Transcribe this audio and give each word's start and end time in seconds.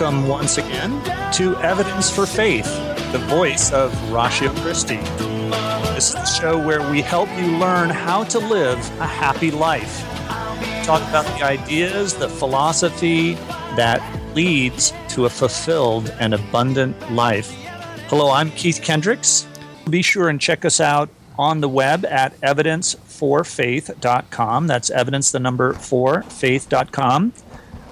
Welcome 0.00 0.28
once 0.28 0.56
again 0.56 1.02
to 1.34 1.56
Evidence 1.56 2.10
for 2.10 2.24
Faith, 2.24 2.64
the 3.12 3.18
voice 3.28 3.70
of 3.70 3.92
Ratio 4.10 4.50
Christi. 4.54 4.96
This 5.92 6.08
is 6.08 6.14
the 6.14 6.24
show 6.24 6.58
where 6.58 6.90
we 6.90 7.02
help 7.02 7.28
you 7.36 7.58
learn 7.58 7.90
how 7.90 8.24
to 8.24 8.38
live 8.38 8.78
a 8.98 9.06
happy 9.06 9.50
life. 9.50 10.00
Talk 10.86 11.06
about 11.10 11.26
the 11.36 11.44
ideas, 11.44 12.14
the 12.14 12.30
philosophy 12.30 13.34
that 13.76 14.00
leads 14.34 14.94
to 15.10 15.26
a 15.26 15.28
fulfilled 15.28 16.08
and 16.18 16.32
abundant 16.32 17.12
life. 17.12 17.50
Hello, 18.08 18.30
I'm 18.30 18.50
Keith 18.52 18.80
Kendricks. 18.80 19.46
Be 19.90 20.00
sure 20.00 20.30
and 20.30 20.40
check 20.40 20.64
us 20.64 20.80
out 20.80 21.10
on 21.38 21.60
the 21.60 21.68
web 21.68 22.06
at 22.06 22.40
evidenceforfaith.com. 22.40 24.66
That's 24.66 24.88
evidence, 24.88 25.30
the 25.30 25.40
number 25.40 25.74
four, 25.74 26.22
faith.com. 26.22 27.34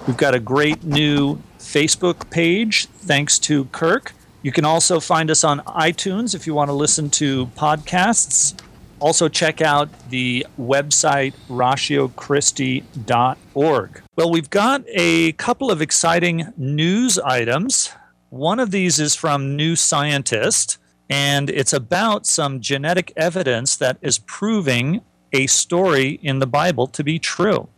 We've 0.07 0.17
got 0.17 0.33
a 0.33 0.39
great 0.39 0.83
new 0.83 1.39
Facebook 1.69 2.29
page, 2.31 2.87
thanks 2.87 3.37
to 3.37 3.65
Kirk. 3.65 4.13
You 4.41 4.51
can 4.51 4.65
also 4.65 4.99
find 4.99 5.29
us 5.29 5.43
on 5.43 5.59
iTunes 5.59 6.33
if 6.33 6.47
you 6.47 6.55
want 6.55 6.69
to 6.69 6.73
listen 6.73 7.11
to 7.11 7.45
podcasts. 7.47 8.59
Also, 8.99 9.29
check 9.29 9.61
out 9.61 9.87
the 10.09 10.47
website 10.59 11.35
ratiochristi.org. 11.47 14.01
Well, 14.17 14.31
we've 14.31 14.49
got 14.49 14.83
a 14.87 15.33
couple 15.33 15.69
of 15.69 15.79
exciting 15.81 16.51
news 16.57 17.19
items. 17.19 17.91
One 18.29 18.59
of 18.59 18.71
these 18.71 18.99
is 18.99 19.13
from 19.15 19.55
New 19.55 19.75
Scientist, 19.75 20.79
and 21.07 21.51
it's 21.51 21.73
about 21.73 22.25
some 22.25 22.61
genetic 22.61 23.13
evidence 23.15 23.77
that 23.77 23.99
is 24.01 24.17
proving 24.17 25.01
a 25.33 25.45
story 25.45 26.19
in 26.23 26.39
the 26.39 26.47
Bible 26.47 26.87
to 26.87 27.03
be 27.03 27.19
true. 27.19 27.69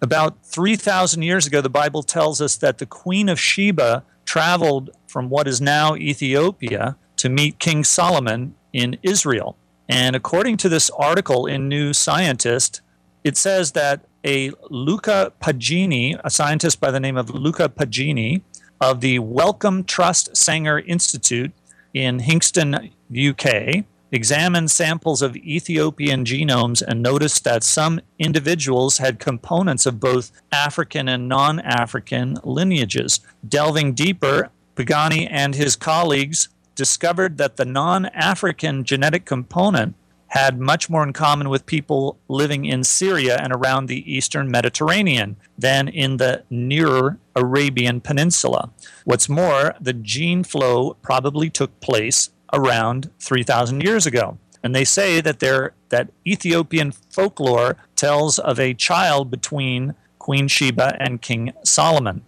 About 0.00 0.44
3,000 0.44 1.22
years 1.22 1.46
ago, 1.46 1.60
the 1.60 1.68
Bible 1.68 2.02
tells 2.02 2.40
us 2.40 2.56
that 2.56 2.78
the 2.78 2.86
Queen 2.86 3.28
of 3.28 3.40
Sheba 3.40 4.04
traveled 4.24 4.90
from 5.08 5.28
what 5.28 5.48
is 5.48 5.60
now 5.60 5.96
Ethiopia 5.96 6.96
to 7.16 7.28
meet 7.28 7.58
King 7.58 7.82
Solomon 7.82 8.54
in 8.72 8.96
Israel. 9.02 9.56
And 9.88 10.14
according 10.14 10.58
to 10.58 10.68
this 10.68 10.90
article 10.90 11.46
in 11.46 11.68
New 11.68 11.92
Scientist, 11.92 12.80
it 13.24 13.36
says 13.36 13.72
that 13.72 14.04
a 14.24 14.52
Luca 14.70 15.32
Pagani, 15.40 16.16
a 16.22 16.30
scientist 16.30 16.80
by 16.80 16.90
the 16.90 17.00
name 17.00 17.16
of 17.16 17.30
Luca 17.30 17.68
Pagani 17.68 18.42
of 18.80 19.00
the 19.00 19.18
Wellcome 19.18 19.84
Trust 19.84 20.36
Sanger 20.36 20.78
Institute 20.78 21.52
in 21.94 22.20
Hinxton, 22.20 22.90
UK, 23.10 23.84
examined 24.10 24.70
samples 24.70 25.22
of 25.22 25.36
Ethiopian 25.36 26.24
genomes 26.24 26.82
and 26.82 27.02
noticed 27.02 27.44
that 27.44 27.62
some 27.62 28.00
individuals 28.18 28.98
had 28.98 29.18
components 29.18 29.86
of 29.86 30.00
both 30.00 30.32
African 30.52 31.08
and 31.08 31.28
non 31.28 31.60
African 31.60 32.38
lineages. 32.44 33.20
Delving 33.46 33.94
deeper, 33.94 34.50
Pagani 34.74 35.26
and 35.26 35.54
his 35.54 35.76
colleagues 35.76 36.48
discovered 36.74 37.38
that 37.38 37.56
the 37.56 37.64
non 37.64 38.06
African 38.06 38.84
genetic 38.84 39.24
component 39.24 39.94
had 40.28 40.60
much 40.60 40.90
more 40.90 41.02
in 41.02 41.12
common 41.12 41.48
with 41.48 41.64
people 41.66 42.18
living 42.28 42.66
in 42.66 42.84
Syria 42.84 43.38
and 43.40 43.52
around 43.52 43.86
the 43.86 44.10
eastern 44.12 44.50
Mediterranean 44.50 45.36
than 45.56 45.88
in 45.88 46.18
the 46.18 46.44
nearer 46.50 47.18
Arabian 47.34 48.00
Peninsula. 48.00 48.70
What's 49.04 49.28
more, 49.28 49.74
the 49.80 49.94
gene 49.94 50.44
flow 50.44 50.94
probably 51.02 51.48
took 51.48 51.80
place 51.80 52.30
around 52.52 53.10
3,000 53.20 53.82
years 53.82 54.06
ago. 54.06 54.38
And 54.62 54.74
they 54.74 54.84
say 54.84 55.20
that, 55.20 55.40
there, 55.40 55.74
that 55.90 56.10
Ethiopian 56.26 56.92
folklore 56.92 57.76
tells 57.96 58.38
of 58.38 58.58
a 58.58 58.74
child 58.74 59.30
between 59.30 59.94
Queen 60.18 60.48
Sheba 60.48 60.96
and 61.00 61.22
King 61.22 61.52
Solomon. 61.64 62.22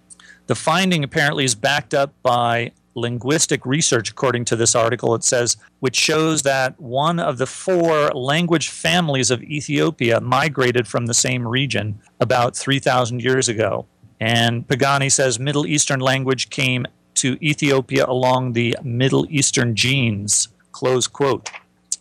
The 0.47 0.55
finding 0.55 1.05
apparently 1.05 1.45
is 1.45 1.55
backed 1.55 1.95
up 1.95 2.15
by 2.23 2.73
linguistic 2.95 3.65
research, 3.65 4.11
according 4.11 4.45
to 4.47 4.57
this 4.57 4.75
article. 4.75 5.15
It 5.15 5.25
says, 5.25 5.57
which 5.81 5.97
shows 5.97 6.43
that 6.43 6.81
one 6.81 7.19
of 7.19 7.39
the 7.39 7.47
four 7.47 8.11
language 8.11 8.69
families 8.69 9.31
of 9.31 9.43
Ethiopia 9.43 10.21
migrated 10.21 10.89
from 10.89 11.07
the 11.07 11.15
same 11.15 11.47
region 11.47 12.01
about 12.21 12.57
3,000 12.57 13.23
years 13.23 13.49
ago. 13.49 13.87
And 14.21 14.67
Pagani 14.69 15.09
says 15.09 15.39
Middle 15.39 15.67
Eastern 15.67 16.01
language 16.01 16.51
came 16.51 16.87
to 17.21 17.39
Ethiopia 17.45 18.07
along 18.07 18.53
the 18.53 18.77
Middle 18.83 19.27
Eastern 19.31 19.75
genes. 19.75 20.49
Close 20.73 21.07
quote. 21.07 21.51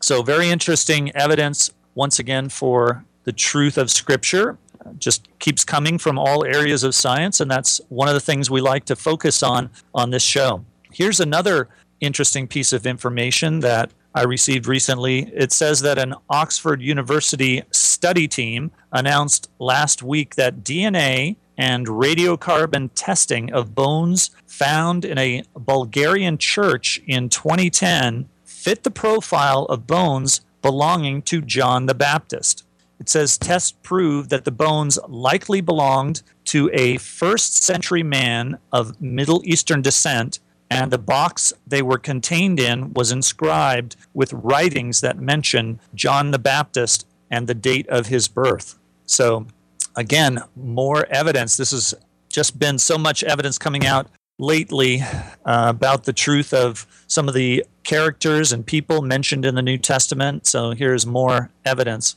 So, 0.01 0.23
very 0.23 0.49
interesting 0.49 1.11
evidence 1.15 1.71
once 1.95 2.19
again 2.19 2.47
for 2.47 3.03
the 3.25 3.33
truth 3.33 3.77
of 3.77 3.91
Scripture. 3.91 4.57
Just 4.97 5.27
keeps 5.39 5.65
coming 5.65 5.97
from 5.97 6.17
all 6.17 6.45
areas 6.45 6.83
of 6.83 6.95
science, 6.95 7.41
and 7.41 7.51
that's 7.51 7.81
one 7.89 8.07
of 8.07 8.13
the 8.13 8.21
things 8.21 8.49
we 8.49 8.61
like 8.61 8.85
to 8.85 8.95
focus 8.95 9.43
on 9.43 9.69
on 9.93 10.09
this 10.09 10.23
show. 10.23 10.63
Here's 10.91 11.19
another 11.19 11.67
interesting 11.99 12.47
piece 12.47 12.71
of 12.71 12.87
information 12.87 13.59
that 13.59 13.91
I 14.13 14.23
received 14.23 14.67
recently. 14.67 15.31
It 15.33 15.51
says 15.51 15.81
that 15.81 15.99
an 15.99 16.15
Oxford 16.29 16.81
University 16.81 17.63
study 17.71 18.27
team 18.27 18.71
announced 18.91 19.49
last 19.59 20.01
week 20.01 20.35
that 20.35 20.63
DNA 20.63 21.35
and 21.57 21.87
radiocarbon 21.87 22.89
testing 22.95 23.51
of 23.51 23.75
bones 23.75 24.31
found 24.47 25.05
in 25.05 25.17
a 25.17 25.43
Bulgarian 25.55 26.37
church 26.37 27.01
in 27.05 27.29
2010 27.29 28.29
fit 28.43 28.83
the 28.83 28.91
profile 28.91 29.65
of 29.65 29.85
bones 29.85 30.41
belonging 30.61 31.21
to 31.23 31.41
John 31.41 31.85
the 31.85 31.93
Baptist. 31.93 32.63
It 32.99 33.09
says 33.09 33.37
tests 33.37 33.73
proved 33.83 34.29
that 34.29 34.43
the 34.43 34.51
bones 34.51 34.99
likely 35.07 35.61
belonged 35.61 36.21
to 36.45 36.69
a 36.73 36.97
first 36.97 37.63
century 37.63 38.03
man 38.03 38.57
of 38.71 38.99
Middle 39.01 39.41
Eastern 39.45 39.81
descent, 39.81 40.39
and 40.69 40.91
the 40.91 40.97
box 40.97 41.51
they 41.65 41.81
were 41.81 41.97
contained 41.97 42.59
in 42.59 42.93
was 42.93 43.11
inscribed 43.11 43.95
with 44.13 44.33
writings 44.33 45.01
that 45.01 45.17
mention 45.17 45.79
John 45.95 46.31
the 46.31 46.39
Baptist 46.39 47.07
and 47.31 47.47
the 47.47 47.55
date 47.55 47.87
of 47.87 48.07
his 48.07 48.27
birth. 48.27 48.77
So, 49.05 49.47
again, 49.95 50.43
more 50.55 51.05
evidence. 51.07 51.57
This 51.57 51.71
has 51.71 51.93
just 52.29 52.59
been 52.59 52.77
so 52.77 52.97
much 52.97 53.23
evidence 53.23 53.57
coming 53.57 53.85
out 53.85 54.07
lately 54.37 55.01
uh, 55.01 55.25
about 55.45 56.05
the 56.05 56.13
truth 56.13 56.53
of 56.53 56.87
some 57.07 57.27
of 57.27 57.33
the 57.33 57.65
characters 57.83 58.51
and 58.51 58.65
people 58.65 59.01
mentioned 59.01 59.45
in 59.45 59.55
the 59.55 59.61
New 59.61 59.77
Testament. 59.77 60.47
So 60.47 60.71
here's 60.71 61.05
more 61.05 61.51
evidence. 61.65 62.15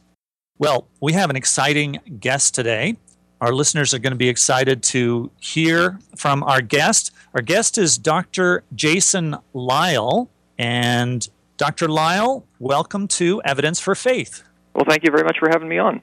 Well, 0.58 0.86
we 1.00 1.14
have 1.14 1.30
an 1.30 1.36
exciting 1.36 1.98
guest 2.20 2.54
today. 2.54 2.96
Our 3.40 3.52
listeners 3.52 3.92
are 3.92 3.98
going 3.98 4.12
to 4.12 4.16
be 4.16 4.28
excited 4.28 4.84
to 4.84 5.30
hear 5.40 5.98
from 6.16 6.44
our 6.44 6.60
guest. 6.60 7.10
Our 7.34 7.40
guest 7.40 7.78
is 7.78 7.96
Dr. 7.96 8.62
Jason 8.74 9.36
Lisle. 9.54 10.28
And 10.58 11.26
Dr. 11.56 11.88
Lisle, 11.88 12.44
welcome 12.58 13.08
to 13.08 13.40
Evidence 13.42 13.80
for 13.80 13.94
Faith. 13.94 14.42
Well, 14.74 14.84
thank 14.86 15.02
you 15.02 15.10
very 15.10 15.24
much 15.24 15.38
for 15.38 15.48
having 15.48 15.68
me 15.68 15.78
on. 15.78 16.02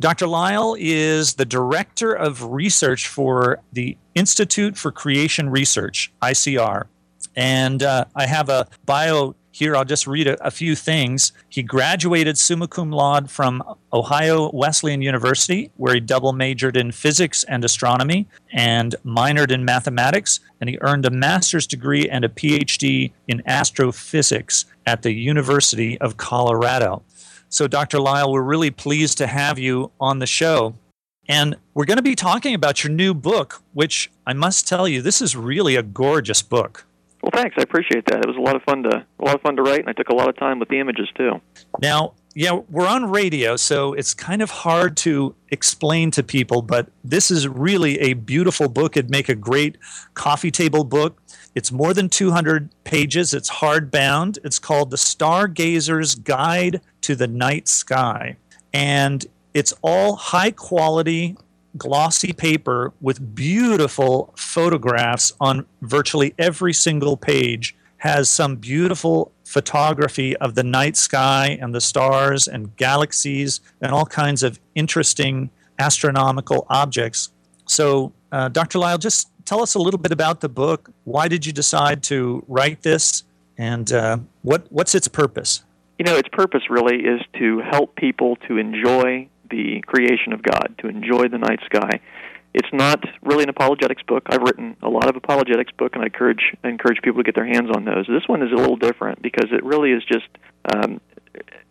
Dr. 0.00 0.26
Lisle 0.26 0.74
is 0.78 1.34
the 1.34 1.44
director 1.44 2.14
of 2.14 2.44
research 2.44 3.08
for 3.08 3.60
the 3.74 3.98
Institute 4.14 4.78
for 4.78 4.90
Creation 4.90 5.50
Research, 5.50 6.12
ICR. 6.22 6.86
And 7.36 7.82
uh, 7.82 8.06
I 8.16 8.26
have 8.26 8.48
a 8.48 8.68
bio 8.86 9.34
here. 9.58 9.76
I'll 9.76 9.84
just 9.84 10.06
read 10.06 10.26
a, 10.26 10.46
a, 10.46 10.50
few 10.50 10.74
things. 10.74 11.32
He 11.48 11.62
graduated 11.62 12.38
summa 12.38 12.68
cum 12.68 12.90
laude 12.90 13.30
from 13.30 13.62
Ohio 13.92 14.50
Wesleyan 14.52 15.02
University, 15.02 15.70
where 15.76 15.94
he 15.94 16.00
double 16.00 16.32
majored 16.32 16.76
in 16.76 16.92
physics 16.92 17.44
and 17.44 17.64
astronomy 17.64 18.26
and 18.52 18.94
minored 19.04 19.50
in 19.50 19.64
mathematics. 19.64 20.40
And 20.60 20.70
he 20.70 20.78
earned 20.80 21.06
a 21.06 21.10
master's 21.10 21.66
degree 21.66 22.08
and 22.08 22.24
a 22.24 22.28
PhD 22.28 23.12
in 23.26 23.42
astrophysics 23.46 24.64
at 24.86 25.02
the 25.02 25.12
University 25.12 25.98
of 26.00 26.16
Colorado. 26.16 27.02
So, 27.48 27.66
Dr. 27.66 27.98
Lisle, 27.98 28.32
we're 28.32 28.42
really 28.42 28.70
pleased 28.70 29.18
to 29.18 29.26
have 29.26 29.58
you 29.58 29.90
on 30.00 30.18
the 30.18 30.26
show. 30.26 30.74
And 31.28 31.56
we're 31.74 31.84
going 31.84 31.98
to 31.98 32.02
be 32.02 32.14
talking 32.14 32.54
about 32.54 32.82
your 32.82 32.92
new 32.92 33.12
book, 33.12 33.62
which 33.74 34.10
I 34.26 34.32
must 34.32 34.66
tell 34.66 34.88
you, 34.88 35.02
this 35.02 35.20
is 35.20 35.36
really 35.36 35.76
a 35.76 35.82
gorgeous 35.82 36.40
book. 36.42 36.86
Well, 37.22 37.32
thanks. 37.34 37.56
I 37.58 37.62
appreciate 37.62 38.06
that. 38.06 38.20
It 38.20 38.28
was 38.28 38.36
a 38.36 38.40
lot 38.40 38.54
of 38.54 38.62
fun 38.62 38.84
to 38.84 39.04
a 39.18 39.24
lot 39.24 39.34
of 39.34 39.42
fun 39.42 39.56
to 39.56 39.62
write, 39.62 39.80
and 39.80 39.88
I 39.88 39.92
took 39.92 40.08
a 40.08 40.14
lot 40.14 40.28
of 40.28 40.36
time 40.36 40.58
with 40.58 40.68
the 40.68 40.78
images 40.78 41.08
too. 41.16 41.40
Now, 41.80 42.14
yeah, 42.34 42.52
we're 42.70 42.86
on 42.86 43.10
radio, 43.10 43.56
so 43.56 43.94
it's 43.94 44.14
kind 44.14 44.42
of 44.42 44.50
hard 44.50 44.96
to 44.98 45.34
explain 45.48 46.12
to 46.12 46.22
people, 46.22 46.62
but 46.62 46.88
this 47.02 47.32
is 47.32 47.48
really 47.48 47.98
a 47.98 48.12
beautiful 48.12 48.68
book. 48.68 48.96
It'd 48.96 49.10
make 49.10 49.28
a 49.28 49.34
great 49.34 49.76
coffee 50.14 50.52
table 50.52 50.84
book. 50.84 51.20
It's 51.56 51.72
more 51.72 51.92
than 51.92 52.08
200 52.08 52.70
pages, 52.84 53.34
it's 53.34 53.50
hardbound. 53.50 54.38
It's 54.44 54.60
called 54.60 54.90
The 54.90 54.96
Stargazer's 54.96 56.14
Guide 56.14 56.80
to 57.00 57.16
the 57.16 57.26
Night 57.26 57.66
Sky. 57.66 58.36
And 58.72 59.26
it's 59.54 59.74
all 59.82 60.14
high 60.14 60.52
quality, 60.52 61.36
glossy 61.78 62.32
paper 62.32 62.92
with 63.00 63.34
beautiful 63.34 64.32
photographs 64.36 65.32
on 65.40 65.66
virtually 65.82 66.34
every 66.38 66.72
single 66.72 67.16
page 67.16 67.76
has 67.98 68.28
some 68.30 68.56
beautiful 68.56 69.32
photography 69.44 70.36
of 70.36 70.54
the 70.54 70.62
night 70.62 70.96
sky 70.96 71.58
and 71.60 71.74
the 71.74 71.80
stars 71.80 72.46
and 72.46 72.76
galaxies 72.76 73.60
and 73.80 73.92
all 73.92 74.06
kinds 74.06 74.42
of 74.42 74.58
interesting 74.74 75.50
astronomical 75.78 76.66
objects. 76.68 77.30
So, 77.66 78.12
uh, 78.30 78.48
Dr. 78.48 78.78
Lisle, 78.78 78.98
just 78.98 79.30
tell 79.44 79.62
us 79.62 79.74
a 79.74 79.78
little 79.78 79.98
bit 79.98 80.12
about 80.12 80.40
the 80.40 80.48
book. 80.48 80.90
Why 81.04 81.28
did 81.28 81.46
you 81.46 81.52
decide 81.52 82.02
to 82.04 82.44
write 82.46 82.82
this, 82.82 83.24
and 83.56 83.90
uh, 83.92 84.18
what 84.42 84.66
what's 84.70 84.94
its 84.94 85.08
purpose? 85.08 85.64
You 85.98 86.04
know, 86.04 86.16
its 86.16 86.28
purpose 86.30 86.62
really 86.70 86.96
is 86.96 87.20
to 87.38 87.60
help 87.60 87.96
people 87.96 88.36
to 88.46 88.58
enjoy 88.58 89.28
the 89.50 89.82
creation 89.86 90.32
of 90.32 90.42
God, 90.42 90.74
to 90.78 90.88
enjoy 90.88 91.28
the 91.28 91.38
night 91.38 91.60
sky. 91.64 92.00
It's 92.54 92.68
not 92.72 93.04
really 93.22 93.42
an 93.42 93.50
apologetics 93.50 94.02
book. 94.02 94.24
I've 94.30 94.42
written 94.42 94.76
a 94.82 94.88
lot 94.88 95.08
of 95.08 95.16
apologetics 95.16 95.72
book, 95.72 95.94
and 95.94 96.02
I 96.02 96.06
encourage 96.06 96.56
I 96.64 96.68
encourage 96.68 97.00
people 97.02 97.22
to 97.22 97.24
get 97.24 97.34
their 97.34 97.46
hands 97.46 97.70
on 97.74 97.84
those. 97.84 98.06
This 98.06 98.26
one 98.26 98.42
is 98.42 98.50
a 98.52 98.56
little 98.56 98.76
different 98.76 99.22
because 99.22 99.50
it 99.52 99.62
really 99.64 99.92
is 99.92 100.02
just 100.04 100.28
um, 100.74 101.00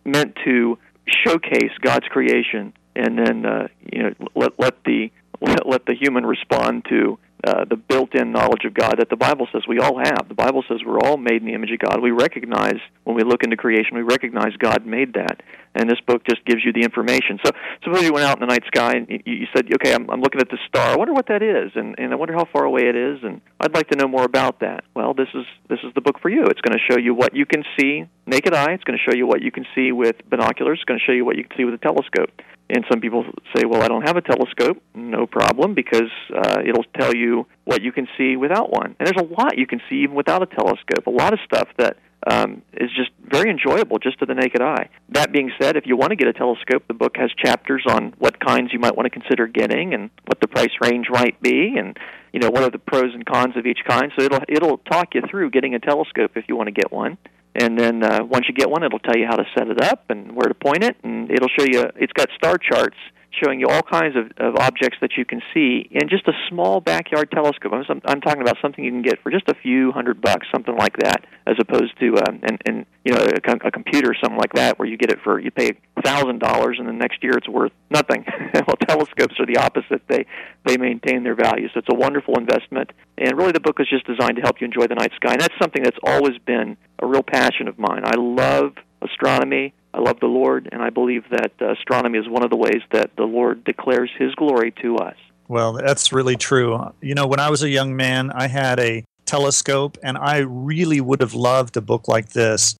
meant 0.04 0.36
to 0.44 0.78
showcase 1.06 1.72
God's 1.80 2.06
creation, 2.08 2.72
and 2.94 3.18
then 3.18 3.44
uh, 3.44 3.68
you 3.92 4.02
know 4.02 4.14
let 4.34 4.58
let 4.58 4.84
the 4.84 5.10
let, 5.40 5.66
let 5.66 5.86
the 5.86 5.94
human 5.94 6.24
respond 6.24 6.86
to 6.88 7.18
uh, 7.46 7.64
the 7.64 7.76
built-in 7.76 8.32
knowledge 8.32 8.64
of 8.64 8.74
God 8.74 8.96
that 8.98 9.10
the 9.10 9.16
Bible 9.16 9.46
says 9.52 9.62
we 9.68 9.78
all 9.78 9.98
have. 9.98 10.28
The 10.28 10.34
Bible 10.34 10.64
says 10.68 10.78
we're 10.84 10.98
all 10.98 11.16
made 11.16 11.40
in 11.40 11.46
the 11.46 11.54
image 11.54 11.70
of 11.70 11.78
God. 11.78 12.02
We 12.02 12.10
recognize 12.10 12.78
when 13.04 13.16
we 13.16 13.22
look 13.22 13.44
into 13.44 13.56
creation, 13.56 13.94
we 13.94 14.02
recognize 14.02 14.56
God 14.58 14.84
made 14.84 15.14
that, 15.14 15.40
and 15.74 15.88
this 15.88 16.00
book 16.06 16.22
just 16.28 16.44
gives 16.44 16.64
you 16.64 16.72
the 16.72 16.82
information. 16.82 17.38
So, 17.44 17.52
suppose 17.84 18.02
you 18.02 18.12
went 18.12 18.26
out 18.26 18.40
in 18.40 18.46
the 18.46 18.52
night 18.52 18.64
sky 18.66 18.94
and 18.96 19.08
you, 19.08 19.20
you 19.24 19.46
said, 19.54 19.66
"Okay, 19.72 19.94
I'm, 19.94 20.10
I'm 20.10 20.20
looking 20.20 20.40
at 20.40 20.50
this 20.50 20.60
star. 20.66 20.94
I 20.94 20.96
wonder 20.96 21.12
what 21.14 21.28
that 21.28 21.42
is, 21.42 21.70
and, 21.76 21.94
and 21.98 22.12
I 22.12 22.16
wonder 22.16 22.34
how 22.34 22.44
far 22.52 22.64
away 22.64 22.88
it 22.88 22.96
is, 22.96 23.20
and 23.22 23.40
I'd 23.60 23.74
like 23.74 23.88
to 23.90 23.96
know 23.96 24.08
more 24.08 24.24
about 24.24 24.60
that." 24.60 24.82
Well, 24.94 25.14
this 25.14 25.28
is 25.32 25.44
this 25.68 25.78
is 25.84 25.94
the 25.94 26.00
book 26.00 26.18
for 26.20 26.30
you. 26.30 26.44
It's 26.46 26.60
going 26.60 26.76
to 26.76 26.92
show 26.92 26.98
you 26.98 27.14
what 27.14 27.36
you 27.36 27.46
can 27.46 27.62
see 27.78 28.04
naked 28.28 28.54
eye. 28.54 28.72
It's 28.72 28.84
going 28.84 28.98
to 28.98 29.10
show 29.10 29.16
you 29.16 29.26
what 29.26 29.42
you 29.42 29.50
can 29.50 29.66
see 29.74 29.92
with 29.92 30.16
binoculars. 30.28 30.78
It's 30.78 30.84
going 30.84 31.00
to 31.00 31.04
show 31.04 31.12
you 31.12 31.24
what 31.24 31.36
you 31.36 31.44
can 31.44 31.56
see 31.56 31.64
with 31.64 31.74
a 31.74 31.78
telescope. 31.78 32.30
And 32.70 32.84
some 32.90 33.00
people 33.00 33.24
say, 33.56 33.64
well, 33.64 33.82
I 33.82 33.88
don't 33.88 34.06
have 34.06 34.16
a 34.16 34.20
telescope. 34.20 34.82
No 34.94 35.26
problem, 35.26 35.74
because 35.74 36.10
uh, 36.34 36.60
it'll 36.64 36.84
tell 36.98 37.14
you 37.14 37.46
what 37.64 37.82
you 37.82 37.92
can 37.92 38.06
see 38.18 38.36
without 38.36 38.70
one. 38.70 38.94
And 38.98 39.06
there's 39.06 39.22
a 39.24 39.40
lot 39.40 39.56
you 39.56 39.66
can 39.66 39.80
see 39.88 40.02
even 40.02 40.14
without 40.14 40.42
a 40.42 40.46
telescope. 40.46 41.06
A 41.06 41.10
lot 41.10 41.32
of 41.32 41.38
stuff 41.46 41.68
that 41.78 41.96
um, 42.30 42.62
is 42.74 42.90
just 42.94 43.10
very 43.24 43.50
enjoyable 43.50 43.98
just 43.98 44.18
to 44.18 44.26
the 44.26 44.34
naked 44.34 44.60
eye. 44.60 44.90
That 45.10 45.32
being 45.32 45.50
said, 45.58 45.76
if 45.76 45.86
you 45.86 45.96
want 45.96 46.10
to 46.10 46.16
get 46.16 46.28
a 46.28 46.34
telescope, 46.34 46.84
the 46.88 46.94
book 46.94 47.16
has 47.16 47.30
chapters 47.42 47.84
on 47.88 48.12
what 48.18 48.38
kinds 48.38 48.72
you 48.72 48.78
might 48.78 48.96
want 48.96 49.10
to 49.10 49.18
consider 49.18 49.46
getting 49.46 49.94
and 49.94 50.10
what 50.26 50.40
the 50.40 50.48
price 50.48 50.72
range 50.82 51.06
might 51.10 51.40
be, 51.40 51.76
and 51.78 51.96
you 52.32 52.40
know 52.40 52.50
what 52.50 52.64
are 52.64 52.70
the 52.70 52.78
pros 52.78 53.14
and 53.14 53.24
cons 53.24 53.56
of 53.56 53.64
each 53.66 53.80
kind. 53.88 54.12
So 54.18 54.24
it'll 54.24 54.42
it'll 54.48 54.78
talk 54.78 55.14
you 55.14 55.22
through 55.30 55.50
getting 55.50 55.74
a 55.74 55.78
telescope 55.78 56.32
if 56.34 56.44
you 56.48 56.56
want 56.56 56.66
to 56.66 56.72
get 56.72 56.92
one 56.92 57.16
and 57.60 57.78
then 57.78 58.02
uh, 58.02 58.24
once 58.24 58.46
you 58.48 58.54
get 58.54 58.70
one, 58.70 58.82
it'll 58.82 58.98
tell 58.98 59.16
you 59.16 59.26
how 59.26 59.36
to 59.36 59.44
set 59.56 59.68
it 59.68 59.80
up 59.82 60.04
and 60.10 60.34
where 60.34 60.48
to 60.48 60.54
point 60.54 60.84
it, 60.84 60.96
and 61.02 61.30
it'll 61.30 61.48
show 61.58 61.64
you. 61.64 61.90
It's 61.96 62.12
got 62.12 62.28
star 62.36 62.58
charts 62.58 62.96
showing 63.30 63.60
you 63.60 63.66
all 63.68 63.82
kinds 63.82 64.16
of, 64.16 64.30
of 64.38 64.56
objects 64.56 64.98
that 65.00 65.12
you 65.16 65.24
can 65.24 65.40
see 65.52 65.88
in 65.90 66.08
just 66.08 66.26
a 66.28 66.32
small 66.48 66.80
backyard 66.80 67.30
telescope. 67.30 67.72
I'm, 67.72 68.00
I'm 68.04 68.20
talking 68.20 68.42
about 68.42 68.56
something 68.62 68.82
you 68.82 68.90
can 68.90 69.02
get 69.02 69.22
for 69.22 69.30
just 69.30 69.48
a 69.48 69.54
few 69.54 69.92
hundred 69.92 70.20
bucks, 70.20 70.46
something 70.52 70.76
like 70.76 70.96
that, 70.98 71.24
as 71.46 71.56
opposed 71.60 71.98
to 72.00 72.16
um, 72.16 72.40
and 72.42 72.60
and 72.66 72.86
you 73.04 73.12
know 73.12 73.20
a, 73.20 73.66
a 73.66 73.70
computer 73.70 74.14
something 74.22 74.38
like 74.38 74.52
that 74.54 74.78
where 74.78 74.88
you 74.88 74.96
get 74.96 75.10
it 75.10 75.18
for 75.22 75.38
you 75.38 75.50
pay 75.50 75.70
a 75.96 76.02
thousand 76.02 76.38
dollars 76.40 76.76
and 76.78 76.88
the 76.88 76.92
next 76.92 77.22
year 77.22 77.36
it's 77.36 77.48
worth 77.48 77.72
nothing. 77.90 78.24
well, 78.54 78.76
telescopes 78.88 79.34
are 79.38 79.46
the 79.46 79.58
opposite; 79.58 80.02
they 80.08 80.26
they 80.66 80.76
maintain 80.76 81.22
their 81.22 81.36
value. 81.36 81.68
So 81.74 81.80
it's 81.80 81.88
a 81.92 81.96
wonderful 81.96 82.38
investment, 82.38 82.90
and 83.18 83.36
really 83.36 83.52
the 83.52 83.60
book 83.60 83.78
is 83.80 83.88
just 83.88 84.06
designed 84.06 84.36
to 84.36 84.42
help 84.42 84.60
you 84.60 84.66
enjoy 84.66 84.86
the 84.86 84.94
night 84.94 85.12
sky, 85.16 85.32
and 85.32 85.40
that's 85.40 85.54
something 85.60 85.82
that's 85.82 85.98
always 86.02 86.38
been 86.46 86.76
a 86.98 87.06
real 87.06 87.22
passion 87.22 87.68
of 87.68 87.78
mine. 87.78 88.02
I 88.04 88.16
love 88.16 88.72
astronomy. 89.02 89.74
I 89.94 90.00
love 90.00 90.20
the 90.20 90.26
Lord, 90.26 90.68
and 90.70 90.82
I 90.82 90.90
believe 90.90 91.24
that 91.30 91.52
uh, 91.60 91.72
astronomy 91.72 92.18
is 92.18 92.28
one 92.28 92.44
of 92.44 92.50
the 92.50 92.56
ways 92.56 92.82
that 92.92 93.10
the 93.16 93.24
Lord 93.24 93.64
declares 93.64 94.10
His 94.18 94.34
glory 94.34 94.72
to 94.82 94.96
us. 94.96 95.16
Well, 95.48 95.72
that's 95.72 96.12
really 96.12 96.36
true. 96.36 96.92
You 97.00 97.14
know, 97.14 97.26
when 97.26 97.40
I 97.40 97.48
was 97.50 97.62
a 97.62 97.70
young 97.70 97.96
man, 97.96 98.30
I 98.32 98.48
had 98.48 98.78
a 98.78 99.04
telescope, 99.24 99.96
and 100.02 100.18
I 100.18 100.38
really 100.38 101.00
would 101.00 101.20
have 101.20 101.34
loved 101.34 101.76
a 101.76 101.80
book 101.80 102.06
like 102.06 102.30
this 102.30 102.76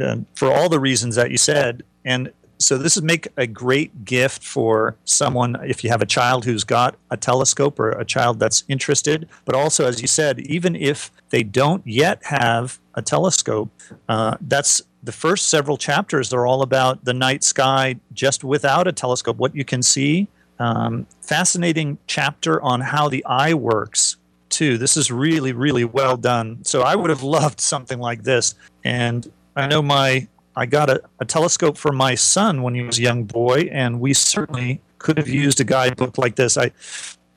uh, 0.00 0.16
for 0.34 0.52
all 0.52 0.68
the 0.68 0.80
reasons 0.80 1.16
that 1.16 1.30
you 1.30 1.38
said. 1.38 1.82
And 2.04 2.32
so 2.58 2.78
this 2.78 2.96
would 2.96 3.04
make 3.04 3.28
a 3.36 3.46
great 3.46 4.04
gift 4.04 4.42
for 4.42 4.96
someone 5.04 5.56
if 5.64 5.82
you 5.82 5.90
have 5.90 6.02
a 6.02 6.06
child 6.06 6.44
who's 6.44 6.64
got 6.64 6.96
a 7.10 7.16
telescope 7.16 7.80
or 7.80 7.90
a 7.90 8.04
child 8.04 8.38
that's 8.38 8.64
interested. 8.68 9.28
But 9.44 9.54
also, 9.54 9.86
as 9.86 10.00
you 10.00 10.06
said, 10.06 10.40
even 10.40 10.76
if 10.76 11.10
they 11.30 11.42
don't 11.42 11.84
yet 11.86 12.24
have 12.26 12.78
a 12.94 13.02
telescope, 13.02 13.70
uh, 14.08 14.36
that's 14.40 14.82
the 15.02 15.12
first 15.12 15.48
several 15.48 15.76
chapters 15.76 16.32
are 16.32 16.46
all 16.46 16.62
about 16.62 17.04
the 17.04 17.14
night 17.14 17.42
sky 17.42 17.96
just 18.12 18.44
without 18.44 18.86
a 18.86 18.92
telescope, 18.92 19.36
what 19.36 19.54
you 19.54 19.64
can 19.64 19.82
see. 19.82 20.28
Um, 20.58 21.06
fascinating 21.22 21.98
chapter 22.06 22.62
on 22.62 22.80
how 22.80 23.08
the 23.08 23.24
eye 23.24 23.54
works 23.54 24.16
too. 24.48 24.78
This 24.78 24.96
is 24.96 25.10
really, 25.10 25.52
really 25.52 25.84
well 25.84 26.16
done. 26.16 26.64
So 26.64 26.82
I 26.82 26.94
would 26.94 27.10
have 27.10 27.22
loved 27.22 27.60
something 27.60 27.98
like 27.98 28.22
this. 28.22 28.54
And 28.84 29.30
I 29.56 29.66
know 29.66 29.82
my 29.82 30.28
I 30.54 30.66
got 30.66 30.90
a, 30.90 31.02
a 31.18 31.24
telescope 31.24 31.78
for 31.78 31.92
my 31.92 32.14
son 32.14 32.62
when 32.62 32.74
he 32.74 32.82
was 32.82 32.98
a 32.98 33.02
young 33.02 33.24
boy, 33.24 33.70
and 33.72 34.00
we 34.00 34.12
certainly 34.12 34.82
could 34.98 35.16
have 35.16 35.28
used 35.28 35.60
a 35.60 35.64
guidebook 35.64 36.18
like 36.18 36.36
this. 36.36 36.56
I 36.56 36.70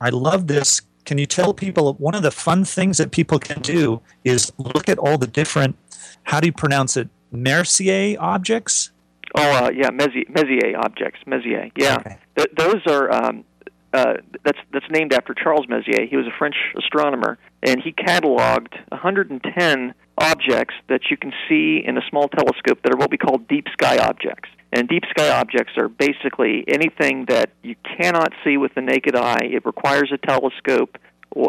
I 0.00 0.10
love 0.10 0.46
this. 0.46 0.82
Can 1.04 1.18
you 1.18 1.26
tell 1.26 1.54
people 1.54 1.94
one 1.94 2.14
of 2.14 2.22
the 2.22 2.30
fun 2.30 2.64
things 2.64 2.98
that 2.98 3.10
people 3.10 3.38
can 3.38 3.62
do 3.62 4.02
is 4.24 4.52
look 4.58 4.88
at 4.88 4.98
all 4.98 5.18
the 5.18 5.26
different 5.26 5.76
how 6.24 6.40
do 6.40 6.46
you 6.46 6.52
pronounce 6.52 6.96
it? 6.96 7.08
Mercier 7.36 8.16
objects? 8.20 8.90
Oh, 9.34 9.42
uh, 9.42 9.70
yeah, 9.74 9.90
Messier, 9.90 10.24
Messier 10.28 10.76
objects. 10.78 11.20
Messier, 11.26 11.70
yeah. 11.76 11.96
Okay. 11.96 12.18
Th- 12.36 12.50
those 12.56 12.86
are 12.86 13.12
um, 13.12 13.44
uh, 13.92 14.14
that's 14.44 14.58
that's 14.72 14.86
named 14.90 15.12
after 15.12 15.34
Charles 15.34 15.66
Messier. 15.68 16.06
He 16.06 16.16
was 16.16 16.26
a 16.26 16.36
French 16.38 16.56
astronomer, 16.76 17.38
and 17.62 17.80
he 17.82 17.92
cataloged 17.92 18.74
110 18.90 19.94
objects 20.18 20.74
that 20.88 21.02
you 21.10 21.16
can 21.16 21.32
see 21.48 21.82
in 21.84 21.96
a 21.96 22.02
small 22.10 22.28
telescope 22.28 22.80
that 22.82 22.94
are 22.94 22.98
what 22.98 23.10
we 23.10 23.18
call 23.18 23.38
deep 23.38 23.66
sky 23.72 23.98
objects. 23.98 24.48
And 24.72 24.88
deep 24.88 25.04
sky 25.10 25.30
objects 25.30 25.72
are 25.76 25.88
basically 25.88 26.64
anything 26.68 27.26
that 27.28 27.50
you 27.62 27.76
cannot 27.98 28.32
see 28.44 28.56
with 28.56 28.74
the 28.74 28.82
naked 28.82 29.16
eye. 29.16 29.44
It 29.44 29.64
requires 29.64 30.12
a 30.12 30.18
telescope, 30.18 30.98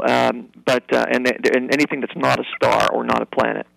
um, 0.07 0.49
but 0.65 0.83
uh, 0.93 1.05
and, 1.11 1.27
and 1.27 1.73
anything 1.73 2.01
that's 2.01 2.15
not 2.15 2.39
a 2.39 2.43
star 2.55 2.91
or 2.93 3.03
not 3.03 3.21
a 3.21 3.25
planet. 3.25 3.67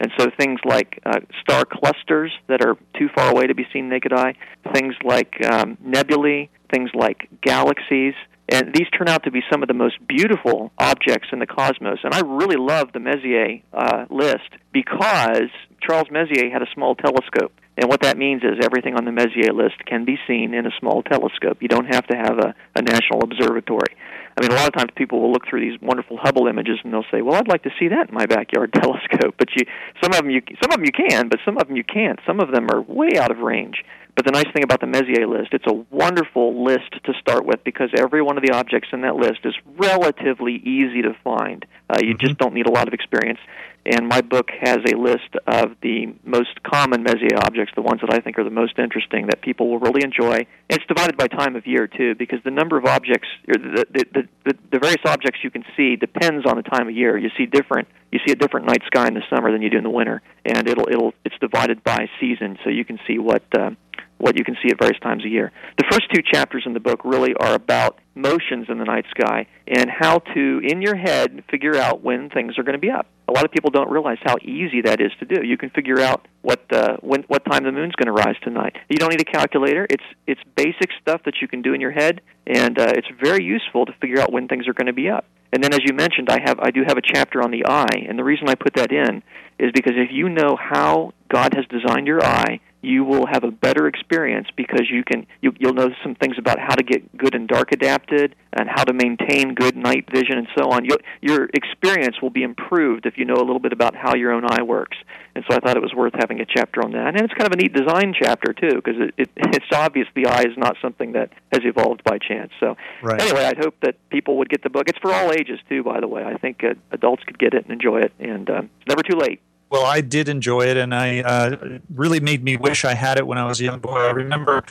And 0.00 0.12
so 0.18 0.28
things 0.38 0.60
like 0.64 1.00
uh, 1.04 1.20
star 1.40 1.64
clusters 1.64 2.32
that 2.46 2.64
are 2.64 2.76
too 2.98 3.08
far 3.14 3.30
away 3.30 3.46
to 3.48 3.54
be 3.54 3.66
seen 3.72 3.88
naked 3.88 4.12
eye, 4.12 4.34
things 4.72 4.94
like 5.04 5.34
um, 5.44 5.76
nebulae, 5.80 6.50
things 6.72 6.90
like 6.94 7.28
galaxies, 7.42 8.14
and 8.50 8.72
these 8.74 8.88
turn 8.96 9.08
out 9.08 9.24
to 9.24 9.30
be 9.30 9.40
some 9.50 9.62
of 9.62 9.68
the 9.68 9.74
most 9.74 9.96
beautiful 10.06 10.72
objects 10.78 11.28
in 11.32 11.38
the 11.38 11.46
cosmos. 11.46 11.98
And 12.02 12.14
I 12.14 12.20
really 12.20 12.56
love 12.56 12.92
the 12.92 13.00
Messier 13.00 13.60
uh, 13.74 14.06
list 14.08 14.48
because 14.72 15.50
Charles 15.86 16.08
Messier 16.10 16.50
had 16.50 16.62
a 16.62 16.66
small 16.74 16.94
telescope. 16.94 17.52
And 17.78 17.88
what 17.88 18.02
that 18.02 18.18
means 18.18 18.42
is 18.42 18.58
everything 18.60 18.96
on 18.96 19.04
the 19.04 19.12
Messier 19.12 19.52
list 19.54 19.86
can 19.86 20.04
be 20.04 20.18
seen 20.26 20.52
in 20.52 20.66
a 20.66 20.70
small 20.80 21.04
telescope. 21.04 21.58
You 21.60 21.68
don't 21.68 21.86
have 21.86 22.04
to 22.08 22.16
have 22.16 22.38
a, 22.38 22.54
a 22.74 22.82
national 22.82 23.22
observatory. 23.22 23.94
I 24.36 24.42
mean, 24.42 24.50
a 24.50 24.54
lot 24.54 24.66
of 24.66 24.74
times 24.74 24.90
people 24.96 25.20
will 25.20 25.32
look 25.32 25.46
through 25.48 25.60
these 25.60 25.80
wonderful 25.80 26.16
Hubble 26.16 26.48
images 26.48 26.78
and 26.82 26.92
they'll 26.92 27.06
say, 27.10 27.22
"Well, 27.22 27.36
I'd 27.36 27.48
like 27.48 27.62
to 27.62 27.70
see 27.78 27.88
that 27.88 28.08
in 28.08 28.14
my 28.14 28.26
backyard 28.26 28.72
telescope." 28.82 29.36
But 29.38 29.48
you, 29.54 29.62
some 30.02 30.12
of 30.12 30.18
them 30.18 30.30
you, 30.30 30.42
some 30.60 30.72
of 30.72 30.76
them 30.76 30.84
you 30.84 30.92
can, 30.92 31.28
but 31.28 31.38
some 31.44 31.56
of 31.56 31.68
them 31.68 31.76
you 31.76 31.84
can't. 31.84 32.18
Some 32.26 32.40
of 32.40 32.50
them 32.52 32.66
are 32.70 32.82
way 32.82 33.10
out 33.16 33.30
of 33.30 33.38
range. 33.38 33.84
But 34.18 34.24
the 34.24 34.32
nice 34.32 34.52
thing 34.52 34.64
about 34.64 34.80
the 34.80 34.88
Messier 34.88 35.28
list, 35.28 35.50
it's 35.52 35.68
a 35.68 35.72
wonderful 35.94 36.64
list 36.64 36.90
to 37.04 37.12
start 37.20 37.46
with 37.46 37.62
because 37.62 37.90
every 37.96 38.20
one 38.20 38.36
of 38.36 38.42
the 38.42 38.50
objects 38.50 38.88
in 38.92 39.02
that 39.02 39.14
list 39.14 39.38
is 39.44 39.54
relatively 39.76 40.54
easy 40.54 41.02
to 41.02 41.14
find. 41.22 41.64
Uh, 41.88 42.00
you 42.02 42.14
just 42.14 42.36
don't 42.36 42.52
need 42.52 42.66
a 42.66 42.72
lot 42.72 42.88
of 42.88 42.94
experience. 42.94 43.38
And 43.86 44.08
my 44.08 44.20
book 44.20 44.48
has 44.60 44.78
a 44.92 44.96
list 44.96 45.36
of 45.46 45.76
the 45.82 46.12
most 46.24 46.64
common 46.64 47.04
Messier 47.04 47.38
objects, 47.46 47.74
the 47.76 47.82
ones 47.82 48.00
that 48.00 48.12
I 48.12 48.18
think 48.18 48.40
are 48.40 48.44
the 48.44 48.50
most 48.50 48.76
interesting 48.80 49.28
that 49.28 49.40
people 49.40 49.70
will 49.70 49.78
really 49.78 50.02
enjoy. 50.02 50.46
It's 50.68 50.84
divided 50.88 51.16
by 51.16 51.28
time 51.28 51.54
of 51.54 51.64
year 51.68 51.86
too, 51.86 52.16
because 52.16 52.40
the 52.44 52.50
number 52.50 52.76
of 52.76 52.86
objects, 52.86 53.28
or 53.46 53.54
the 53.54 53.86
the, 53.88 54.04
the, 54.12 54.28
the, 54.44 54.58
the 54.72 54.78
various 54.80 55.00
objects 55.06 55.38
you 55.44 55.50
can 55.52 55.64
see 55.76 55.94
depends 55.94 56.44
on 56.44 56.56
the 56.56 56.64
time 56.64 56.88
of 56.88 56.94
year. 56.94 57.16
You 57.16 57.30
see 57.38 57.46
different 57.46 57.86
you 58.10 58.18
see 58.26 58.32
a 58.32 58.36
different 58.36 58.66
night 58.66 58.82
sky 58.86 59.06
in 59.06 59.14
the 59.14 59.22
summer 59.30 59.52
than 59.52 59.62
you 59.62 59.70
do 59.70 59.78
in 59.78 59.84
the 59.84 59.90
winter, 59.90 60.22
and 60.44 60.66
it'll 60.68 60.88
it'll 60.88 61.14
it's 61.24 61.38
divided 61.40 61.84
by 61.84 62.08
season, 62.20 62.58
so 62.64 62.70
you 62.70 62.84
can 62.84 62.98
see 63.06 63.18
what 63.18 63.42
uh, 63.56 63.70
what 64.18 64.36
you 64.36 64.44
can 64.44 64.56
see 64.62 64.70
at 64.70 64.78
various 64.78 64.98
times 65.00 65.24
a 65.24 65.28
year. 65.28 65.52
The 65.78 65.84
first 65.90 66.12
two 66.12 66.22
chapters 66.22 66.64
in 66.66 66.74
the 66.74 66.80
book 66.80 67.00
really 67.04 67.34
are 67.40 67.54
about 67.54 67.98
motions 68.14 68.66
in 68.68 68.78
the 68.78 68.84
night 68.84 69.06
sky 69.10 69.46
and 69.66 69.88
how 69.88 70.18
to, 70.18 70.60
in 70.64 70.82
your 70.82 70.96
head, 70.96 71.44
figure 71.50 71.76
out 71.76 72.02
when 72.02 72.28
things 72.28 72.58
are 72.58 72.64
going 72.64 72.74
to 72.74 72.80
be 72.80 72.90
up. 72.90 73.06
A 73.28 73.32
lot 73.32 73.44
of 73.44 73.52
people 73.52 73.70
don't 73.70 73.90
realize 73.90 74.18
how 74.22 74.36
easy 74.42 74.82
that 74.82 75.00
is 75.00 75.12
to 75.20 75.24
do. 75.24 75.46
You 75.46 75.56
can 75.56 75.70
figure 75.70 76.00
out 76.00 76.26
what 76.42 76.60
uh, 76.72 76.96
when 77.00 77.22
what 77.28 77.44
time 77.44 77.64
the 77.64 77.72
moon's 77.72 77.94
going 77.94 78.06
to 78.06 78.12
rise 78.12 78.36
tonight. 78.42 78.74
You 78.88 78.96
don't 78.96 79.10
need 79.10 79.20
a 79.20 79.24
calculator. 79.24 79.86
It's 79.88 80.04
it's 80.26 80.40
basic 80.56 80.90
stuff 81.00 81.22
that 81.24 81.34
you 81.40 81.48
can 81.48 81.62
do 81.62 81.74
in 81.74 81.80
your 81.80 81.92
head, 81.92 82.20
and 82.46 82.78
uh, 82.78 82.92
it's 82.96 83.08
very 83.22 83.44
useful 83.44 83.86
to 83.86 83.92
figure 84.00 84.20
out 84.20 84.32
when 84.32 84.48
things 84.48 84.66
are 84.66 84.72
going 84.72 84.86
to 84.86 84.92
be 84.92 85.08
up. 85.08 85.26
And 85.52 85.62
then, 85.62 85.72
as 85.72 85.80
you 85.84 85.94
mentioned, 85.94 86.28
I 86.30 86.38
have 86.44 86.58
I 86.60 86.70
do 86.70 86.82
have 86.86 86.96
a 86.96 87.02
chapter 87.02 87.42
on 87.42 87.50
the 87.50 87.66
eye, 87.66 88.06
and 88.08 88.18
the 88.18 88.24
reason 88.24 88.48
I 88.48 88.54
put 88.54 88.74
that 88.74 88.92
in 88.92 89.22
is 89.58 89.72
because 89.74 89.94
if 89.96 90.10
you 90.10 90.28
know 90.28 90.56
how 90.58 91.12
God 91.28 91.54
has 91.54 91.66
designed 91.66 92.06
your 92.06 92.24
eye, 92.24 92.60
you 92.80 93.04
will 93.04 93.26
have 93.26 93.44
a 93.44 93.50
better 93.50 93.86
experience 93.88 94.48
because 94.56 94.88
you 94.90 95.02
can 95.04 95.26
you, 95.40 95.52
you'll 95.58 95.74
know 95.74 95.88
some 96.02 96.14
things 96.14 96.36
about 96.38 96.58
how 96.58 96.74
to 96.74 96.84
get 96.84 97.16
good 97.16 97.34
and 97.34 97.48
dark 97.48 97.72
adapted 97.72 98.34
and 98.52 98.68
how 98.68 98.84
to 98.84 98.92
maintain 98.92 99.54
good 99.54 99.76
night 99.76 100.08
vision 100.12 100.38
and 100.38 100.48
so 100.56 100.70
on. 100.70 100.84
Your 100.84 100.98
your 101.20 101.48
experience 101.54 102.16
will 102.22 102.30
be 102.30 102.42
improved 102.42 103.06
if 103.06 103.18
you 103.18 103.24
know 103.24 103.34
a 103.34 103.44
little 103.44 103.58
bit 103.58 103.72
about 103.72 103.94
how 103.96 104.14
your 104.14 104.32
own 104.32 104.44
eye 104.44 104.62
works. 104.62 104.96
And 105.34 105.44
so 105.48 105.56
I 105.56 105.60
thought 105.60 105.76
it 105.76 105.82
was 105.82 105.94
worth 105.94 106.14
having 106.18 106.40
a 106.40 106.46
chapter 106.46 106.82
on 106.82 106.92
that. 106.92 107.08
And 107.08 107.20
it's 107.20 107.34
kind 107.34 107.46
of 107.46 107.52
a 107.52 107.56
neat 107.56 107.72
design 107.72 108.12
chapter 108.20 108.52
too 108.52 108.76
because 108.76 109.00
it, 109.00 109.14
it 109.16 109.30
it's 109.36 109.66
obvious 109.72 110.06
the 110.14 110.26
eye 110.26 110.42
is 110.42 110.56
not 110.56 110.76
something 110.80 111.12
that 111.12 111.30
has 111.52 111.62
evolved 111.64 112.04
by 112.04 112.18
chance. 112.18 112.52
So 112.60 112.76
Right. 113.02 113.20
anyway, 113.20 113.44
I'd 113.44 113.58
hope 113.58 113.74
that 113.82 113.96
people 114.10 114.38
would 114.38 114.48
get 114.48 114.62
the 114.62 114.70
book. 114.70 114.88
It's 114.88 114.98
for 114.98 115.12
all 115.12 115.32
ages 115.32 115.58
too, 115.68 115.82
by 115.82 116.00
the 116.00 116.08
way. 116.08 116.24
I 116.24 116.36
think 116.36 116.62
uh, 116.64 116.74
adults 116.92 117.22
could 117.24 117.38
get 117.38 117.54
it 117.54 117.64
and 117.64 117.72
enjoy 117.72 118.00
it, 118.00 118.12
and 118.18 118.48
um, 118.50 118.70
it's 118.80 118.88
never 118.88 119.02
too 119.02 119.16
late. 119.16 119.40
Well, 119.70 119.84
I 119.84 120.00
did 120.00 120.28
enjoy 120.28 120.62
it, 120.62 120.78
and 120.78 120.94
I 120.94 121.20
uh, 121.20 121.78
really 121.94 122.20
made 122.20 122.42
me 122.42 122.56
wish 122.56 122.84
I 122.84 122.94
had 122.94 123.18
it 123.18 123.26
when 123.26 123.36
I 123.36 123.44
was 123.44 123.60
a 123.60 123.64
young 123.64 123.80
boy. 123.80 123.98
I 123.98 124.10
remember 124.10 124.64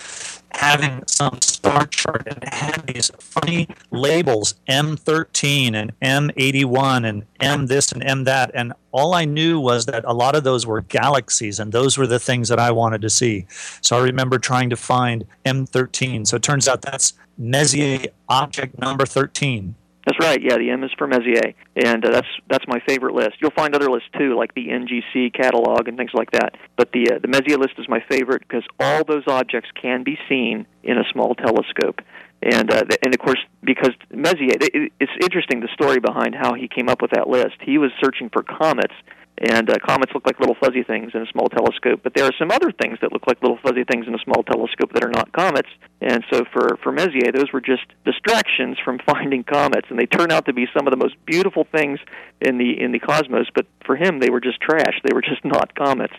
having 0.51 1.03
some 1.05 1.39
star 1.41 1.85
chart 1.85 2.23
and 2.25 2.37
it 2.41 2.53
had 2.53 2.87
these 2.87 3.11
funny 3.19 3.67
labels 3.91 4.55
M13 4.67 5.75
and 5.75 5.99
M81 5.99 7.07
and 7.07 7.25
M 7.39 7.67
this 7.67 7.91
and 7.91 8.03
M 8.03 8.23
that, 8.23 8.49
and 8.55 8.73
all 8.91 9.13
I 9.13 9.25
knew 9.25 9.59
was 9.59 9.85
that 9.85 10.03
a 10.05 10.13
lot 10.13 10.35
of 10.35 10.43
those 10.43 10.65
were 10.65 10.81
galaxies, 10.81 11.59
and 11.59 11.71
those 11.71 11.97
were 11.97 12.07
the 12.07 12.19
things 12.19 12.49
that 12.49 12.59
I 12.59 12.71
wanted 12.71 13.01
to 13.01 13.09
see. 13.09 13.45
So 13.81 13.97
I 13.97 14.01
remember 14.01 14.39
trying 14.39 14.71
to 14.71 14.75
find 14.75 15.25
M13. 15.45 16.25
So 16.25 16.37
it 16.37 16.43
turns 16.43 16.67
out 16.67 16.81
that's 16.81 17.13
Messier 17.37 18.07
object 18.29 18.79
number 18.79 19.05
13. 19.05 19.75
That's 20.07 20.19
right. 20.21 20.39
Yeah, 20.41 20.57
the 20.57 20.69
M 20.69 20.85
is 20.85 20.91
for 20.97 21.05
Messier, 21.05 21.53
and 21.75 22.05
uh, 22.05 22.11
that's 22.11 22.27
that's 22.49 22.63
my 22.65 22.79
favorite 22.87 23.13
list. 23.13 23.41
You'll 23.41 23.51
find 23.51 23.75
other 23.75 23.91
lists 23.91 24.07
too, 24.17 24.37
like 24.37 24.53
the 24.55 24.67
NGC 24.67 25.33
catalog 25.33 25.89
and 25.89 25.97
things 25.97 26.11
like 26.13 26.31
that. 26.31 26.55
But 26.77 26.93
the 26.93 27.15
uh, 27.15 27.19
the 27.21 27.27
Messier 27.27 27.57
list 27.57 27.73
is 27.77 27.89
my 27.89 27.99
favorite 28.09 28.41
because 28.47 28.63
all 28.79 29.03
those 29.03 29.23
objects 29.27 29.69
can 29.75 30.03
be 30.03 30.17
seen 30.29 30.65
in 30.81 30.97
a 30.97 31.03
small 31.11 31.35
telescope. 31.35 31.99
And 32.41 32.71
uh, 32.71 32.83
and 33.03 33.13
of 33.13 33.19
course, 33.19 33.39
because 33.61 33.91
Messier, 34.09 34.55
it, 34.55 34.93
it's 34.97 35.11
interesting 35.21 35.59
the 35.59 35.67
story 35.73 35.99
behind 35.99 36.35
how 36.35 36.53
he 36.53 36.69
came 36.69 36.87
up 36.87 37.01
with 37.01 37.11
that 37.11 37.27
list. 37.27 37.57
He 37.59 37.77
was 37.77 37.91
searching 38.01 38.29
for 38.29 38.43
comets, 38.43 38.93
and 39.37 39.69
uh, 39.69 39.75
comets 39.85 40.11
look 40.13 40.25
like 40.25 40.39
little 40.39 40.55
fuzzy 40.55 40.83
things 40.83 41.11
in 41.13 41.21
a 41.21 41.27
small 41.31 41.47
telescope. 41.47 42.01
But 42.03 42.13
there 42.15 42.25
are 42.25 42.33
some 42.39 42.49
other 42.49 42.71
things 42.71 42.97
that 43.01 43.13
look 43.13 43.27
like 43.27 43.41
little 43.41 43.59
fuzzy 43.61 43.83
things 43.83 44.07
in 44.07 44.15
a 44.15 44.19
small 44.23 44.43
telescope 44.43 44.93
that 44.93 45.03
are 45.03 45.11
not 45.11 45.31
comets. 45.31 45.69
And 46.01 46.23
so 46.31 46.43
for 46.51 46.77
for 46.81 46.91
Messier, 46.91 47.31
those 47.31 47.51
were 47.53 47.61
just 47.61 47.85
distractions 48.05 48.77
from 48.83 48.99
finding 49.05 49.43
comets, 49.43 49.87
and 49.89 49.99
they 49.99 50.07
turn 50.07 50.31
out 50.31 50.45
to 50.45 50.53
be 50.53 50.67
some 50.75 50.87
of 50.87 50.91
the 50.91 50.97
most 50.97 51.15
beautiful 51.25 51.67
things 51.71 51.99
in 52.41 52.57
the 52.57 52.81
in 52.81 52.91
the 52.91 52.99
cosmos. 52.99 53.47
But 53.53 53.67
for 53.85 53.95
him, 53.95 54.19
they 54.19 54.29
were 54.29 54.41
just 54.41 54.59
trash. 54.59 54.99
They 55.03 55.13
were 55.13 55.21
just 55.21 55.43
not 55.45 55.75
comets. 55.75 56.15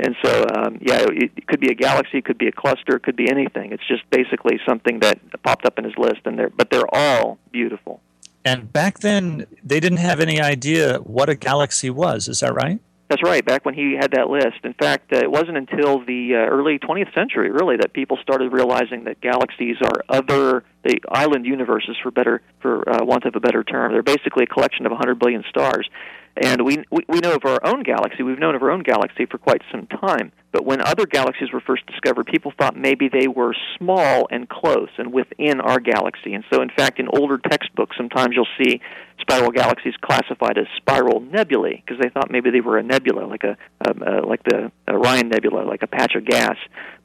And 0.00 0.16
so, 0.24 0.44
um, 0.56 0.78
yeah, 0.80 1.02
it, 1.02 1.30
it 1.36 1.46
could 1.46 1.60
be 1.60 1.68
a 1.68 1.74
galaxy, 1.74 2.18
it 2.18 2.24
could 2.24 2.38
be 2.38 2.48
a 2.48 2.52
cluster, 2.52 2.96
it 2.96 3.04
could 3.04 3.14
be 3.14 3.30
anything. 3.30 3.72
It's 3.72 3.86
just 3.86 4.02
basically 4.10 4.58
something 4.66 4.98
that 4.98 5.20
popped 5.44 5.64
up 5.64 5.78
in 5.78 5.84
his 5.84 5.94
list, 5.96 6.22
and 6.24 6.36
they're 6.36 6.50
but 6.50 6.70
they're 6.70 6.92
all 6.92 7.38
beautiful. 7.52 8.00
And 8.44 8.72
back 8.72 9.00
then, 9.00 9.46
they 9.62 9.78
didn't 9.80 9.98
have 9.98 10.20
any 10.20 10.40
idea 10.40 10.98
what 10.98 11.28
a 11.28 11.34
galaxy 11.34 11.90
was. 11.90 12.28
Is 12.28 12.40
that 12.40 12.54
right? 12.54 12.80
That's 13.12 13.22
right. 13.22 13.44
Back 13.44 13.66
when 13.66 13.74
he 13.74 13.92
had 13.92 14.12
that 14.12 14.30
list, 14.30 14.64
in 14.64 14.72
fact, 14.72 15.12
uh, 15.12 15.18
it 15.18 15.30
wasn't 15.30 15.58
until 15.58 16.02
the 16.02 16.32
uh, 16.32 16.50
early 16.50 16.78
20th 16.78 17.12
century, 17.14 17.50
really, 17.50 17.76
that 17.76 17.92
people 17.92 18.16
started 18.22 18.50
realizing 18.52 19.04
that 19.04 19.20
galaxies 19.20 19.76
are 19.82 20.02
other, 20.08 20.64
the 20.82 20.98
island 21.10 21.44
universes, 21.44 21.94
for 22.02 22.10
better, 22.10 22.40
for 22.62 22.88
uh, 22.88 23.04
want 23.04 23.26
of 23.26 23.36
a 23.36 23.40
better 23.40 23.64
term. 23.64 23.92
They're 23.92 24.02
basically 24.02 24.44
a 24.44 24.46
collection 24.46 24.86
of 24.86 24.92
100 24.92 25.18
billion 25.18 25.44
stars. 25.50 25.90
And 26.36 26.64
we, 26.64 26.84
we 26.90 27.04
we 27.08 27.18
know 27.20 27.34
of 27.34 27.44
our 27.44 27.60
own 27.64 27.82
galaxy. 27.82 28.22
We've 28.22 28.38
known 28.38 28.54
of 28.54 28.62
our 28.62 28.70
own 28.70 28.82
galaxy 28.82 29.26
for 29.26 29.38
quite 29.38 29.62
some 29.70 29.86
time. 29.86 30.32
But 30.50 30.66
when 30.66 30.80
other 30.80 31.06
galaxies 31.06 31.52
were 31.52 31.60
first 31.60 31.86
discovered, 31.86 32.26
people 32.26 32.52
thought 32.58 32.76
maybe 32.76 33.08
they 33.08 33.26
were 33.26 33.54
small 33.78 34.28
and 34.30 34.48
close 34.48 34.90
and 34.98 35.12
within 35.12 35.60
our 35.60 35.80
galaxy. 35.80 36.34
And 36.34 36.44
so, 36.52 36.60
in 36.60 36.68
fact, 36.68 36.98
in 36.98 37.08
older 37.08 37.38
textbooks, 37.38 37.96
sometimes 37.96 38.34
you'll 38.34 38.46
see 38.62 38.80
spiral 39.20 39.50
galaxies 39.50 39.94
classified 40.00 40.58
as 40.58 40.66
spiral 40.76 41.20
nebulae 41.20 41.82
because 41.84 42.00
they 42.02 42.10
thought 42.10 42.30
maybe 42.30 42.50
they 42.50 42.60
were 42.60 42.76
a 42.78 42.82
nebula, 42.82 43.24
like 43.24 43.44
a 43.44 43.56
um, 43.86 44.02
uh, 44.06 44.26
like 44.26 44.42
the 44.44 44.70
Orion 44.88 45.28
Nebula, 45.28 45.64
like 45.64 45.82
a 45.82 45.86
patch 45.86 46.14
of 46.14 46.24
gas. 46.24 46.56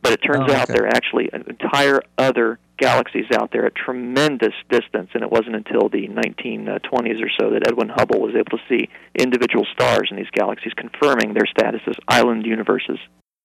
But 0.08 0.14
it 0.14 0.26
turns 0.26 0.50
Oh, 0.50 0.56
out 0.56 0.70
okay. 0.70 0.74
there 0.74 0.86
are 0.86 0.96
actually 0.96 1.30
an 1.34 1.44
entire 1.48 2.02
other 2.18 2.60
galaxies 2.78 3.26
out 3.34 3.52
there 3.52 3.66
at 3.66 3.76
tremendous 3.76 4.54
distance, 4.70 5.10
and 5.14 5.24
it 5.24 5.32
wasn't 5.32 5.56
until 5.56 5.90
the 5.90 6.08
1920s 6.08 7.22
or 7.22 7.30
so 7.40 7.50
that 7.50 7.68
Edwin 7.68 7.90
Hubble 7.90 8.22
was 8.22 8.34
able 8.36 8.58
to 8.58 8.64
see 8.70 8.88
individual 9.16 9.66
stars 9.74 10.08
in 10.12 10.18
these 10.18 10.30
galaxies, 10.32 10.74
confirming 10.76 11.34
their 11.34 11.46
status 11.46 11.82
as 11.88 11.96
island 12.08 12.46
universes. 12.46 13.00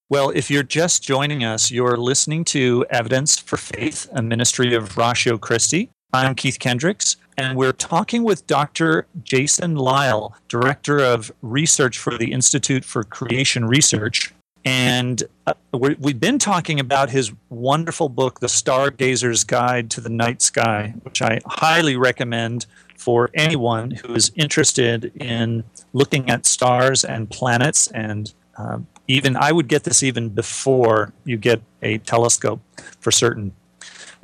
Well, 0.08 0.30
if 0.30 0.50
you're 0.50 0.62
just 0.62 1.02
joining 1.02 1.42
us, 1.42 1.70
you're 1.70 1.96
listening 1.96 2.44
to 2.46 2.84
Evidence 2.90 3.38
for 3.38 3.56
Faith, 3.56 4.08
a 4.12 4.22
ministry 4.22 4.74
of 4.74 4.96
Ratio 4.96 5.38
Christi. 5.38 5.88
I'm 6.12 6.34
Keith 6.34 6.58
Kendricks, 6.58 7.16
and 7.38 7.56
we're 7.56 7.72
talking 7.72 8.22
with 8.22 8.46
Dr. 8.46 9.06
Jason 9.24 9.74
Lisle, 9.74 10.36
Director 10.48 10.98
of 10.98 11.32
Research 11.40 11.98
for 11.98 12.18
the 12.18 12.30
Institute 12.32 12.84
for 12.84 13.02
Creation 13.02 13.64
Research. 13.64 14.34
And 14.64 15.22
uh, 15.46 15.54
we 15.72 15.96
we've 15.98 16.20
been 16.20 16.38
talking 16.38 16.78
about 16.78 17.10
his 17.10 17.32
wonderful 17.48 18.08
book, 18.08 18.40
The 18.40 18.46
Stargazer's 18.46 19.44
Guide 19.44 19.90
to 19.90 20.00
the 20.00 20.08
Night 20.08 20.42
Sky, 20.42 20.94
which 21.02 21.20
I 21.20 21.40
highly 21.46 21.96
recommend 21.96 22.66
for 22.96 23.30
anyone 23.34 23.90
who 23.90 24.14
is 24.14 24.30
interested 24.36 25.12
in 25.20 25.64
looking 25.92 26.30
at 26.30 26.46
stars 26.46 27.04
and 27.04 27.28
planets 27.28 27.88
and 27.88 28.32
um, 28.56 28.86
even 29.08 29.36
I 29.36 29.50
would 29.50 29.68
get 29.68 29.84
this 29.84 30.02
even 30.02 30.28
before 30.28 31.12
you 31.24 31.36
get 31.36 31.60
a 31.82 31.98
telescope 31.98 32.60
for 33.00 33.10
certain. 33.10 33.52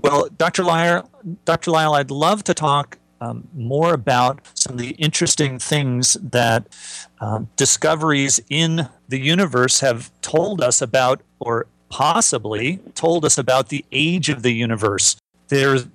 Well, 0.00 0.28
Dr. 0.37 0.62
Lisle, 0.62 1.11
Dr. 1.45 1.73
Lisle, 1.73 1.95
I'd 1.95 2.11
love 2.11 2.45
to 2.45 2.54
talk 2.54 2.99
um, 3.21 3.49
more 3.55 3.95
about 3.95 4.41
some 4.55 4.75
of 4.75 4.79
the 4.79 4.91
interesting 4.91 5.59
things 5.59 6.15
that 6.23 6.67
um, 7.21 7.49
discoveries 7.57 8.41
in 8.49 8.89
the 9.09 9.19
universe 9.19 9.81
have 9.81 10.11
told 10.23 10.63
us 10.63 10.81
about, 10.81 11.23
or 11.41 11.67
possibly 11.89 12.79
told 12.95 13.25
us 13.25 13.39
about 13.39 13.69
the 13.69 13.85
age 13.93 14.29
of 14.29 14.43
the 14.43 14.53
universe. 14.53 15.17
There's, 15.49 15.87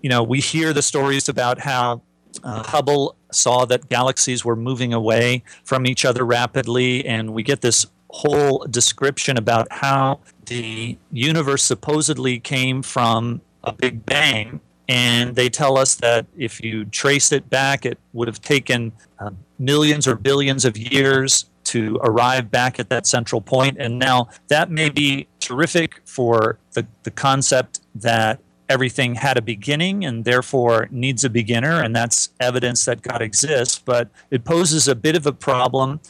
you 0.00 0.08
know, 0.08 0.22
we 0.22 0.40
hear 0.40 0.72
the 0.72 0.82
stories 0.82 1.28
about 1.28 1.60
how 1.60 2.02
uh, 2.44 2.62
Hubble 2.62 3.16
saw 3.32 3.64
that 3.66 3.88
galaxies 3.88 4.44
were 4.44 4.56
moving 4.56 4.92
away 4.94 5.42
from 5.64 5.86
each 5.86 6.04
other 6.04 6.24
rapidly, 6.24 7.04
and 7.04 7.34
we 7.34 7.42
get 7.42 7.60
this 7.60 7.86
whole 8.10 8.66
description 8.70 9.36
about 9.36 9.68
how 9.70 10.20
the 10.46 10.96
universe 11.12 11.62
supposedly 11.62 12.40
came 12.40 12.82
from 12.82 13.40
a 13.62 13.72
big 13.72 14.04
bang. 14.04 14.60
And 14.90 15.36
they 15.36 15.48
tell 15.48 15.78
us 15.78 15.94
that 15.96 16.26
if 16.36 16.60
you 16.60 16.84
trace 16.84 17.30
it 17.30 17.48
back, 17.48 17.86
it 17.86 17.96
would 18.12 18.26
have 18.26 18.42
taken 18.42 18.90
uh, 19.20 19.30
millions 19.56 20.08
or 20.08 20.16
billions 20.16 20.64
of 20.64 20.76
years 20.76 21.48
to 21.62 22.00
arrive 22.02 22.50
back 22.50 22.80
at 22.80 22.88
that 22.88 23.06
central 23.06 23.40
point. 23.40 23.76
And 23.78 24.00
now 24.00 24.30
that 24.48 24.68
may 24.68 24.88
be 24.88 25.28
terrific 25.38 26.00
for 26.06 26.58
the, 26.72 26.88
the 27.04 27.12
concept 27.12 27.78
that 27.94 28.40
everything 28.68 29.14
had 29.14 29.38
a 29.38 29.42
beginning 29.42 30.04
and 30.04 30.24
therefore 30.24 30.88
needs 30.90 31.22
a 31.22 31.30
beginner, 31.30 31.80
and 31.80 31.94
that's 31.94 32.30
evidence 32.40 32.84
that 32.86 33.00
God 33.00 33.22
exists. 33.22 33.78
But 33.78 34.08
it 34.32 34.44
poses 34.44 34.88
a 34.88 34.96
bit 34.96 35.14
of 35.14 35.24
a 35.24 35.32
problem. 35.32 36.00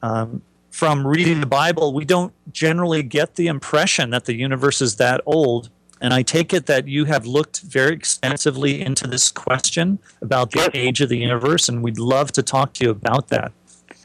Um, 0.00 0.42
from 0.70 1.04
reading 1.04 1.40
the 1.40 1.46
Bible, 1.46 1.92
we 1.92 2.04
don't 2.04 2.32
generally 2.52 3.02
get 3.02 3.34
the 3.34 3.48
impression 3.48 4.10
that 4.10 4.26
the 4.26 4.34
universe 4.34 4.80
is 4.80 4.94
that 4.96 5.22
old. 5.26 5.70
And 6.00 6.14
I 6.14 6.22
take 6.22 6.52
it 6.54 6.66
that 6.66 6.86
you 6.86 7.06
have 7.06 7.26
looked 7.26 7.60
very 7.60 7.94
extensively 7.94 8.80
into 8.80 9.06
this 9.06 9.30
question 9.30 9.98
about 10.22 10.52
the 10.52 10.58
Yes. 10.60 10.70
age 10.74 11.00
of 11.00 11.08
the 11.08 11.18
universe, 11.18 11.68
and 11.68 11.82
we'd 11.82 11.98
love 11.98 12.32
to 12.32 12.42
talk 12.42 12.72
to 12.74 12.84
you 12.84 12.90
about 12.90 13.28
that. 13.28 13.52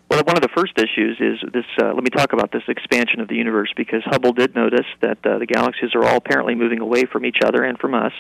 Well, 0.10 0.22
one 0.25 0.38
of 0.38 0.43
the 0.43 0.50
first 0.55 0.74
issues 0.77 1.17
is 1.19 1.39
this. 1.53 1.65
Uh, 1.81 1.93
let 1.93 2.03
me 2.03 2.10
talk 2.12 2.33
about 2.33 2.51
this 2.51 2.63
expansion 2.67 3.19
of 3.19 3.27
the 3.27 3.36
universe 3.36 3.74
because 3.75 4.03
Hubble 4.05 4.33
did 4.33 4.53
notice 4.53 4.86
that 5.01 5.17
uh, 5.25 5.39
the 5.39 5.48
galaxies 5.48 5.95
are 5.95 6.05
all 6.05 6.17
apparently 6.17 6.55
moving 6.55 6.79
away 6.79 7.05
from 7.12 7.25
each 7.25 7.39
other 7.43 7.63
and 7.63 7.79
from 7.79 7.95
us. 7.95 8.12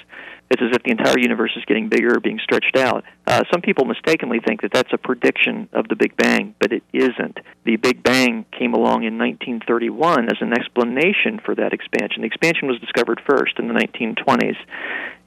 It's 0.49 0.61
as 0.61 0.75
if 0.75 0.83
the 0.83 0.91
entire 0.91 1.19
universe 1.19 1.51
is 1.55 1.63
getting 1.65 1.89
bigger 1.89 2.19
being 2.19 2.39
stretched 2.43 2.77
out. 2.77 3.03
Uh, 3.25 3.43
some 3.51 3.61
people 3.61 3.85
mistakenly 3.85 4.39
think 4.45 4.61
that 4.61 4.71
that's 4.71 4.91
a 4.93 4.97
prediction 4.97 5.69
of 5.73 5.87
the 5.87 5.95
Big 5.95 6.15
Bang, 6.17 6.55
but 6.59 6.71
it 6.71 6.83
isn't. 6.93 7.39
The 7.65 7.77
Big 7.77 8.03
Bang 8.03 8.45
came 8.57 8.73
along 8.73 9.03
in 9.03 9.17
1931 9.17 10.25
as 10.25 10.37
an 10.41 10.53
explanation 10.53 11.39
for 11.43 11.55
that 11.55 11.73
expansion. 11.73 12.21
The 12.21 12.27
expansion 12.27 12.67
was 12.67 12.79
discovered 12.79 13.21
first 13.27 13.59
in 13.59 13.67
the 13.67 13.73
1920s, 13.73 14.57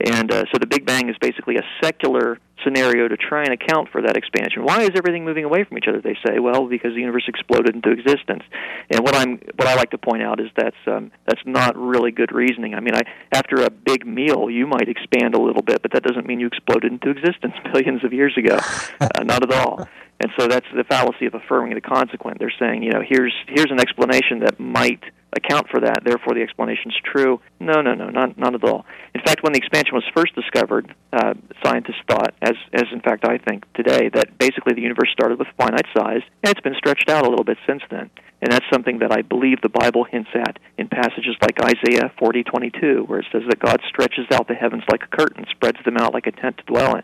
and 0.01 0.33
uh, 0.33 0.45
so 0.53 0.59
the 0.61 0.67
Big 0.67 0.87
Bang 0.87 1.09
is 1.09 1.17
basically 1.21 1.57
a 1.57 1.65
secular 1.83 2.39
scenario 2.65 3.09
to 3.09 3.17
try 3.17 3.43
and 3.43 3.53
account 3.53 3.91
for 3.91 4.03
that 4.03 4.17
expansion. 4.17 4.65
Why 4.65 4.83
is 4.83 4.91
everything 4.97 5.25
moving 5.25 5.45
away 5.45 5.65
from 5.65 5.79
each 5.79 5.87
other? 5.89 6.01
They 6.01 6.17
say, 6.27 6.39
well, 6.39 6.67
because 6.67 6.95
the 6.95 7.01
universe 7.01 7.25
exploded 7.29 7.75
into 7.75 7.91
existence. 7.91 8.43
And 8.91 9.01
what 9.01 9.15
I'm 9.15 9.39
what 9.57 9.69
I 9.69 9.75
like 9.75 9.91
to 9.91 9.99
point 9.99 10.23
out 10.23 10.41
is 10.41 10.49
that's 10.57 10.77
um, 10.87 11.13
that's 11.27 11.43
not 11.45 11.77
really 11.77 12.11
good 12.11 12.33
reasoning. 12.33 12.75
I 12.75 12.81
mean, 12.81 12.95
I 12.95 13.03
after 13.33 13.63
a 13.63 13.71
big 13.71 14.07
meal, 14.07 14.51
you 14.51 14.67
might 14.67 14.89
expand 14.89 15.35
a 15.35 15.41
little 15.41 15.63
bit, 15.63 15.83
but 15.83 15.93
that 15.93 16.03
doesn't 16.03 16.27
mean 16.27 16.41
you 16.41 16.47
exploded 16.47 16.93
into 16.93 17.11
existence 17.11 17.55
billions 17.73 18.05
of 18.05 18.13
years 18.13 18.37
ago. 18.37 18.59
Uh, 19.01 19.23
not 19.25 19.43
at 19.43 19.53
all. 19.53 19.87
And 20.19 20.33
so 20.39 20.49
that's 20.49 20.67
the 20.75 20.85
fallacy 20.85 21.27
of 21.27 21.35
affirming 21.35 21.75
the 21.75 21.81
consequent. 21.81 22.39
They're 22.39 22.53
saying, 22.59 22.83
you 22.83 22.91
know, 22.91 23.03
here's 23.07 23.35
here's 23.49 23.71
an 23.71 23.81
explanation 23.81 24.41
that 24.41 24.59
might 24.59 25.03
account 25.35 25.69
for 25.71 25.81
that. 25.81 26.03
Therefore, 26.05 26.35
the 26.35 26.43
explanation 26.43 26.91
is 26.91 26.97
true. 27.05 27.41
No, 27.61 27.81
no, 27.83 27.95
no, 27.95 28.09
not 28.09 28.39
not 28.39 28.55
at 28.55 28.65
all. 28.65 28.85
In 29.15 29.21
fact, 29.23 29.43
when 29.43 29.53
the 29.53 29.59
expansion 29.59 29.95
was 29.95 30.05
first 30.15 30.35
discovered, 30.35 30.95
uh, 31.13 31.35
scientists 31.65 32.03
thought, 32.09 32.35
as 32.43 32.55
as 32.73 32.85
in 32.93 33.01
fact 33.01 33.25
I 33.29 33.39
think 33.39 33.65
today, 33.75 34.11
that 34.15 34.39
basically 34.39 34.75
the 34.75 34.83
universe 34.83 35.11
started 35.13 35.39
with 35.39 35.49
finite 35.59 35.87
size 35.97 36.23
and 36.43 36.51
it's 36.51 36.61
been 36.61 36.77
stretched 36.77 37.09
out 37.11 37.27
a 37.27 37.31
little 37.31 37.45
bit 37.45 37.59
since 37.67 37.83
then. 37.91 38.11
And 38.43 38.53
that's 38.53 38.67
something 38.71 38.99
that 38.99 39.13
I 39.13 39.23
believe 39.23 39.63
the 39.63 39.71
Bible 39.71 40.05
hints 40.05 40.31
at 40.35 40.59
in 40.77 40.89
passages 40.89 41.37
like 41.41 41.59
Isaiah 41.63 42.13
40:22, 42.21 43.09
where 43.09 43.21
it 43.21 43.27
says 43.33 43.43
that 43.49 43.59
God 43.59 43.81
stretches 43.89 44.27
out 44.33 44.49
the 44.49 44.55
heavens 44.55 44.85
like 44.91 45.03
a 45.03 45.17
curtain, 45.17 45.47
spreads 45.51 45.79
them 45.85 45.97
out 45.97 46.15
like 46.15 46.27
a 46.27 46.33
tent 46.33 46.59
to 46.59 46.65
dwell 46.65 46.97
in. 46.97 47.03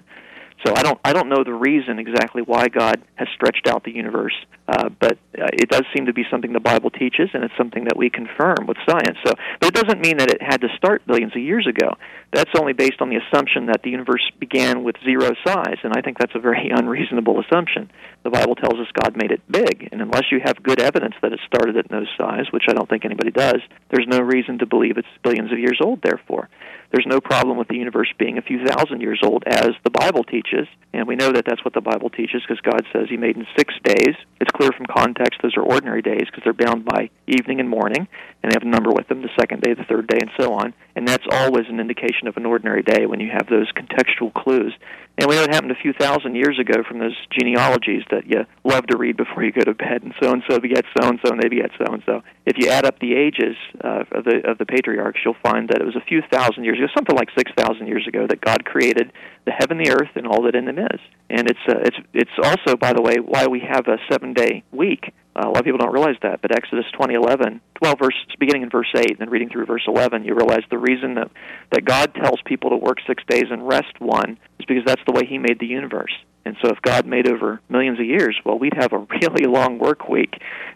So 0.64 0.74
I 0.76 0.82
don't 0.82 0.98
I 1.04 1.12
don't 1.12 1.28
know 1.28 1.42
the 1.44 1.54
reason 1.54 1.98
exactly 1.98 2.42
why 2.42 2.68
God 2.68 3.02
has 3.16 3.26
stretched 3.34 3.66
out 3.66 3.82
the 3.82 3.90
universe, 3.90 4.34
uh, 4.68 4.90
but 4.90 5.18
uh, 5.36 5.50
it 5.52 5.68
does 5.68 5.82
seem 5.94 6.06
to 6.06 6.12
be 6.12 6.22
something 6.30 6.52
the 6.52 6.60
Bible 6.60 6.90
teaches, 6.90 7.30
and 7.34 7.42
it's 7.42 7.54
something 7.58 7.84
that 7.84 7.96
we 7.96 8.10
confirm 8.10 8.66
with 8.68 8.76
science. 8.88 9.18
So, 9.26 9.34
but 9.60 9.68
it 9.68 9.74
doesn't 9.74 10.00
mean 10.00 10.18
that 10.18 10.30
it 10.30 10.40
had 10.40 10.60
to 10.60 10.68
start 10.76 11.02
billions 11.06 11.32
of 11.34 11.42
years 11.42 11.66
ago. 11.66 11.96
That's 12.32 12.50
only 12.56 12.74
based 12.74 13.00
on 13.00 13.10
the 13.10 13.18
assumption 13.18 13.66
that 13.66 13.82
the 13.82 13.90
universe 13.90 14.22
began 14.38 14.84
with 14.84 14.96
zero 15.04 15.32
size, 15.44 15.78
and 15.82 15.94
I 15.96 16.00
think 16.00 16.18
that's 16.18 16.34
a 16.36 16.40
very 16.40 16.70
unreasonable 16.74 17.42
assumption. 17.42 17.90
The 18.22 18.30
Bible 18.30 18.54
tells 18.54 18.78
us 18.78 18.86
God 19.02 19.16
made 19.16 19.32
it 19.32 19.42
big, 19.50 19.88
and 19.90 20.00
unless 20.00 20.30
you 20.30 20.40
have 20.44 20.62
good 20.62 20.80
evidence 20.80 21.14
that 21.22 21.32
it 21.32 21.40
started 21.44 21.76
at 21.76 21.90
no 21.90 22.04
size, 22.16 22.46
which 22.52 22.64
I 22.70 22.72
don't 22.72 22.88
think 22.88 23.04
anybody 23.04 23.32
does, 23.32 23.60
there's 23.90 24.06
no 24.06 24.20
reason 24.20 24.58
to 24.60 24.66
believe 24.66 24.96
it's 24.96 25.08
billions 25.24 25.50
of 25.50 25.58
years 25.58 25.80
old. 25.82 26.02
Therefore 26.02 26.48
there's 26.92 27.06
no 27.06 27.20
problem 27.20 27.56
with 27.56 27.68
the 27.68 27.76
universe 27.76 28.12
being 28.18 28.36
a 28.36 28.42
few 28.42 28.64
thousand 28.66 29.00
years 29.00 29.20
old, 29.24 29.44
as 29.46 29.70
the 29.82 29.90
Bible 29.90 30.24
teaches. 30.24 30.68
And 30.92 31.08
we 31.08 31.16
know 31.16 31.32
that 31.32 31.44
that's 31.46 31.64
what 31.64 31.72
the 31.72 31.80
Bible 31.80 32.10
teaches 32.10 32.42
because 32.46 32.60
God 32.60 32.84
says 32.92 33.08
He 33.08 33.16
made 33.16 33.36
in 33.36 33.46
six 33.56 33.74
days. 33.82 34.14
It's 34.40 34.50
clear 34.54 34.70
from 34.72 34.84
context 34.86 35.40
those 35.42 35.56
are 35.56 35.62
ordinary 35.62 36.02
days 36.02 36.26
because 36.26 36.44
they're 36.44 36.52
bound 36.52 36.84
by 36.84 37.08
evening 37.26 37.60
and 37.60 37.68
morning, 37.68 38.06
and 38.42 38.52
they 38.52 38.54
have 38.54 38.62
a 38.62 38.66
number 38.66 38.90
with 38.92 39.08
them 39.08 39.22
the 39.22 39.30
second 39.40 39.62
day, 39.62 39.72
the 39.72 39.84
third 39.84 40.06
day, 40.06 40.18
and 40.20 40.30
so 40.38 40.52
on. 40.52 40.74
And 40.94 41.08
that's 41.08 41.24
always 41.30 41.64
an 41.68 41.80
indication 41.80 42.28
of 42.28 42.36
an 42.36 42.44
ordinary 42.44 42.82
day 42.82 43.06
when 43.06 43.20
you 43.20 43.30
have 43.32 43.48
those 43.48 43.70
contextual 43.72 44.32
clues. 44.34 44.74
And 45.18 45.28
we 45.28 45.36
know 45.36 45.42
it 45.42 45.52
happened 45.52 45.72
a 45.72 45.82
few 45.82 45.92
thousand 45.92 46.36
years 46.36 46.58
ago 46.58 46.82
from 46.88 46.98
those 46.98 47.16
genealogies 47.30 48.02
that 48.10 48.26
you 48.26 48.44
love 48.64 48.86
to 48.86 48.96
read 48.96 49.16
before 49.16 49.42
you 49.44 49.52
go 49.52 49.60
to 49.62 49.74
bed. 49.74 50.02
And 50.02 50.14
so 50.22 50.32
and 50.32 50.42
so 50.48 50.58
beget 50.58 50.84
so 50.98 51.08
and 51.08 51.18
so, 51.24 51.32
and 51.32 51.42
they 51.42 51.48
beget 51.48 51.70
so 51.78 51.92
and 51.92 52.02
so. 52.06 52.22
If 52.46 52.56
you 52.58 52.68
add 52.68 52.84
up 52.84 52.98
the 52.98 53.14
ages 53.14 53.56
uh, 53.82 54.04
of 54.12 54.24
the 54.24 54.40
of 54.44 54.58
the 54.58 54.66
patriarchs, 54.66 55.20
you'll 55.24 55.36
find 55.42 55.68
that 55.68 55.80
it 55.80 55.84
was 55.84 55.96
a 55.96 56.04
few 56.04 56.22
thousand 56.30 56.64
years 56.64 56.78
ago, 56.78 56.86
something 56.94 57.16
like 57.16 57.28
six 57.36 57.52
thousand 57.56 57.86
years 57.86 58.06
ago, 58.06 58.26
that 58.26 58.40
God 58.40 58.64
created 58.64 59.12
the 59.44 59.52
heaven, 59.52 59.78
the 59.78 59.90
earth, 59.90 60.10
and 60.14 60.26
all 60.26 60.42
that 60.44 60.54
in 60.54 60.64
them 60.64 60.78
is. 60.78 61.00
And 61.28 61.48
it's 61.48 61.60
uh, 61.68 61.80
it's 61.84 61.96
it's 62.14 62.36
also, 62.42 62.76
by 62.76 62.92
the 62.92 63.02
way, 63.02 63.16
why 63.16 63.46
we 63.46 63.60
have 63.60 63.88
a 63.88 63.98
seven 64.10 64.32
day 64.32 64.64
week. 64.72 65.12
Uh, 65.34 65.46
a 65.46 65.48
lot 65.48 65.58
of 65.58 65.64
people 65.64 65.78
don't 65.78 65.92
realize 65.92 66.16
that, 66.22 66.42
but 66.42 66.54
Exodus 66.54 66.84
20:11, 66.92 67.60
12 67.76 67.98
verse 67.98 68.14
beginning 68.38 68.62
in 68.62 68.68
verse 68.68 68.92
8 68.94 69.10
and 69.10 69.18
then 69.18 69.30
reading 69.30 69.48
through 69.48 69.64
verse 69.64 69.84
11, 69.86 70.24
you 70.24 70.34
realize 70.34 70.62
the 70.70 70.78
reason 70.78 71.14
that 71.14 71.30
that 71.70 71.84
God 71.84 72.14
tells 72.14 72.40
people 72.44 72.70
to 72.70 72.76
work 72.76 72.98
6 73.06 73.22
days 73.28 73.46
and 73.50 73.66
rest 73.66 73.98
one 73.98 74.38
is 74.58 74.66
because 74.66 74.84
that's 74.84 75.02
the 75.06 75.12
way 75.12 75.24
he 75.24 75.38
made 75.38 75.58
the 75.58 75.66
universe. 75.66 76.12
And 76.44 76.56
so 76.60 76.68
if 76.70 76.82
God 76.82 77.06
made 77.06 77.28
over 77.28 77.60
millions 77.68 78.00
of 78.00 78.04
years, 78.04 78.36
well, 78.44 78.58
we'd 78.58 78.74
have 78.74 78.92
a 78.92 78.98
really 79.22 79.46
long 79.46 79.78
work 79.78 80.08
week 80.08 80.34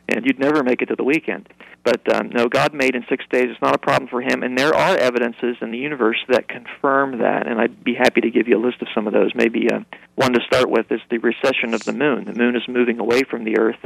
and 0.09 0.25
you'd 0.25 0.39
never 0.39 0.63
make 0.63 0.81
it 0.81 0.87
to 0.87 0.97
the 0.97 1.05
weekend. 1.05 1.49
But 1.85 2.01
um, 2.15 2.31
no, 2.31 2.49
God 2.49 2.73
made 2.73 2.95
in 2.95 3.05
6 3.09 3.25
days. 3.31 3.49
It's 3.51 3.61
not 3.61 3.75
a 3.75 3.79
problem 3.79 4.09
for 4.09 4.23
him 4.23 4.43
and 4.43 4.57
there 4.57 4.75
are 4.75 4.97
evidences 4.97 5.57
in 5.61 5.71
the 5.71 5.79
universe 5.79 6.25
that 6.29 6.49
confirm 6.49 7.19
that 7.19 7.47
and 7.47 7.61
I'd 7.61 7.85
be 7.85 7.95
happy 7.95 8.23
to 8.23 8.31
give 8.31 8.49
you 8.49 8.57
a 8.57 8.65
list 8.65 8.81
of 8.81 8.89
some 8.95 9.07
of 9.07 9.13
those. 9.13 9.33
Maybe 9.35 9.69
uh, 9.71 9.81
one 10.15 10.33
to 10.33 10.41
start 10.47 10.71
with 10.71 10.91
is 10.91 11.01
the 11.11 11.19
recession 11.19 11.75
of 11.75 11.85
the 11.85 11.93
moon. 11.93 12.25
The 12.25 12.33
moon 12.33 12.57
is 12.57 12.67
moving 12.67 12.99
away 13.01 13.21
from 13.29 13.45
the 13.45 13.59
earth 13.59 13.85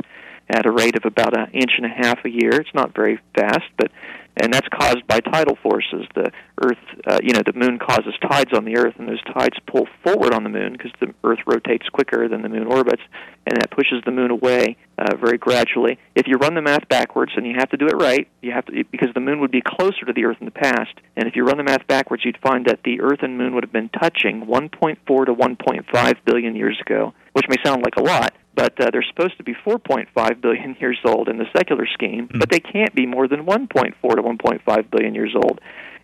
at 0.49 0.67
a 0.67 0.71
rate 0.71 0.97
of 0.97 1.05
about 1.05 1.37
an 1.37 1.51
inch 1.53 1.73
and 1.77 1.87
a 1.87 1.89
half 1.89 2.25
a 2.25 2.31
year. 2.31 2.61
It's 2.61 2.75
not 2.75 2.95
very 2.95 3.21
fast, 3.35 3.65
but 3.77 3.91
and 4.37 4.55
that's 4.55 4.69
caused 4.69 5.07
by 5.07 5.21
tidal 5.21 5.57
forces. 5.57 6.07
The 6.15 6.31
Earth, 6.63 6.79
uh, 7.07 7.19
you 7.23 7.33
know, 7.35 7.43
the 7.45 7.53
Moon 7.53 7.79
causes 7.79 8.15
tides 8.23 8.53
on 8.53 8.65
the 8.65 8.77
Earth, 8.77 8.95
and 8.99 9.09
those 9.09 9.23
tides 9.35 9.57
pull 9.67 9.87
forward 10.05 10.33
on 10.33 10.45
the 10.45 10.49
Moon 10.49 10.73
because 10.73 10.93
the 11.01 11.13
Earth 11.25 11.41
rotates 11.47 11.89
quicker 11.89 12.29
than 12.29 12.43
the 12.43 12.49
Moon 12.49 12.67
orbits, 12.67 13.03
and 13.47 13.57
that 13.57 13.71
pushes 13.71 14.03
the 14.05 14.13
Moon 14.13 14.31
away 14.31 14.77
uh, 14.99 15.17
very 15.17 15.37
gradually. 15.37 15.99
If 16.15 16.27
you 16.27 16.37
run 16.37 16.55
the 16.55 16.63
math 16.63 16.89
backwards, 16.89 17.33
and 17.37 17.47
you 17.47 17.55
have 17.59 17.71
to 17.71 17.77
do 17.77 17.87
it 17.87 17.97
right, 17.97 18.29
you 18.41 18.53
have 18.53 18.67
to 18.67 18.85
because 18.91 19.11
the 19.15 19.21
Moon 19.21 19.41
would 19.41 19.51
be 19.51 19.63
closer 19.63 20.07
to 20.07 20.13
the 20.13 20.25
Earth 20.25 20.39
in 20.41 20.47
the 20.47 20.53
past, 20.53 20.95
and 21.17 21.27
if 21.27 21.37
you 21.37 21.45
run 21.45 21.59
the 21.59 21.65
math 21.65 21.87
backwards, 21.87 22.25
you'd 22.25 22.39
find 22.39 22.67
that 22.67 22.81
the 22.85 23.01
Earth 23.01 23.23
and 23.23 23.37
Moon 23.37 23.55
would 23.55 23.65
have 23.65 23.73
been 23.73 23.91
touching 23.91 24.47
1.4 24.47 25.27
to 25.27 25.35
1.5 25.35 26.15
billion 26.25 26.55
years 26.55 26.79
ago, 26.81 27.13
which 27.33 27.47
may 27.49 27.57
sound 27.65 27.83
like 27.83 27.97
a 27.97 28.03
lot, 28.03 28.33
but 28.55 28.81
uh, 28.81 28.91
they're 28.91 29.05
supposed 29.09 29.37
to 29.39 29.45
be 29.45 29.55
4.5 29.55 30.41
billion 30.41 30.77
years 30.81 30.99
old 31.05 31.29
in 31.29 31.39
the 31.39 31.47
secular 31.57 31.87
scheme, 31.87 32.29
mm-hmm. 32.29 32.39
but 32.39 32.51
they 32.51 32.61
can't 32.61 32.95
be 32.95 33.07
more 33.07 33.29
than 33.29 33.47
1.4 33.47 33.93
to 33.93 34.23
1.5 34.23 34.91
billion 34.91 35.15
years 35.15 35.35
old. 35.35 35.61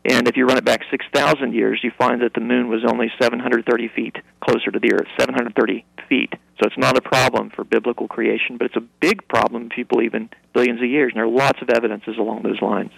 And 0.08 0.28
if 0.28 0.36
you 0.36 0.46
run 0.46 0.56
it 0.56 0.64
back 0.64 0.82
6,000 0.88 1.52
years, 1.52 1.80
you 1.82 1.90
find 1.98 2.22
that 2.22 2.32
the 2.34 2.40
moon 2.40 2.68
was 2.68 2.84
only 2.88 3.10
730 3.20 3.88
feet 3.88 4.16
closer 4.40 4.70
to 4.70 4.78
the 4.78 4.92
Earth, 4.92 5.08
730 5.18 5.84
feet. 6.08 6.32
So 6.32 6.66
it's 6.66 6.78
not 6.78 6.96
a 6.96 7.00
problem 7.00 7.50
for 7.50 7.64
biblical 7.64 8.06
creation, 8.06 8.56
but 8.56 8.66
it's 8.66 8.76
a 8.76 8.84
big 9.00 9.26
problem 9.26 9.68
if 9.70 9.76
you 9.76 9.84
believe 9.84 10.14
in 10.14 10.30
billions 10.54 10.80
of 10.80 10.88
years. 10.88 11.12
And 11.12 11.18
there 11.18 11.24
are 11.24 11.28
lots 11.28 11.60
of 11.60 11.70
evidences 11.70 12.18
along 12.18 12.42
those 12.42 12.62
lines. 12.62 12.92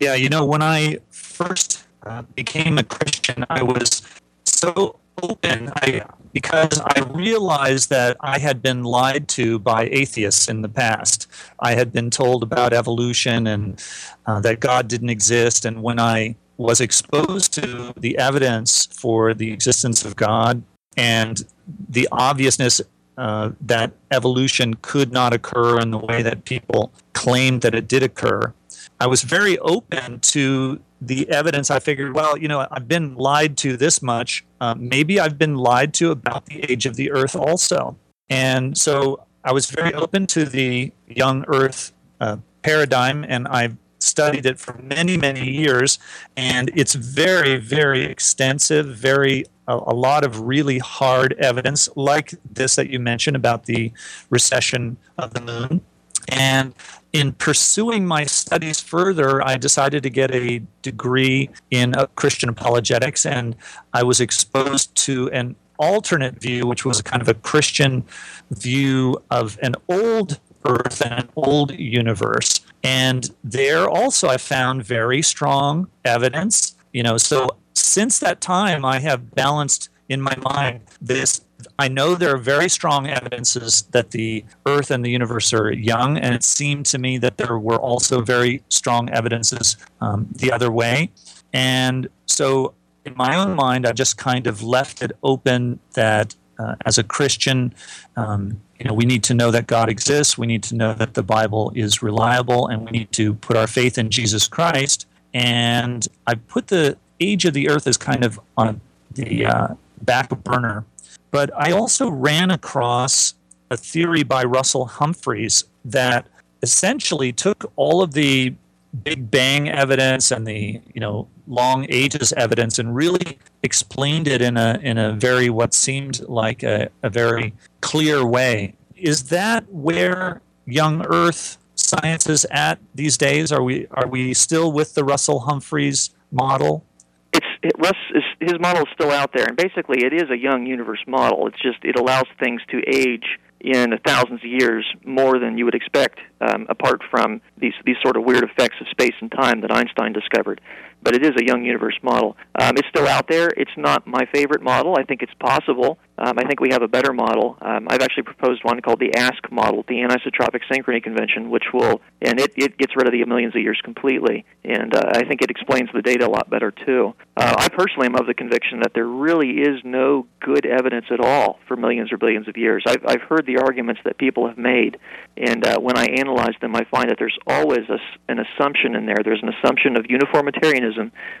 Yeah, 0.00 0.14
you 0.14 0.28
know, 0.28 0.44
when 0.44 0.62
I 0.62 0.98
first 1.10 1.86
uh, 2.04 2.22
became 2.34 2.76
a 2.76 2.82
Christian, 2.82 3.46
I 3.48 3.62
was 3.62 4.02
so 4.44 4.98
open 5.22 5.70
I, 5.76 6.02
because 6.32 6.80
I 6.80 7.00
realized 7.12 7.90
that 7.90 8.16
I 8.20 8.38
had 8.38 8.62
been 8.62 8.84
lied 8.84 9.28
to 9.28 9.58
by 9.58 9.88
atheists 9.90 10.48
in 10.48 10.62
the 10.62 10.68
past. 10.68 11.26
I 11.60 11.74
had 11.74 11.92
been 11.92 12.10
told 12.10 12.42
about 12.42 12.72
evolution 12.72 13.46
and 13.46 13.82
uh, 14.26 14.40
that 14.40 14.60
God 14.60 14.88
didn't 14.88 15.10
exist. 15.10 15.64
And 15.64 15.82
when 15.82 15.98
I 15.98 16.36
was 16.56 16.80
exposed 16.80 17.52
to 17.54 17.92
the 17.96 18.16
evidence 18.18 18.86
for 18.86 19.34
the 19.34 19.52
existence 19.52 20.04
of 20.04 20.16
God 20.16 20.62
and 20.96 21.44
the 21.88 22.08
obviousness 22.12 22.80
uh, 23.18 23.50
that 23.60 23.92
evolution 24.10 24.74
could 24.80 25.12
not 25.12 25.34
occur 25.34 25.78
in 25.78 25.90
the 25.90 25.98
way 25.98 26.22
that 26.22 26.44
people 26.44 26.92
claimed 27.12 27.60
that 27.62 27.74
it 27.74 27.86
did 27.86 28.02
occur, 28.02 28.52
I 29.02 29.06
was 29.06 29.22
very 29.22 29.58
open 29.58 30.20
to 30.20 30.80
the 31.00 31.28
evidence, 31.28 31.72
I 31.72 31.80
figured, 31.80 32.14
well, 32.14 32.38
you 32.38 32.46
know, 32.46 32.68
I've 32.70 32.86
been 32.86 33.16
lied 33.16 33.56
to 33.58 33.76
this 33.76 34.00
much. 34.00 34.44
Uh, 34.60 34.76
maybe 34.78 35.18
I've 35.18 35.36
been 35.36 35.56
lied 35.56 35.92
to 35.94 36.12
about 36.12 36.46
the 36.46 36.62
age 36.70 36.86
of 36.86 36.94
the 36.94 37.10
Earth 37.10 37.34
also. 37.34 37.96
And 38.30 38.78
so 38.78 39.26
I 39.42 39.50
was 39.50 39.68
very 39.68 39.92
open 39.92 40.28
to 40.28 40.44
the 40.44 40.92
young 41.08 41.44
Earth 41.48 41.92
uh, 42.20 42.36
paradigm, 42.62 43.24
and 43.28 43.48
I've 43.48 43.76
studied 43.98 44.46
it 44.46 44.60
for 44.60 44.74
many, 44.80 45.16
many 45.16 45.50
years. 45.50 45.98
And 46.36 46.70
it's 46.76 46.94
very, 46.94 47.56
very 47.56 48.04
extensive, 48.04 48.86
very 48.86 49.46
a, 49.66 49.74
a 49.74 49.94
lot 49.94 50.24
of 50.24 50.42
really 50.42 50.78
hard 50.78 51.32
evidence, 51.40 51.88
like 51.96 52.34
this 52.48 52.76
that 52.76 52.88
you 52.88 53.00
mentioned 53.00 53.34
about 53.34 53.64
the 53.66 53.90
recession 54.30 54.96
of 55.18 55.34
the 55.34 55.40
moon. 55.40 55.80
And 56.28 56.74
in 57.12 57.32
pursuing 57.32 58.06
my 58.06 58.24
studies 58.24 58.80
further, 58.80 59.46
I 59.46 59.56
decided 59.56 60.02
to 60.04 60.10
get 60.10 60.30
a 60.30 60.62
degree 60.80 61.50
in 61.70 61.94
uh, 61.94 62.06
Christian 62.14 62.48
apologetics, 62.48 63.26
and 63.26 63.54
I 63.92 64.02
was 64.02 64.20
exposed 64.20 64.94
to 65.06 65.30
an 65.30 65.56
alternate 65.78 66.40
view, 66.40 66.66
which 66.66 66.84
was 66.84 67.00
a 67.00 67.02
kind 67.02 67.20
of 67.20 67.28
a 67.28 67.34
Christian 67.34 68.04
view 68.50 69.22
of 69.30 69.58
an 69.62 69.74
old 69.88 70.40
earth 70.64 71.02
and 71.02 71.12
an 71.14 71.28
old 71.36 71.72
universe. 71.78 72.60
And 72.84 73.30
there 73.42 73.88
also 73.88 74.28
I 74.28 74.36
found 74.36 74.84
very 74.84 75.22
strong 75.22 75.88
evidence. 76.04 76.76
You 76.92 77.02
know, 77.02 77.16
so 77.16 77.48
since 77.74 78.18
that 78.20 78.40
time, 78.40 78.84
I 78.84 79.00
have 79.00 79.34
balanced 79.34 79.88
in 80.12 80.20
my 80.20 80.36
mind 80.36 80.80
this 81.00 81.40
I 81.78 81.88
know 81.88 82.14
there 82.14 82.34
are 82.34 82.38
very 82.38 82.68
strong 82.68 83.06
evidences 83.06 83.82
that 83.92 84.10
the 84.10 84.44
Earth 84.66 84.90
and 84.90 85.04
the 85.04 85.10
universe 85.10 85.52
are 85.52 85.72
young, 85.72 86.18
and 86.18 86.34
it 86.34 86.42
seemed 86.42 86.86
to 86.86 86.98
me 86.98 87.18
that 87.18 87.36
there 87.36 87.58
were 87.58 87.76
also 87.76 88.20
very 88.20 88.62
strong 88.68 89.08
evidences 89.10 89.76
um, 90.00 90.28
the 90.32 90.50
other 90.50 90.70
way. 90.70 91.10
And 91.52 92.08
so, 92.26 92.74
in 93.04 93.14
my 93.16 93.36
own 93.36 93.54
mind, 93.54 93.86
I 93.86 93.92
just 93.92 94.16
kind 94.16 94.46
of 94.46 94.62
left 94.62 95.02
it 95.02 95.12
open 95.22 95.78
that 95.94 96.34
uh, 96.58 96.74
as 96.84 96.98
a 96.98 97.04
Christian, 97.04 97.74
um, 98.16 98.60
you 98.78 98.86
know, 98.86 98.94
we 98.94 99.04
need 99.04 99.22
to 99.24 99.34
know 99.34 99.50
that 99.50 99.66
God 99.66 99.88
exists. 99.88 100.36
We 100.36 100.46
need 100.46 100.62
to 100.64 100.74
know 100.74 100.94
that 100.94 101.14
the 101.14 101.22
Bible 101.22 101.72
is 101.74 102.02
reliable, 102.02 102.66
and 102.66 102.84
we 102.84 102.90
need 102.90 103.12
to 103.12 103.34
put 103.34 103.56
our 103.56 103.66
faith 103.66 103.98
in 103.98 104.10
Jesus 104.10 104.48
Christ. 104.48 105.06
And 105.34 106.06
I 106.26 106.34
put 106.34 106.68
the 106.68 106.98
age 107.20 107.44
of 107.44 107.54
the 107.54 107.68
Earth 107.68 107.86
as 107.86 107.96
kind 107.96 108.24
of 108.24 108.40
on 108.56 108.80
the 109.14 109.46
uh, 109.46 109.74
back 110.04 110.28
burner 110.44 110.84
but 111.32 111.50
I 111.56 111.72
also 111.72 112.10
ran 112.10 112.50
across 112.50 113.34
a 113.70 113.76
theory 113.76 114.22
by 114.22 114.44
Russell 114.44 114.84
Humphreys 114.84 115.64
that 115.84 116.28
essentially 116.62 117.32
took 117.32 117.72
all 117.74 118.02
of 118.02 118.12
the 118.12 118.54
Big 119.02 119.30
Bang 119.30 119.70
evidence 119.70 120.30
and 120.30 120.46
the 120.46 120.78
you 120.94 121.00
know 121.00 121.26
long 121.48 121.86
ages 121.88 122.32
evidence 122.34 122.78
and 122.78 122.94
really 122.94 123.38
explained 123.62 124.28
it 124.28 124.42
in 124.42 124.58
a 124.58 124.78
in 124.82 124.98
a 124.98 125.14
very 125.14 125.48
what 125.48 125.72
seemed 125.72 126.20
like 126.28 126.62
a, 126.62 126.90
a 127.02 127.08
very 127.08 127.54
clear 127.80 128.24
way. 128.24 128.74
Is 128.94 129.24
that 129.30 129.64
where 129.72 130.42
young 130.66 131.06
Earth 131.06 131.56
science 131.74 132.28
is 132.28 132.46
at 132.50 132.78
these 132.94 133.16
days? 133.16 133.50
Are 133.50 133.62
we 133.62 133.86
are 133.92 134.06
we 134.06 134.34
still 134.34 134.70
with 134.70 134.92
the 134.92 135.04
Russell 135.04 135.40
Humphreys 135.40 136.10
model? 136.30 136.84
it's 137.32 137.46
it, 137.62 137.72
Russ 137.78 137.96
is 138.14 138.22
his 138.42 138.58
model 138.60 138.82
is 138.82 138.88
still 138.92 139.10
out 139.10 139.32
there, 139.34 139.46
and 139.46 139.56
basically 139.56 140.04
it 140.04 140.12
is 140.12 140.30
a 140.30 140.36
young 140.36 140.66
universe 140.66 141.02
model. 141.06 141.46
It's 141.46 141.60
just 141.62 141.78
it 141.82 141.98
allows 141.98 142.26
things 142.42 142.60
to 142.70 142.82
age 142.86 143.38
in 143.60 143.96
thousands 144.04 144.40
of 144.40 144.50
years 144.50 144.84
more 145.04 145.38
than 145.38 145.56
you 145.56 145.64
would 145.64 145.74
expect, 145.74 146.18
um, 146.40 146.66
apart 146.68 147.00
from 147.10 147.40
these 147.58 147.74
these 147.86 147.96
sort 148.02 148.16
of 148.16 148.24
weird 148.24 148.42
effects 148.42 148.76
of 148.80 148.88
space 148.88 149.14
and 149.20 149.30
time 149.30 149.60
that 149.60 149.70
Einstein 149.70 150.12
discovered. 150.12 150.60
But 151.02 151.14
it 151.14 151.24
is 151.24 151.32
a 151.38 151.44
young 151.44 151.64
universe 151.64 151.98
model. 152.02 152.36
Um, 152.60 152.72
it's 152.76 152.88
still 152.88 153.08
out 153.08 153.28
there. 153.28 153.48
It's 153.56 153.76
not 153.76 154.06
my 154.06 154.26
favorite 154.32 154.62
model. 154.62 154.96
I 154.98 155.04
think 155.04 155.22
it's 155.22 155.34
possible. 155.34 155.98
Um, 156.18 156.34
I 156.38 156.44
think 156.44 156.60
we 156.60 156.68
have 156.70 156.82
a 156.82 156.88
better 156.88 157.12
model. 157.12 157.58
Um, 157.60 157.88
I've 157.90 158.02
actually 158.02 158.24
proposed 158.24 158.62
one 158.62 158.80
called 158.80 159.00
the 159.00 159.14
ASK 159.16 159.50
model, 159.50 159.84
the 159.88 159.96
anisotropic 159.96 160.60
synchrony 160.70 161.02
convention, 161.02 161.50
which 161.50 161.64
will 161.72 162.00
and 162.20 162.38
it, 162.38 162.52
it 162.56 162.78
gets 162.78 162.94
rid 162.94 163.06
of 163.06 163.12
the 163.12 163.24
millions 163.24 163.54
of 163.56 163.62
years 163.62 163.80
completely. 163.82 164.44
And 164.64 164.94
uh, 164.94 165.02
I 165.14 165.24
think 165.24 165.42
it 165.42 165.50
explains 165.50 165.88
the 165.92 166.02
data 166.02 166.26
a 166.26 166.30
lot 166.30 166.50
better 166.50 166.70
too. 166.70 167.14
Uh, 167.36 167.54
I 167.58 167.68
personally 167.68 168.06
am 168.06 168.14
of 168.14 168.26
the 168.26 168.34
conviction 168.34 168.80
that 168.80 168.92
there 168.94 169.06
really 169.06 169.62
is 169.62 169.80
no 169.84 170.26
good 170.40 170.66
evidence 170.66 171.06
at 171.10 171.20
all 171.20 171.58
for 171.66 171.76
millions 171.76 172.12
or 172.12 172.18
billions 172.18 172.46
of 172.46 172.56
years. 172.56 172.84
I've, 172.86 173.02
I've 173.06 173.22
heard 173.22 173.46
the 173.46 173.58
arguments 173.58 174.02
that 174.04 174.18
people 174.18 174.46
have 174.46 174.58
made, 174.58 174.98
and 175.36 175.66
uh, 175.66 175.78
when 175.80 175.96
I 175.96 176.04
analyze 176.04 176.54
them, 176.60 176.76
I 176.76 176.84
find 176.90 177.10
that 177.10 177.16
there's 177.18 177.38
always 177.46 177.88
a, 177.88 177.98
an 178.28 178.38
assumption 178.38 178.94
in 178.94 179.06
there. 179.06 179.18
There's 179.24 179.42
an 179.42 179.48
assumption 179.48 179.96
of 179.96 180.06
uniformitarianism, 180.08 180.91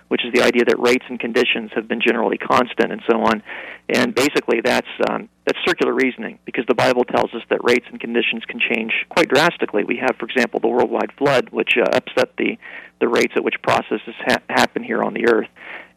which 0.08 0.24
is 0.24 0.32
the 0.32 0.42
idea 0.42 0.64
that 0.64 0.78
rates 0.78 1.04
and 1.08 1.18
conditions 1.18 1.70
have 1.74 1.88
been 1.88 2.00
generally 2.00 2.38
constant 2.38 2.92
and 2.92 3.02
so 3.10 3.20
on. 3.20 3.42
And 3.88 4.14
basically, 4.14 4.60
that's 4.64 4.88
um, 5.08 5.28
that's 5.46 5.58
circular 5.66 5.92
reasoning 5.92 6.38
because 6.44 6.64
the 6.68 6.74
Bible 6.74 7.04
tells 7.04 7.32
us 7.34 7.42
that 7.50 7.62
rates 7.64 7.86
and 7.90 8.00
conditions 8.00 8.44
can 8.46 8.60
change 8.60 8.92
quite 9.08 9.28
drastically. 9.28 9.84
We 9.84 9.96
have, 9.96 10.16
for 10.18 10.26
example, 10.26 10.60
the 10.60 10.68
worldwide 10.68 11.12
flood, 11.18 11.50
which 11.50 11.76
uh, 11.76 11.84
upset 11.92 12.36
the 12.36 12.58
the 13.00 13.08
rates 13.08 13.32
at 13.36 13.42
which 13.42 13.56
processes 13.62 14.14
ha- 14.26 14.42
happen 14.48 14.82
here 14.84 15.02
on 15.02 15.14
the 15.14 15.26
earth. 15.26 15.48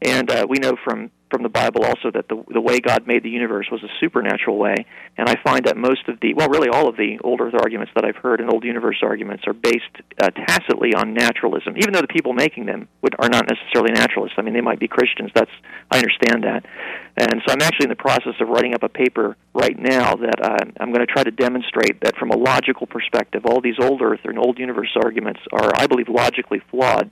And 0.02 0.30
uh, 0.32 0.48
we 0.50 0.58
know 0.58 0.76
from 0.84 1.12
from 1.36 1.44
the 1.44 1.50
Bible 1.50 1.84
also 1.84 2.12
that 2.14 2.30
the 2.30 2.42
the 2.48 2.62
way 2.62 2.80
God 2.80 3.08
made 3.08 3.22
the 3.24 3.30
universe 3.30 3.68
was 3.70 3.84
a 3.84 3.92
supernatural 4.00 4.58
way. 4.58 4.86
And 5.18 5.28
I 5.28 5.36
find 5.44 5.66
that 5.66 5.76
most 5.76 6.08
of 6.08 6.20
the 6.22 6.34
well, 6.34 6.48
really 6.48 6.70
all 6.70 6.88
of 6.88 6.96
the 6.96 7.20
old 7.24 7.42
Earth 7.42 7.54
arguments 7.54 7.92
that 7.96 8.06
I've 8.06 8.16
heard 8.16 8.40
and 8.40 8.50
old 8.50 8.64
universe 8.64 9.04
arguments 9.04 9.44
are 9.48 9.54
based 9.54 9.92
uh, 10.22 10.30
tacitly 10.30 10.94
on 10.96 11.14
naturalism, 11.14 11.76
even 11.78 11.92
though 11.92 12.00
the 12.00 12.08
people 12.08 12.32
making 12.32 12.68
them 12.68 12.88
would, 13.02 13.16
are 13.20 13.28
not 13.28 13.50
necessarily 13.50 13.92
naturalists. 13.92 14.36
I 14.38 14.44
mean, 14.44 14.54
they 14.54 14.62
might 14.62 14.80
be 14.80 14.88
Christians. 14.88 15.32
That's 15.36 15.52
I 15.92 15.98
understand 15.98 16.46
that. 16.46 16.66
And 17.18 17.42
so 17.46 17.54
I'm 17.54 17.62
actually 17.62 17.86
in 17.86 17.90
the 17.90 17.96
process 17.96 18.36
of 18.40 18.48
writing 18.48 18.74
up 18.74 18.84
a 18.84 18.90
paper 18.90 19.36
right 19.54 19.78
now 19.78 20.16
that 20.16 20.40
uh, 20.42 20.66
I'm 20.80 20.94
going 20.94 21.06
to 21.06 21.12
try 21.12 21.24
to 21.24 21.32
demonstrate 21.32 22.00
that 22.02 22.16
from 22.16 22.32
a 22.32 22.38
logical 22.38 22.88
perspective, 22.88 23.46
all 23.46 23.60
these 23.60 23.80
old 23.80 24.02
Earth 24.02 24.22
and 24.24 24.40
old 24.40 24.58
universe 24.58 24.96
arguments 24.96 25.42
are, 25.52 25.72
I 25.76 25.88
believe, 25.88 26.08
logically 26.08 26.62
flawed. 26.72 27.12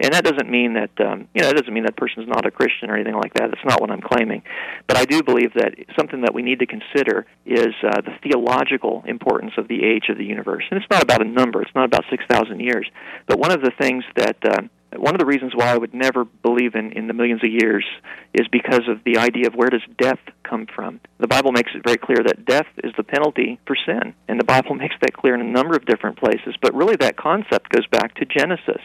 And 0.00 0.14
that 0.14 0.24
doesn't 0.24 0.48
mean 0.48 0.74
that 0.74 0.90
um, 1.00 1.28
you 1.34 1.42
know 1.42 1.48
that 1.48 1.56
doesn't 1.56 1.72
mean 1.72 1.84
that 1.84 1.96
person's 1.96 2.28
not 2.28 2.46
a 2.46 2.50
Christian 2.50 2.88
or 2.90 2.94
anything 2.94 3.16
like 3.16 3.34
that. 3.34 3.50
That's 3.50 3.64
not 3.64 3.80
what 3.80 3.90
I'm 3.90 4.00
claiming. 4.00 4.42
But 4.86 4.96
I 4.96 5.04
do 5.04 5.22
believe 5.22 5.54
that 5.54 5.74
something 5.98 6.22
that 6.22 6.34
we 6.34 6.42
need 6.42 6.60
to 6.60 6.66
consider 6.66 7.26
is 7.44 7.74
uh, 7.82 8.00
the 8.02 8.14
theological 8.22 9.02
importance 9.06 9.52
of 9.58 9.66
the 9.66 9.84
age 9.84 10.04
of 10.08 10.16
the 10.16 10.24
universe. 10.24 10.64
And 10.70 10.80
it's 10.80 10.90
not 10.90 11.02
about 11.02 11.20
a 11.20 11.28
number. 11.28 11.62
It's 11.62 11.74
not 11.74 11.84
about 11.84 12.04
six 12.10 12.24
thousand 12.30 12.60
years. 12.60 12.88
But 13.26 13.38
one 13.38 13.50
of 13.50 13.60
the 13.60 13.72
things 13.80 14.04
that 14.16 14.36
uh, 14.44 14.62
one 14.96 15.14
of 15.14 15.18
the 15.18 15.26
reasons 15.26 15.52
why 15.54 15.72
I 15.72 15.76
would 15.76 15.92
never 15.92 16.24
believe 16.24 16.74
in, 16.74 16.92
in 16.92 17.08
the 17.08 17.14
millions 17.14 17.44
of 17.44 17.50
years 17.50 17.84
is 18.32 18.48
because 18.48 18.88
of 18.88 19.04
the 19.04 19.18
idea 19.18 19.46
of 19.46 19.54
where 19.54 19.68
does 19.68 19.82
death 19.98 20.20
come 20.48 20.66
from. 20.74 21.00
The 21.18 21.26
Bible 21.26 21.52
makes 21.52 21.72
it 21.74 21.82
very 21.84 21.98
clear 21.98 22.18
that 22.24 22.46
death 22.46 22.66
is 22.82 22.92
the 22.96 23.02
penalty 23.02 23.60
for 23.66 23.76
sin, 23.86 24.14
and 24.28 24.40
the 24.40 24.44
Bible 24.44 24.74
makes 24.74 24.94
that 25.02 25.14
clear 25.14 25.34
in 25.34 25.40
a 25.40 25.44
number 25.44 25.74
of 25.76 25.84
different 25.84 26.18
places. 26.18 26.54
But 26.62 26.74
really, 26.74 26.96
that 26.96 27.16
concept 27.16 27.70
goes 27.70 27.86
back 27.86 28.14
to 28.14 28.24
Genesis. 28.24 28.82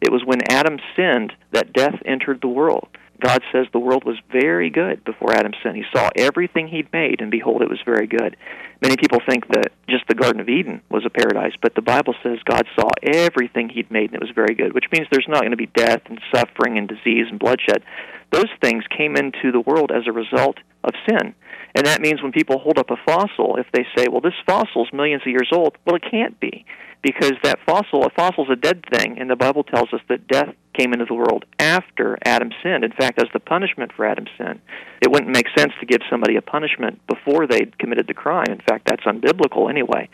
It 0.00 0.12
was 0.12 0.22
when 0.24 0.40
Adam 0.50 0.78
sinned 0.94 1.32
that 1.52 1.72
death 1.72 1.96
entered 2.04 2.40
the 2.42 2.48
world. 2.48 2.88
God 3.20 3.42
says 3.52 3.66
the 3.72 3.78
world 3.78 4.04
was 4.04 4.16
very 4.30 4.70
good 4.70 5.04
before 5.04 5.32
Adam 5.32 5.52
sinned. 5.62 5.76
He 5.76 5.84
saw 5.94 6.10
everything 6.16 6.68
he'd 6.68 6.92
made, 6.92 7.20
and 7.20 7.30
behold, 7.30 7.62
it 7.62 7.70
was 7.70 7.80
very 7.84 8.06
good. 8.06 8.36
Many 8.82 8.96
people 8.96 9.20
think 9.26 9.48
that 9.48 9.72
just 9.88 10.06
the 10.08 10.14
Garden 10.14 10.40
of 10.40 10.48
Eden 10.48 10.82
was 10.90 11.04
a 11.06 11.10
paradise, 11.10 11.54
but 11.62 11.74
the 11.74 11.82
Bible 11.82 12.14
says 12.22 12.38
God 12.44 12.66
saw 12.78 12.88
everything 13.02 13.68
he'd 13.68 13.90
made, 13.90 14.10
and 14.10 14.14
it 14.14 14.20
was 14.20 14.34
very 14.34 14.54
good, 14.54 14.74
which 14.74 14.90
means 14.92 15.06
there's 15.10 15.28
not 15.28 15.40
going 15.40 15.52
to 15.52 15.56
be 15.56 15.66
death 15.66 16.02
and 16.06 16.20
suffering 16.34 16.76
and 16.76 16.88
disease 16.88 17.26
and 17.30 17.38
bloodshed. 17.38 17.82
Those 18.32 18.50
things 18.60 18.84
came 18.96 19.16
into 19.16 19.50
the 19.50 19.60
world 19.60 19.90
as 19.90 20.02
a 20.06 20.12
result 20.12 20.58
of 20.84 20.92
sin. 21.08 21.34
And 21.74 21.86
that 21.86 22.00
means 22.00 22.22
when 22.22 22.32
people 22.32 22.58
hold 22.58 22.78
up 22.78 22.90
a 22.90 22.96
fossil, 23.06 23.56
if 23.56 23.66
they 23.72 23.86
say, 23.96 24.08
well, 24.10 24.20
this 24.20 24.34
fossil's 24.46 24.92
millions 24.92 25.22
of 25.22 25.28
years 25.28 25.50
old, 25.52 25.76
well, 25.86 25.96
it 25.96 26.04
can't 26.10 26.38
be 26.40 26.64
because 27.02 27.32
that 27.44 27.58
fossil, 27.64 28.04
a 28.04 28.10
fossil's 28.10 28.48
a 28.50 28.56
dead 28.56 28.84
thing, 28.92 29.18
and 29.18 29.30
the 29.30 29.36
Bible 29.36 29.62
tells 29.62 29.92
us 29.92 30.00
that 30.08 30.26
death 30.26 30.54
came 30.76 30.92
into 30.92 31.04
the 31.04 31.14
world 31.14 31.44
after 31.58 32.18
Adam 32.24 32.50
sinned. 32.62 32.84
In 32.84 32.92
fact, 32.92 33.20
as 33.20 33.28
the 33.32 33.40
punishment 33.40 33.92
for 33.96 34.04
Adam's 34.04 34.30
sin. 34.36 34.60
It 35.00 35.10
wouldn't 35.10 35.30
make 35.30 35.46
sense 35.56 35.72
to 35.80 35.86
give 35.86 36.00
somebody 36.10 36.36
a 36.36 36.42
punishment 36.42 37.00
before 37.06 37.46
they'd 37.46 37.78
committed 37.78 38.06
the 38.06 38.14
crime. 38.14 38.46
In 38.48 38.60
fact, 38.66 38.86
that's 38.86 39.04
unbiblical 39.04 39.68
anyway. 39.68 40.08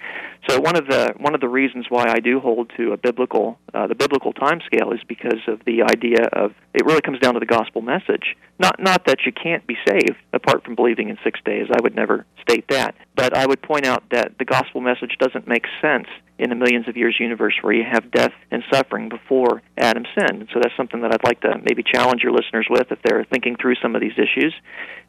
So 0.49 0.61
one 0.61 0.77
of 0.77 0.87
the 0.87 1.15
one 1.19 1.35
of 1.35 1.41
the 1.41 1.49
reasons 1.49 1.87
why 1.89 2.07
I 2.09 2.19
do 2.19 2.41
hold 2.41 2.73
to 2.77 2.93
a 2.93 2.97
biblical 2.97 3.59
uh, 3.73 3.87
the 3.87 3.95
biblical 3.95 4.33
time 4.33 4.61
scale 4.67 4.93
is 4.93 4.99
because 5.07 5.39
of 5.47 5.61
the 5.65 5.83
idea 5.83 6.25
of 6.33 6.53
it 6.75 6.85
really 6.85 7.01
comes 7.01 7.21
down 7.21 7.35
to 7.35 7.41
the 7.41 7.47
gospel 7.47 7.81
message. 7.81 8.37
Not 8.59 8.83
not 8.83 9.07
that 9.07 9.19
you 9.25 9.33
can't 9.33 9.65
be 9.67 9.77
saved 9.87 10.17
apart 10.33 10.65
from 10.65 10.75
believing 10.75 11.11
in 11.11 11.19
6 11.23 11.41
days. 11.45 11.69
I 11.73 11.81
would 11.81 11.95
never 11.95 12.27
state 12.41 12.67
that. 12.71 12.97
But 13.15 13.37
I 13.37 13.47
would 13.47 13.61
point 13.63 13.87
out 13.87 14.05
that 14.11 14.39
the 14.39 14.45
gospel 14.45 14.81
message 14.81 15.17
doesn't 15.19 15.47
make 15.47 15.65
sense 15.83 16.07
in 16.39 16.51
a 16.51 16.55
millions 16.55 16.89
of 16.89 16.97
years 16.97 17.17
universe 17.21 17.55
where 17.61 17.73
you 17.73 17.85
have 17.89 18.11
death 18.11 18.33
and 18.51 18.65
suffering 18.73 19.09
before 19.09 19.63
Adam 19.79 20.05
sinned. 20.19 20.49
So 20.53 20.61
that's 20.61 20.77
something 20.77 21.03
that 21.03 21.13
I'd 21.13 21.25
like 21.25 21.41
to 21.43 21.61
maybe 21.63 21.83
challenge 21.83 22.23
your 22.23 22.33
listeners 22.33 22.67
with 22.69 22.91
if 22.91 22.99
they're 23.05 23.25
thinking 23.25 23.57
through 23.61 23.77
some 23.83 23.95
of 23.95 24.01
these 24.01 24.17
issues. 24.17 24.55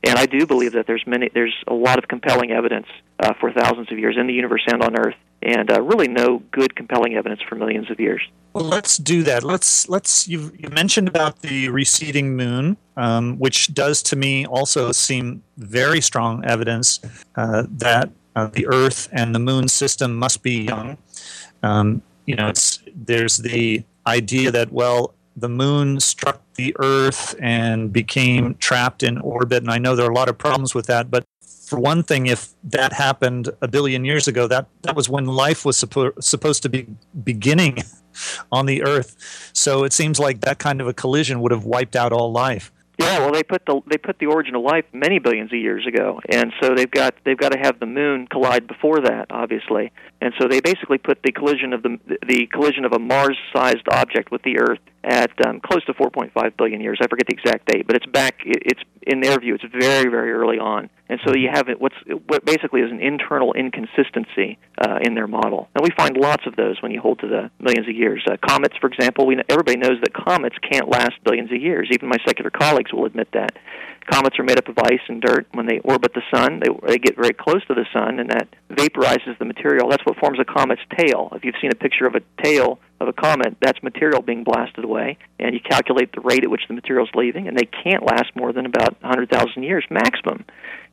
And 0.03 0.19
I 0.19 0.25
do 0.25 0.45
believe 0.45 0.73
that 0.73 0.85
there's 0.85 1.03
many 1.07 1.29
there's 1.33 1.55
a 1.67 1.73
lot 1.73 1.97
of 1.97 2.07
compelling 2.07 2.51
evidence 2.51 2.87
uh, 3.19 3.33
for 3.39 3.51
thousands 3.51 3.91
of 3.91 3.97
years 3.97 4.15
in 4.19 4.27
the 4.27 4.33
universe 4.33 4.63
and 4.67 4.83
on 4.83 4.97
Earth, 4.97 5.15
and 5.43 5.71
uh, 5.71 5.81
really 5.81 6.07
no 6.07 6.39
good 6.51 6.75
compelling 6.75 7.15
evidence 7.15 7.41
for 7.47 7.55
millions 7.55 7.91
of 7.91 7.99
years. 7.99 8.21
Well, 8.53 8.65
let's 8.65 8.97
do 8.97 9.23
that. 9.23 9.43
Let's 9.43 9.89
let's 9.89 10.27
you 10.27 10.51
you 10.57 10.69
mentioned 10.69 11.07
about 11.07 11.41
the 11.41 11.69
receding 11.69 12.35
moon, 12.35 12.77
um, 12.97 13.37
which 13.39 13.73
does 13.73 14.03
to 14.03 14.15
me 14.15 14.45
also 14.45 14.91
seem 14.91 15.43
very 15.57 16.01
strong 16.01 16.45
evidence 16.45 16.99
uh, 17.35 17.63
that 17.69 18.11
uh, 18.35 18.47
the 18.47 18.67
Earth 18.67 19.09
and 19.11 19.33
the 19.33 19.39
Moon 19.39 19.67
system 19.67 20.15
must 20.15 20.43
be 20.43 20.63
young. 20.63 20.97
Um, 21.63 22.01
you 22.25 22.35
know, 22.35 22.51
there's 22.95 23.37
the 23.37 23.83
idea 24.05 24.51
that 24.51 24.71
well, 24.71 25.13
the 25.35 25.49
Moon 25.49 25.99
struck 25.99 26.41
the 26.55 26.75
Earth 26.79 27.35
and 27.39 27.91
became 27.91 28.55
trapped 28.55 29.01
in 29.01 29.17
orbit, 29.17 29.63
and 29.63 29.71
I 29.71 29.79
know 29.79 29.95
there 29.95 30.05
are 30.05 30.11
a 30.11 30.15
lot 30.15 30.29
of 30.29 30.37
problems 30.37 30.75
with 30.75 30.85
that, 30.87 31.09
but 31.09 31.25
for 31.73 31.79
one 31.79 32.03
thing, 32.03 32.27
if 32.27 32.49
that 32.65 32.93
happened 32.93 33.49
a 33.59 33.67
billion 33.67 34.05
years 34.05 34.27
ago, 34.27 34.45
that, 34.45 34.67
that 34.83 34.95
was 34.95 35.09
when 35.09 35.25
life 35.25 35.65
was 35.65 35.75
suppo- 35.75 36.13
supposed 36.21 36.61
to 36.61 36.69
be 36.69 36.85
beginning 37.23 37.79
on 38.51 38.67
the 38.67 38.83
Earth. 38.83 39.49
So 39.53 39.83
it 39.83 39.91
seems 39.91 40.19
like 40.19 40.41
that 40.41 40.59
kind 40.59 40.81
of 40.81 40.87
a 40.87 40.93
collision 40.93 41.41
would 41.41 41.51
have 41.51 41.65
wiped 41.65 41.95
out 41.95 42.13
all 42.13 42.31
life. 42.31 42.71
Yeah, 42.99 43.21
well, 43.21 43.31
they 43.31 43.41
put 43.41 43.65
the 43.65 43.81
they 43.87 43.97
put 43.97 44.19
the 44.19 44.27
origin 44.27 44.53
of 44.53 44.61
life 44.61 44.85
many 44.93 45.17
billions 45.17 45.51
of 45.51 45.57
years 45.57 45.87
ago, 45.87 46.21
and 46.29 46.53
so 46.61 46.75
they've 46.75 46.89
got 46.91 47.15
they've 47.25 47.37
got 47.37 47.51
to 47.51 47.57
have 47.57 47.79
the 47.79 47.87
moon 47.87 48.27
collide 48.27 48.67
before 48.67 49.01
that, 49.01 49.25
obviously, 49.31 49.91
and 50.21 50.31
so 50.39 50.47
they 50.47 50.61
basically 50.61 50.99
put 50.99 51.23
the 51.23 51.31
collision 51.31 51.73
of 51.73 51.81
the 51.81 51.97
the 52.27 52.45
collision 52.53 52.85
of 52.85 52.93
a 52.93 52.99
Mars-sized 52.99 53.87
object 53.91 54.29
with 54.31 54.43
the 54.43 54.59
Earth 54.59 54.79
at 55.03 55.31
um, 55.43 55.59
close 55.59 55.83
to 55.85 55.93
4.5 55.95 56.55
billion 56.55 56.81
years. 56.81 56.99
I 57.01 57.07
forget 57.07 57.25
the 57.27 57.33
exact 57.33 57.65
date, 57.65 57.87
but 57.87 57.95
it's 57.95 58.05
back. 58.05 58.35
It's 58.45 58.81
in 59.05 59.19
their 59.21 59.39
view, 59.39 59.55
it's 59.55 59.63
very, 59.63 60.09
very 60.09 60.31
early 60.31 60.59
on, 60.59 60.89
and 61.09 61.19
so 61.25 61.35
you 61.35 61.49
have 61.51 61.67
what's 61.79 61.95
what 62.27 62.45
basically 62.45 62.81
is 62.81 62.91
an 62.91 63.01
internal 63.01 63.53
inconsistency 63.53 64.57
uh, 64.79 64.99
in 65.01 65.15
their 65.15 65.27
model. 65.27 65.69
And 65.75 65.83
we 65.83 65.89
find 65.95 66.17
lots 66.17 66.45
of 66.47 66.55
those 66.55 66.81
when 66.81 66.91
you 66.91 67.01
hold 67.01 67.19
to 67.19 67.27
the 67.27 67.51
millions 67.59 67.87
of 67.87 67.95
years. 67.95 68.23
Uh, 68.29 68.37
comets, 68.45 68.75
for 68.79 68.87
example, 68.87 69.25
we 69.25 69.35
know, 69.35 69.43
everybody 69.49 69.77
knows 69.77 69.99
that 70.01 70.13
comets 70.13 70.55
can't 70.69 70.89
last 70.89 71.13
billions 71.23 71.51
of 71.51 71.61
years. 71.61 71.89
Even 71.91 72.09
my 72.09 72.17
secular 72.25 72.49
colleagues 72.49 72.93
will 72.93 73.05
admit 73.05 73.27
that. 73.33 73.57
Comets 74.11 74.37
are 74.37 74.43
made 74.43 74.57
up 74.57 74.67
of 74.67 74.77
ice 74.79 75.01
and 75.07 75.21
dirt. 75.21 75.47
When 75.53 75.65
they 75.65 75.79
orbit 75.79 76.13
the 76.13 76.21
sun, 76.33 76.59
they, 76.59 76.69
they 76.87 76.97
get 76.97 77.15
very 77.15 77.33
close 77.33 77.63
to 77.67 77.73
the 77.73 77.85
sun, 77.93 78.19
and 78.19 78.29
that 78.29 78.47
vaporizes 78.69 79.37
the 79.39 79.45
material. 79.45 79.89
That's 79.89 80.05
what 80.05 80.17
forms 80.17 80.39
a 80.39 80.45
comet's 80.45 80.81
tail. 80.97 81.29
If 81.33 81.43
you've 81.43 81.55
seen 81.61 81.71
a 81.71 81.75
picture 81.75 82.05
of 82.05 82.15
a 82.15 82.21
tail 82.43 82.79
of 82.99 83.07
a 83.07 83.13
comet, 83.13 83.55
that's 83.61 83.81
material 83.81 84.21
being 84.21 84.43
blasted 84.43 84.83
away, 84.83 85.17
and 85.39 85.53
you 85.53 85.59
calculate 85.59 86.11
the 86.13 86.21
rate 86.21 86.43
at 86.43 86.49
which 86.49 86.67
the 86.67 86.73
material 86.73 87.05
is 87.05 87.11
leaving, 87.15 87.47
and 87.47 87.57
they 87.57 87.65
can't 87.83 88.03
last 88.03 88.35
more 88.35 88.51
than 88.51 88.65
about 88.65 89.01
100,000 89.01 89.63
years 89.63 89.85
maximum. 89.89 90.45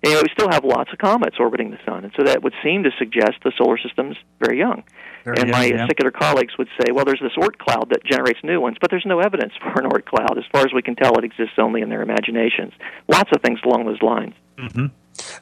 And, 0.02 0.12
you 0.12 0.14
know, 0.14 0.22
we 0.22 0.28
still 0.32 0.50
have 0.50 0.64
lots 0.64 0.92
of 0.92 0.98
comets 0.98 1.36
orbiting 1.38 1.70
the 1.70 1.78
sun, 1.84 2.04
and 2.04 2.12
so 2.16 2.24
that 2.24 2.42
would 2.42 2.54
seem 2.62 2.84
to 2.84 2.90
suggest 2.98 3.42
the 3.42 3.52
solar 3.58 3.78
system's 3.78 4.16
very 4.38 4.58
young. 4.58 4.84
Very 5.24 5.38
and 5.38 5.48
young, 5.48 5.58
my 5.58 5.64
yeah. 5.66 5.86
secular 5.86 6.10
colleagues 6.10 6.56
would 6.58 6.68
say, 6.80 6.92
well, 6.92 7.04
there's 7.04 7.20
this 7.20 7.32
Oort 7.36 7.58
cloud 7.58 7.90
that 7.90 8.04
generates 8.04 8.40
new 8.42 8.60
ones, 8.60 8.76
but 8.80 8.90
there's 8.90 9.06
no 9.06 9.20
evidence 9.20 9.52
for 9.60 9.80
an 9.80 9.88
Oort 9.90 10.06
cloud. 10.06 10.38
As 10.38 10.44
far 10.52 10.62
as 10.62 10.72
we 10.74 10.82
can 10.82 10.96
tell, 10.96 11.16
it 11.18 11.24
exists 11.24 11.54
only 11.58 11.82
in 11.82 11.88
their 11.88 12.02
imaginations. 12.02 12.72
Lots 13.08 13.30
of 13.34 13.42
things 13.42 13.60
along 13.64 13.86
those 13.86 14.02
lines. 14.02 14.34
Mm-hmm. 14.58 14.86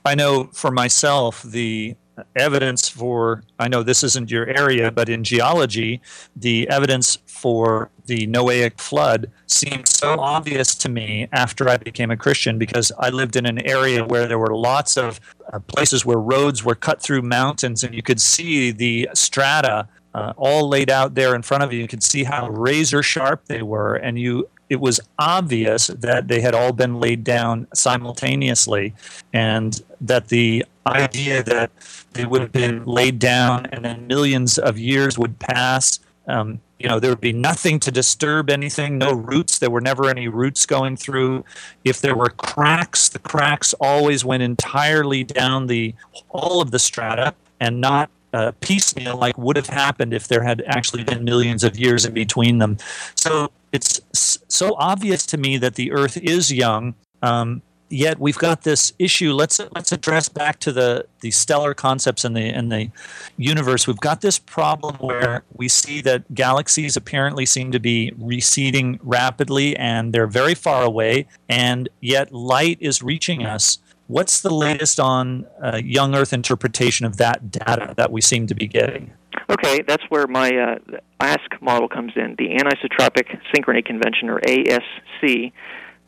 I 0.04 0.14
know 0.14 0.50
for 0.52 0.70
myself 0.70 1.42
the 1.42 1.96
evidence 2.36 2.88
for 2.88 3.42
I 3.58 3.68
know 3.68 3.82
this 3.82 4.02
isn't 4.02 4.30
your 4.30 4.46
area, 4.46 4.90
but 4.90 5.08
in 5.08 5.24
geology, 5.24 6.00
the 6.36 6.68
evidence 6.68 7.18
for 7.26 7.90
the 8.06 8.26
Noahic 8.26 8.80
flood 8.80 9.30
seemed 9.46 9.88
so 9.88 10.18
obvious 10.18 10.74
to 10.76 10.88
me 10.88 11.28
after 11.32 11.68
I 11.68 11.76
became 11.76 12.10
a 12.10 12.16
Christian 12.16 12.58
because 12.58 12.90
I 12.98 13.10
lived 13.10 13.36
in 13.36 13.46
an 13.46 13.58
area 13.66 14.04
where 14.04 14.26
there 14.26 14.38
were 14.38 14.56
lots 14.56 14.96
of 14.96 15.20
uh, 15.52 15.58
places 15.60 16.04
where 16.04 16.18
roads 16.18 16.64
were 16.64 16.74
cut 16.74 17.02
through 17.02 17.22
mountains 17.22 17.84
and 17.84 17.94
you 17.94 18.02
could 18.02 18.20
see 18.20 18.70
the 18.70 19.08
strata 19.14 19.88
uh, 20.14 20.32
all 20.36 20.68
laid 20.68 20.90
out 20.90 21.14
there 21.14 21.34
in 21.34 21.42
front 21.42 21.62
of 21.62 21.72
you. 21.72 21.80
You 21.80 21.88
could 21.88 22.02
see 22.02 22.24
how 22.24 22.48
razor 22.48 23.02
sharp 23.02 23.44
they 23.46 23.62
were, 23.62 23.96
and 23.96 24.18
you 24.18 24.48
it 24.68 24.80
was 24.80 25.00
obvious 25.18 25.86
that 25.86 26.28
they 26.28 26.40
had 26.40 26.54
all 26.54 26.72
been 26.72 27.00
laid 27.00 27.24
down 27.24 27.66
simultaneously, 27.72 28.94
and 29.32 29.82
that 30.00 30.28
the 30.28 30.64
idea 30.88 31.42
that 31.42 31.70
they 32.12 32.24
would 32.24 32.40
have 32.40 32.52
been 32.52 32.84
laid 32.84 33.18
down 33.18 33.66
and 33.66 33.84
then 33.84 34.06
millions 34.06 34.58
of 34.58 34.78
years 34.78 35.18
would 35.18 35.38
pass. 35.38 36.00
Um, 36.26 36.60
you 36.78 36.88
know, 36.88 37.00
there 37.00 37.10
would 37.10 37.20
be 37.20 37.32
nothing 37.32 37.80
to 37.80 37.90
disturb 37.90 38.50
anything, 38.50 38.98
no 38.98 39.12
roots. 39.12 39.58
There 39.58 39.70
were 39.70 39.80
never 39.80 40.08
any 40.08 40.28
roots 40.28 40.66
going 40.66 40.96
through. 40.96 41.44
If 41.84 42.00
there 42.00 42.14
were 42.14 42.30
cracks, 42.30 43.08
the 43.08 43.18
cracks 43.18 43.74
always 43.80 44.24
went 44.24 44.42
entirely 44.42 45.24
down 45.24 45.66
the 45.66 45.94
all 46.28 46.60
of 46.60 46.70
the 46.70 46.78
strata 46.78 47.34
and 47.60 47.80
not 47.80 48.10
uh, 48.32 48.52
piecemeal 48.60 49.16
like 49.16 49.36
would 49.38 49.56
have 49.56 49.68
happened 49.68 50.12
if 50.12 50.28
there 50.28 50.42
had 50.42 50.62
actually 50.66 51.02
been 51.02 51.24
millions 51.24 51.64
of 51.64 51.78
years 51.78 52.04
in 52.04 52.14
between 52.14 52.58
them. 52.58 52.76
So 53.16 53.50
it's 53.72 54.00
so 54.12 54.74
obvious 54.78 55.26
to 55.26 55.38
me 55.38 55.58
that 55.58 55.74
the 55.74 55.92
Earth 55.92 56.16
is 56.16 56.52
young. 56.52 56.94
Um, 57.22 57.62
yet 57.88 58.18
we've 58.18 58.38
got 58.38 58.62
this 58.62 58.92
issue. 58.98 59.32
Let's 59.32 59.60
let's 59.74 59.92
address 59.92 60.28
back 60.28 60.58
to 60.60 60.72
the 60.72 61.06
the 61.20 61.30
stellar 61.30 61.74
concepts 61.74 62.24
in 62.24 62.32
the 62.32 62.48
in 62.48 62.68
the 62.68 62.90
universe. 63.36 63.86
We've 63.86 63.96
got 63.96 64.20
this 64.20 64.38
problem 64.38 64.96
where 64.96 65.44
we 65.52 65.68
see 65.68 66.00
that 66.02 66.34
galaxies 66.34 66.96
apparently 66.96 67.46
seem 67.46 67.72
to 67.72 67.80
be 67.80 68.12
receding 68.18 68.98
rapidly, 69.02 69.76
and 69.76 70.12
they're 70.12 70.26
very 70.26 70.54
far 70.54 70.82
away, 70.82 71.26
and 71.48 71.88
yet 72.00 72.32
light 72.32 72.78
is 72.80 73.02
reaching 73.02 73.44
us. 73.44 73.78
What's 74.06 74.40
the 74.40 74.52
latest 74.54 74.98
on 74.98 75.46
uh, 75.62 75.80
young 75.84 76.14
Earth 76.14 76.32
interpretation 76.32 77.04
of 77.04 77.18
that 77.18 77.50
data 77.50 77.92
that 77.98 78.10
we 78.10 78.22
seem 78.22 78.46
to 78.46 78.54
be 78.54 78.66
getting? 78.66 79.12
Okay, 79.50 79.82
that's 79.86 80.02
where 80.08 80.26
my 80.26 80.50
uh, 80.50 80.98
ASK 81.20 81.60
model 81.60 81.88
comes 81.88 82.12
in, 82.16 82.34
the 82.38 82.48
Anisotropic 82.48 83.38
Synchrony 83.54 83.84
Convention, 83.84 84.28
or 84.28 84.40
ASC. 84.40 85.52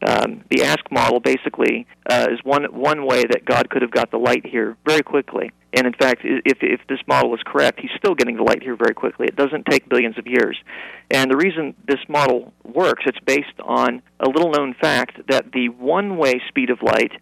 Um, 0.06 0.44
the 0.50 0.62
ASK 0.64 0.90
model 0.90 1.20
basically 1.20 1.86
uh, 2.08 2.28
is 2.30 2.38
one 2.42 2.64
one 2.72 3.06
way 3.06 3.24
that 3.24 3.44
God 3.44 3.68
could 3.70 3.82
have 3.82 3.90
got 3.90 4.10
the 4.10 4.16
light 4.18 4.46
here 4.46 4.76
very 4.86 5.02
quickly. 5.02 5.52
And 5.72 5.86
in 5.86 5.92
fact, 5.92 6.22
if 6.24 6.58
if 6.62 6.80
this 6.88 6.98
model 7.06 7.34
is 7.34 7.40
correct, 7.44 7.80
He's 7.80 7.90
still 7.96 8.14
getting 8.14 8.36
the 8.36 8.42
light 8.42 8.62
here 8.62 8.76
very 8.76 8.94
quickly. 8.94 9.26
It 9.26 9.36
doesn't 9.36 9.66
take 9.66 9.88
billions 9.88 10.18
of 10.18 10.26
years. 10.26 10.58
And 11.10 11.30
the 11.30 11.36
reason 11.36 11.74
this 11.86 12.00
model 12.08 12.52
works, 12.64 13.04
it's 13.06 13.18
based 13.26 13.58
on 13.62 14.02
a 14.18 14.28
little 14.28 14.50
known 14.50 14.74
fact 14.80 15.20
that 15.28 15.52
the 15.52 15.68
one 15.68 16.16
way 16.16 16.40
speed 16.48 16.70
of 16.70 16.78
light 16.82 17.12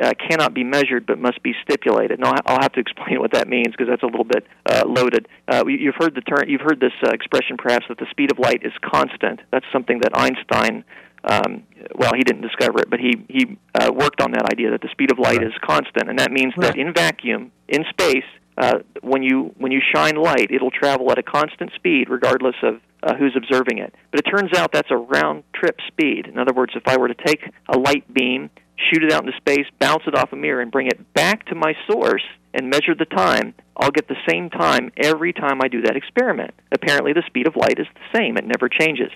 uh, 0.00 0.12
cannot 0.28 0.52
be 0.52 0.62
measured 0.62 1.06
but 1.06 1.18
must 1.18 1.42
be 1.42 1.54
stipulated. 1.62 2.20
Now 2.20 2.32
I'll 2.44 2.60
have 2.60 2.72
to 2.72 2.80
explain 2.86 3.18
what 3.18 3.32
that 3.32 3.48
means 3.48 3.68
because 3.68 3.88
that's 3.88 4.02
a 4.02 4.06
little 4.06 4.24
bit 4.24 4.46
uh, 4.68 4.84
loaded. 4.86 5.26
Uh, 5.48 5.64
you- 5.66 5.78
you've 5.78 5.94
heard 5.98 6.14
the 6.14 6.20
term, 6.20 6.48
you've 6.48 6.60
heard 6.60 6.80
this 6.80 6.92
uh, 7.02 7.12
expression 7.12 7.56
perhaps 7.56 7.86
that 7.88 7.98
the 7.98 8.06
speed 8.10 8.30
of 8.30 8.38
light 8.38 8.62
is 8.62 8.72
constant. 8.84 9.40
That's 9.50 9.66
something 9.72 10.00
that 10.00 10.12
Einstein, 10.14 10.84
um, 11.26 11.64
well, 11.94 12.12
he 12.16 12.22
didn't 12.22 12.42
discover 12.42 12.80
it, 12.80 12.90
but 12.90 13.00
he 13.00 13.12
he 13.28 13.58
uh, 13.74 13.90
worked 13.92 14.20
on 14.20 14.30
that 14.32 14.46
idea 14.50 14.70
that 14.70 14.80
the 14.80 14.88
speed 14.90 15.10
of 15.10 15.18
light 15.18 15.38
Right. 15.38 15.46
is 15.46 15.52
constant, 15.62 16.08
and 16.08 16.18
that 16.18 16.30
means 16.32 16.54
Right. 16.56 16.68
that 16.72 16.76
in 16.78 16.92
vacuum, 16.92 17.50
in 17.68 17.84
space, 17.90 18.24
uh, 18.58 18.78
when 19.02 19.22
you 19.22 19.54
when 19.58 19.72
you 19.72 19.80
shine 19.94 20.16
light, 20.16 20.48
it'll 20.50 20.70
travel 20.70 21.10
at 21.10 21.18
a 21.18 21.22
constant 21.22 21.72
speed 21.74 22.08
regardless 22.08 22.56
of 22.62 22.80
uh, 23.02 23.14
who's 23.16 23.36
observing 23.36 23.78
it. 23.78 23.94
But 24.10 24.20
it 24.20 24.30
turns 24.30 24.52
out 24.56 24.72
that's 24.72 24.90
a 24.90 24.96
round 24.96 25.44
trip 25.52 25.80
speed. 25.88 26.26
In 26.26 26.38
other 26.38 26.52
words, 26.52 26.72
if 26.74 26.82
I 26.86 26.96
were 26.96 27.08
to 27.08 27.14
take 27.14 27.42
a 27.68 27.78
light 27.78 28.04
beam, 28.12 28.50
shoot 28.76 29.02
it 29.02 29.12
out 29.12 29.24
into 29.24 29.36
space, 29.36 29.66
bounce 29.78 30.04
it 30.06 30.14
off 30.14 30.32
a 30.32 30.36
mirror, 30.36 30.60
and 30.60 30.70
bring 30.70 30.86
it 30.86 31.12
back 31.12 31.46
to 31.46 31.54
my 31.54 31.74
source 31.90 32.24
and 32.56 32.70
measure 32.70 32.94
the 32.94 33.04
time, 33.04 33.54
I'll 33.76 33.90
get 33.90 34.08
the 34.08 34.16
same 34.28 34.48
time 34.48 34.90
every 34.96 35.32
time 35.34 35.60
I 35.62 35.68
do 35.68 35.82
that 35.82 35.94
experiment. 35.96 36.54
Apparently, 36.72 37.12
the 37.12 37.22
speed 37.26 37.46
of 37.46 37.54
light 37.54 37.78
is 37.78 37.86
the 37.94 38.18
same, 38.18 38.36
it 38.38 38.46
never 38.46 38.68
changes. 38.68 39.10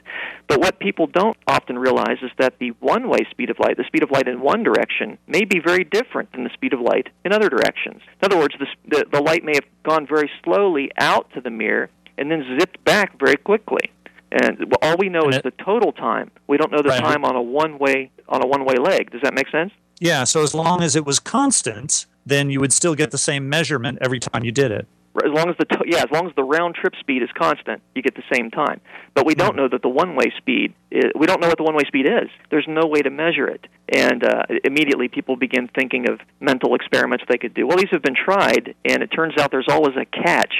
But 0.46 0.60
what 0.60 0.78
people 0.78 1.06
don't 1.06 1.36
often 1.48 1.78
realize 1.78 2.18
is 2.22 2.30
that 2.38 2.58
the 2.58 2.70
one 2.80 3.08
way 3.08 3.20
speed 3.30 3.48
of 3.50 3.58
light, 3.58 3.78
the 3.78 3.84
speed 3.86 4.02
of 4.02 4.10
light 4.10 4.28
in 4.28 4.40
one 4.42 4.62
direction, 4.62 5.16
may 5.26 5.44
be 5.44 5.58
very 5.58 5.84
different 5.84 6.30
than 6.32 6.44
the 6.44 6.50
speed 6.52 6.74
of 6.74 6.80
light 6.80 7.08
in 7.24 7.32
other 7.32 7.48
directions. 7.48 8.02
In 8.22 8.26
other 8.26 8.38
words, 8.38 8.54
the, 8.58 8.66
the, 8.88 9.06
the 9.10 9.22
light 9.22 9.42
may 9.42 9.52
have 9.54 9.64
gone 9.82 10.06
very 10.06 10.30
slowly 10.44 10.90
out 10.98 11.32
to 11.32 11.40
the 11.40 11.50
mirror 11.50 11.88
and 12.18 12.30
then 12.30 12.44
zipped 12.60 12.84
back 12.84 13.18
very 13.18 13.36
quickly. 13.36 13.90
And 14.30 14.72
all 14.82 14.96
we 14.98 15.08
know 15.08 15.22
And 15.22 15.30
is 15.32 15.36
it- 15.38 15.44
the 15.44 15.64
total 15.64 15.92
time. 15.92 16.30
We 16.46 16.58
don't 16.58 16.70
know 16.70 16.82
the 16.82 16.90
Right. 16.90 17.00
time 17.00 17.24
on 17.24 17.34
a 17.34 17.42
one 17.42 17.78
way 17.78 18.10
on 18.28 18.44
a 18.44 18.46
one 18.46 18.64
way 18.66 18.74
leg. 18.76 19.10
Does 19.10 19.22
that 19.22 19.34
make 19.34 19.48
sense? 19.48 19.72
Yeah, 19.98 20.24
so 20.24 20.42
as 20.42 20.54
long 20.54 20.82
as 20.82 20.94
it 20.96 21.04
was 21.04 21.18
constant, 21.18 22.06
then 22.26 22.50
you 22.50 22.60
would 22.60 22.72
still 22.72 22.94
get 22.94 23.10
the 23.10 23.18
same 23.18 23.48
measurement 23.48 23.98
every 24.00 24.20
time 24.20 24.44
you 24.44 24.52
did 24.52 24.70
it. 24.70 24.86
As 25.16 25.32
long 25.32 25.50
as 25.50 25.56
the 25.58 25.64
to- 25.64 25.84
yeah, 25.86 26.04
as 26.04 26.10
long 26.12 26.28
as 26.28 26.34
the 26.36 26.44
round 26.44 26.76
trip 26.76 26.94
speed 27.00 27.22
is 27.22 27.28
constant, 27.36 27.82
you 27.96 28.02
get 28.02 28.14
the 28.14 28.22
same 28.32 28.50
time. 28.50 28.80
But 29.12 29.26
we 29.26 29.34
don't 29.34 29.56
know 29.56 29.68
that 29.68 29.82
the 29.82 29.88
one 29.88 30.14
way 30.14 30.32
speed. 30.36 30.72
Is, 30.92 31.10
we 31.18 31.26
don't 31.26 31.40
know 31.40 31.48
what 31.48 31.58
the 31.58 31.64
one 31.64 31.74
way 31.74 31.82
speed 31.88 32.06
is. 32.06 32.30
There's 32.50 32.66
no 32.68 32.86
way 32.86 33.02
to 33.02 33.10
measure 33.10 33.48
it, 33.48 33.66
and 33.92 34.22
uh, 34.22 34.44
immediately 34.62 35.08
people 35.08 35.34
begin 35.34 35.68
thinking 35.74 36.08
of 36.08 36.20
mental 36.38 36.76
experiments 36.76 37.24
they 37.28 37.38
could 37.38 37.54
do. 37.54 37.66
Well, 37.66 37.76
these 37.76 37.90
have 37.90 38.02
been 38.02 38.14
tried, 38.14 38.76
and 38.84 39.02
it 39.02 39.08
turns 39.08 39.34
out 39.40 39.50
there's 39.50 39.68
always 39.68 39.96
a 39.96 40.04
catch. 40.04 40.54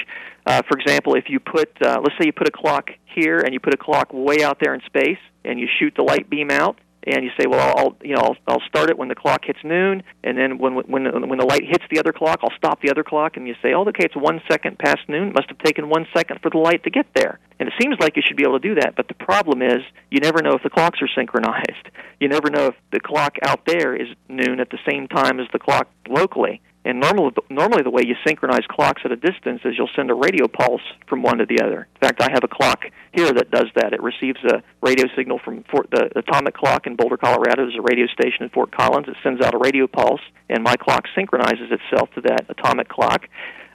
Uh, 0.45 0.61
for 0.67 0.77
example, 0.77 1.15
if 1.15 1.29
you 1.29 1.39
put, 1.39 1.69
uh, 1.81 2.01
let's 2.03 2.15
say 2.19 2.25
you 2.25 2.33
put 2.33 2.49
a 2.49 2.51
clock 2.51 2.89
here, 3.05 3.37
and 3.37 3.53
you 3.53 3.61
put 3.61 3.73
a 3.73 3.77
clock 3.77 4.09
way 4.11 4.43
out 4.43 4.57
there 4.59 4.73
in 4.73 4.81
space, 4.85 5.19
and 5.45 5.59
you 5.61 5.67
shoot 5.79 5.93
the 5.95 6.03
light 6.03 6.29
beam 6.29 6.51
out, 6.51 6.77
and 7.03 7.23
you 7.23 7.31
say, 7.39 7.47
well, 7.47 7.73
I'll 7.77 7.97
you 8.01 8.15
know 8.15 8.21
I'll, 8.21 8.37
I'll 8.47 8.67
start 8.67 8.89
it 8.89 8.97
when 8.97 9.07
the 9.07 9.15
clock 9.15 9.45
hits 9.45 9.59
noon, 9.63 10.03
and 10.23 10.37
then 10.37 10.57
when 10.57 10.75
when 10.75 11.29
when 11.29 11.39
the 11.39 11.45
light 11.45 11.63
hits 11.65 11.83
the 11.89 11.99
other 11.99 12.13
clock, 12.13 12.39
I'll 12.43 12.55
stop 12.57 12.81
the 12.81 12.91
other 12.91 13.03
clock, 13.03 13.37
and 13.37 13.47
you 13.47 13.55
say, 13.61 13.73
oh, 13.73 13.81
okay, 13.87 14.05
it's 14.05 14.15
one 14.15 14.41
second 14.49 14.77
past 14.77 15.01
noon. 15.07 15.29
It 15.29 15.35
must 15.35 15.49
have 15.49 15.57
taken 15.59 15.89
one 15.89 16.05
second 16.15 16.39
for 16.41 16.49
the 16.49 16.57
light 16.57 16.83
to 16.83 16.89
get 16.89 17.07
there, 17.15 17.39
and 17.59 17.67
it 17.67 17.73
seems 17.81 17.97
like 17.99 18.15
you 18.15 18.23
should 18.25 18.37
be 18.37 18.43
able 18.43 18.59
to 18.59 18.67
do 18.67 18.75
that. 18.75 18.95
But 18.95 19.07
the 19.07 19.15
problem 19.15 19.61
is, 19.61 19.81
you 20.09 20.19
never 20.19 20.41
know 20.41 20.53
if 20.53 20.63
the 20.63 20.69
clocks 20.69 20.99
are 21.01 21.09
synchronized. 21.15 21.89
You 22.19 22.27
never 22.27 22.49
know 22.49 22.67
if 22.67 22.75
the 22.91 22.99
clock 22.99 23.37
out 23.43 23.65
there 23.65 23.95
is 23.95 24.07
noon 24.29 24.59
at 24.59 24.69
the 24.69 24.79
same 24.89 25.07
time 25.07 25.39
as 25.39 25.47
the 25.51 25.59
clock 25.59 25.87
locally. 26.07 26.61
And 26.83 26.99
normally, 26.99 27.31
normally 27.51 27.83
the 27.83 27.91
way 27.91 28.01
you 28.05 28.15
synchronize 28.25 28.65
clocks 28.67 29.03
at 29.05 29.11
a 29.11 29.15
distance 29.15 29.61
is 29.65 29.75
you'll 29.77 29.89
send 29.95 30.09
a 30.09 30.15
radio 30.15 30.47
pulse 30.47 30.81
from 31.07 31.21
one 31.21 31.37
to 31.37 31.45
the 31.45 31.61
other. 31.63 31.87
In 32.01 32.07
fact, 32.07 32.21
I 32.21 32.29
have 32.33 32.43
a 32.43 32.47
clock 32.47 32.85
here 33.13 33.31
that 33.31 33.51
does 33.51 33.67
that. 33.75 33.93
It 33.93 34.01
receives 34.01 34.39
a 34.45 34.63
radio 34.81 35.05
signal 35.15 35.39
from 35.45 35.63
Fort, 35.69 35.89
the 35.91 36.09
atomic 36.15 36.55
clock 36.55 36.87
in 36.87 36.95
Boulder, 36.95 37.17
Colorado. 37.17 37.63
There's 37.67 37.77
a 37.77 37.83
radio 37.83 38.07
station 38.07 38.43
in 38.43 38.49
Fort 38.49 38.71
Collins. 38.75 39.07
It 39.07 39.15
sends 39.21 39.45
out 39.45 39.53
a 39.53 39.59
radio 39.59 39.85
pulse, 39.85 40.21
and 40.49 40.63
my 40.63 40.75
clock 40.75 41.05
synchronizes 41.13 41.69
itself 41.71 42.09
to 42.15 42.21
that 42.21 42.45
atomic 42.49 42.89
clock. 42.89 43.27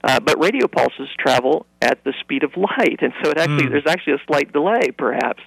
Uh, 0.03 0.21
but 0.21 0.41
radio 0.43 0.67
pulses 0.69 1.09
travel 1.19 1.67
at 1.83 2.03
the 2.05 2.13
speed 2.21 2.43
of 2.43 2.57
light, 2.57 2.99
and 3.03 3.13
so 3.23 3.31
it 3.31 3.39
actually 3.39 3.67
Hmm. 3.67 3.73
there's 3.73 3.87
actually 3.89 4.15
a 4.15 4.23
slight 4.27 4.53
delay, 4.53 4.91
perhaps. 4.99 5.43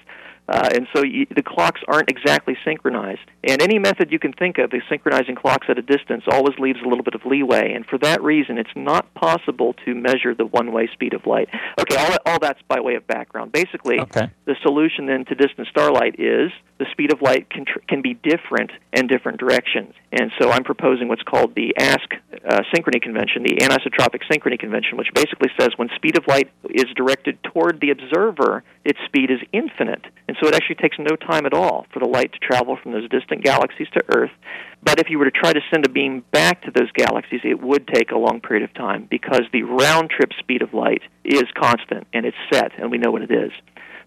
Uh, 0.49 0.67
and 0.73 0.87
so 0.95 1.03
you, 1.03 1.27
the 1.35 1.43
clocks 1.43 1.79
aren't 1.87 2.09
exactly 2.09 2.57
synchronized. 2.65 3.21
And 3.43 3.61
any 3.61 3.77
method 3.77 4.11
you 4.11 4.17
can 4.17 4.33
think 4.33 4.57
of 4.57 4.73
is 4.73 4.81
synchronizing 4.89 5.35
clocks 5.35 5.67
at 5.69 5.77
a 5.77 5.83
distance 5.83 6.23
always 6.29 6.57
leaves 6.57 6.79
a 6.83 6.87
little 6.87 7.03
bit 7.03 7.13
of 7.13 7.23
leeway. 7.25 7.73
And 7.73 7.85
for 7.85 7.99
that 7.99 8.23
reason, 8.23 8.57
it's 8.57 8.69
not 8.75 9.13
possible 9.13 9.75
to 9.85 9.93
measure 9.93 10.33
the 10.33 10.47
one-way 10.47 10.89
speed 10.91 11.13
of 11.13 11.27
light. 11.27 11.49
Okay, 11.79 11.95
all, 11.95 12.17
all 12.25 12.39
that's 12.39 12.61
by 12.67 12.79
way 12.79 12.95
of 12.95 13.05
background. 13.05 13.51
Basically, 13.51 13.99
Okay. 13.99 14.29
the 14.45 14.55
solution 14.63 15.05
then 15.05 15.23
to 15.25 15.35
distant 15.35 15.67
starlight 15.67 16.19
is 16.19 16.51
the 16.79 16.85
speed 16.91 17.13
of 17.13 17.21
light 17.21 17.49
can, 17.49 17.65
tr- 17.65 17.79
can 17.87 18.01
be 18.01 18.15
different 18.15 18.71
in 18.93 19.05
different 19.07 19.37
directions. 19.39 19.93
And 20.11 20.31
so 20.39 20.49
I'm 20.49 20.63
proposing 20.63 21.09
what's 21.09 21.21
called 21.21 21.53
the 21.53 21.75
ASK 21.77 22.15
uh, 22.47 22.61
synchrony 22.73 23.01
convention, 23.01 23.43
the 23.43 23.57
anisotropic 23.57 24.21
synchrony 24.31 24.57
convention, 24.57 24.97
which 24.97 25.09
basically 25.13 25.49
says 25.59 25.69
when 25.75 25.89
speed 25.95 26.17
of 26.17 26.25
light 26.27 26.49
is 26.69 26.85
directed 26.95 27.37
toward 27.43 27.81
the 27.81 27.91
observer, 27.91 28.63
its 28.85 28.97
speed 29.05 29.29
is 29.29 29.39
infinite. 29.51 30.05
And 30.27 30.37
so 30.39 30.47
it 30.47 30.55
actually 30.55 30.75
takes 30.75 30.97
no 30.99 31.15
time 31.15 31.45
at 31.45 31.53
all 31.53 31.85
for 31.93 31.99
the 31.99 32.07
light 32.07 32.31
to 32.33 32.39
travel 32.39 32.77
from 32.81 32.91
those 32.91 33.09
distant 33.09 33.43
galaxies 33.43 33.87
to 33.93 34.03
Earth. 34.15 34.31
But 34.81 34.99
if 34.99 35.09
you 35.09 35.19
were 35.19 35.25
to 35.25 35.31
try 35.31 35.51
to 35.51 35.59
send 35.71 35.85
a 35.85 35.89
beam 35.89 36.23
back 36.31 36.61
to 36.63 36.71
those 36.71 36.91
galaxies, 36.93 37.41
it 37.43 37.61
would 37.61 37.87
take 37.87 38.11
a 38.11 38.17
long 38.17 38.39
period 38.39 38.63
of 38.63 38.73
time 38.73 39.07
because 39.09 39.41
the 39.51 39.63
round 39.63 40.09
trip 40.09 40.31
speed 40.39 40.61
of 40.61 40.73
light 40.73 41.01
is 41.25 41.43
constant 41.55 42.07
and 42.13 42.25
it's 42.25 42.37
set, 42.51 42.71
and 42.79 42.89
we 42.91 42.97
know 42.97 43.11
what 43.11 43.21
it 43.21 43.31
is. 43.31 43.51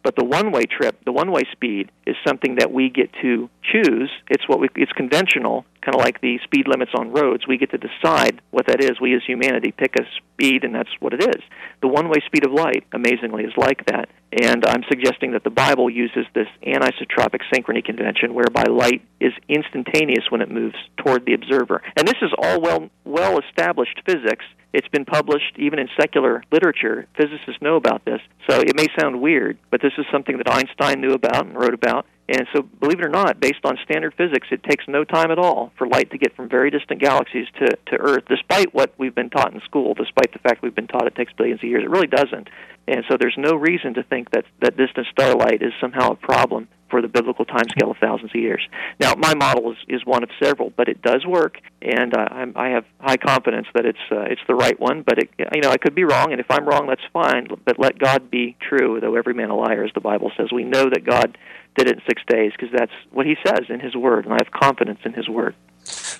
But 0.03 0.16
the 0.16 0.25
one-way 0.25 0.64
trip, 0.64 1.05
the 1.05 1.12
one-way 1.12 1.42
speed, 1.53 1.90
is 2.07 2.16
something 2.27 2.57
that 2.57 2.73
we 2.73 2.90
get 2.90 3.11
to 3.23 3.49
choose. 3.62 4.11
It's 4.29 4.49
what 4.49 4.59
we, 4.59 4.68
it's 4.75 4.92
conventional, 4.92 5.64
kind 5.83 5.95
of 5.95 6.01
like 6.01 6.21
the 6.21 6.38
speed 6.45 6.66
limits 6.68 6.92
on 6.95 7.12
roads. 7.12 7.47
We 7.47 7.59
get 7.59 7.71
to 7.73 7.79
decide 7.79 8.40
what 8.51 8.66
that 8.66 8.83
is. 8.83 9.01
We 9.01 9.14
as 9.14 9.23
humanity 9.27 9.73
pick 9.73 9.97
a 9.97 10.05
speed, 10.16 10.64
and 10.64 10.75
that's 10.75 10.90
what 11.01 11.12
it 11.12 11.23
is. 11.23 11.42
The 11.81 11.88
one-way 11.88 12.18
speed 12.27 12.47
of 12.47 12.53
light, 12.53 12.85
amazingly, 12.92 13.45
is 13.45 13.53
like 13.57 13.85
that. 13.87 14.09
And 14.33 14.64
I'm 14.64 14.83
suggesting 14.88 15.33
that 15.33 15.45
the 15.45 15.51
Bible 15.51 15.90
uses 15.90 16.25
this 16.35 16.49
anisotropic 16.66 17.40
synchrony 17.53 17.85
convention, 17.85 18.33
whereby 18.33 18.64
light 18.71 19.03
is 19.21 19.33
instantaneous 19.49 20.31
when 20.31 20.40
it 20.40 20.51
moves 20.51 20.77
toward 20.97 21.27
the 21.27 21.35
observer. 21.35 21.83
And 21.97 22.09
this 22.09 22.23
is 22.23 22.31
all 22.38 22.61
well 22.61 22.88
well 23.05 23.38
established 23.40 24.01
physics. 24.07 24.45
It's 24.73 24.88
been 24.88 25.05
published 25.05 25.59
even 25.59 25.79
in 25.79 25.88
secular 26.01 26.42
literature. 26.51 27.07
Physicists 27.16 27.61
know 27.61 27.77
about 27.77 28.07
this. 28.07 28.21
So 28.49 28.61
it 28.61 28.75
may 28.75 28.87
sound 28.99 29.21
weird, 29.21 29.59
but 29.71 29.83
this 29.83 29.92
is 29.99 30.07
something 30.11 30.38
that 30.38 30.51
Einstein 30.51 31.01
knew 31.03 31.12
about 31.12 31.45
and 31.45 31.55
wrote 31.55 31.75
about. 31.75 32.07
And 32.29 32.47
so, 32.55 32.63
believe 32.63 33.01
it 33.01 33.05
or 33.05 33.11
not, 33.11 33.41
based 33.41 33.65
on 33.65 33.77
standard 33.85 34.15
physics, 34.15 34.47
it 34.53 34.63
takes 34.63 34.85
no 34.87 35.05
time 35.05 35.31
at 35.31 35.39
all 35.39 35.73
for 35.77 35.89
light 35.89 36.11
to 36.13 36.19
get 36.19 36.35
from 36.37 36.49
very 36.49 36.71
distant 36.71 37.01
galaxies 37.01 37.47
to, 37.59 37.77
to 37.87 37.97
Earth, 37.97 38.25
despite 38.29 38.73
what 38.73 38.95
we've 38.97 39.15
been 39.15 39.29
taught 39.29 39.53
in 39.53 39.61
school, 39.63 39.93
despite 39.95 40.33
the 40.33 40.39
fact 40.39 40.63
we've 40.63 40.75
been 40.75 40.87
taught 40.87 41.07
it 41.07 41.17
takes 41.17 41.33
billions 41.33 41.61
of 41.61 41.69
years. 41.69 41.83
It 41.83 41.91
really 41.91 42.07
doesn't. 42.07 42.49
And 42.88 43.05
so, 43.09 43.16
there's 43.18 43.37
no 43.38 43.55
reason 43.55 43.95
to 43.95 44.03
think 44.03 44.31
that, 44.31 44.45
that 44.61 44.77
distant 44.77 45.07
starlight 45.12 45.62
is 45.62 45.73
somehow 45.81 46.12
a 46.12 46.16
problem 46.16 46.68
for 46.92 47.01
the 47.01 47.09
biblical 47.09 47.47
timescale 47.47 47.90
of 47.90 47.97
thousands 47.97 48.31
of 48.31 48.40
years. 48.40 48.61
Now, 49.01 49.14
my 49.14 49.35
model 49.35 49.73
is, 49.73 49.79
is 49.88 50.05
one 50.05 50.23
of 50.23 50.29
several, 50.40 50.71
but 50.77 50.88
it 50.88 51.01
does 51.01 51.25
work, 51.25 51.59
and 51.81 52.14
uh, 52.14 52.29
I'm, 52.31 52.53
I 52.55 52.68
have 52.68 52.85
high 53.01 53.16
confidence 53.16 53.66
that 53.75 53.87
it's 53.87 53.99
uh, 54.12 54.21
it's 54.31 54.42
the 54.47 54.55
right 54.55 54.79
one. 54.79 55.03
But 55.03 55.18
it, 55.18 55.31
you 55.55 55.62
know, 55.62 55.71
I 55.71 55.79
could 55.79 55.95
be 55.95 56.05
wrong, 56.05 56.33
and 56.33 56.40
if 56.40 56.51
I'm 56.51 56.66
wrong, 56.66 56.87
that's 56.87 57.03
fine. 57.12 57.49
But 57.64 57.79
let 57.79 57.99
God 57.99 58.31
be 58.31 58.57
true, 58.61 59.01
though 59.01 59.16
every 59.16 59.33
man 59.33 59.49
a 59.49 59.57
liar, 59.57 59.85
as 59.85 59.90
the 59.95 60.01
Bible 60.01 60.31
says. 60.37 60.49
We 60.53 60.64
know 60.64 60.85
that 60.85 61.05
God 61.05 61.38
did 61.77 61.88
it 61.88 61.97
in 61.97 62.03
six 62.07 62.23
days 62.29 62.53
because 62.53 62.68
that's 62.77 62.92
what 63.11 63.25
He 63.25 63.37
says 63.45 63.62
in 63.71 63.81
His 63.81 63.97
Word, 63.97 64.27
and 64.27 64.35
I 64.35 64.38
have 64.45 64.53
confidence 64.53 65.01
in 65.07 65.14
His 65.14 65.29
Word. 65.29 65.55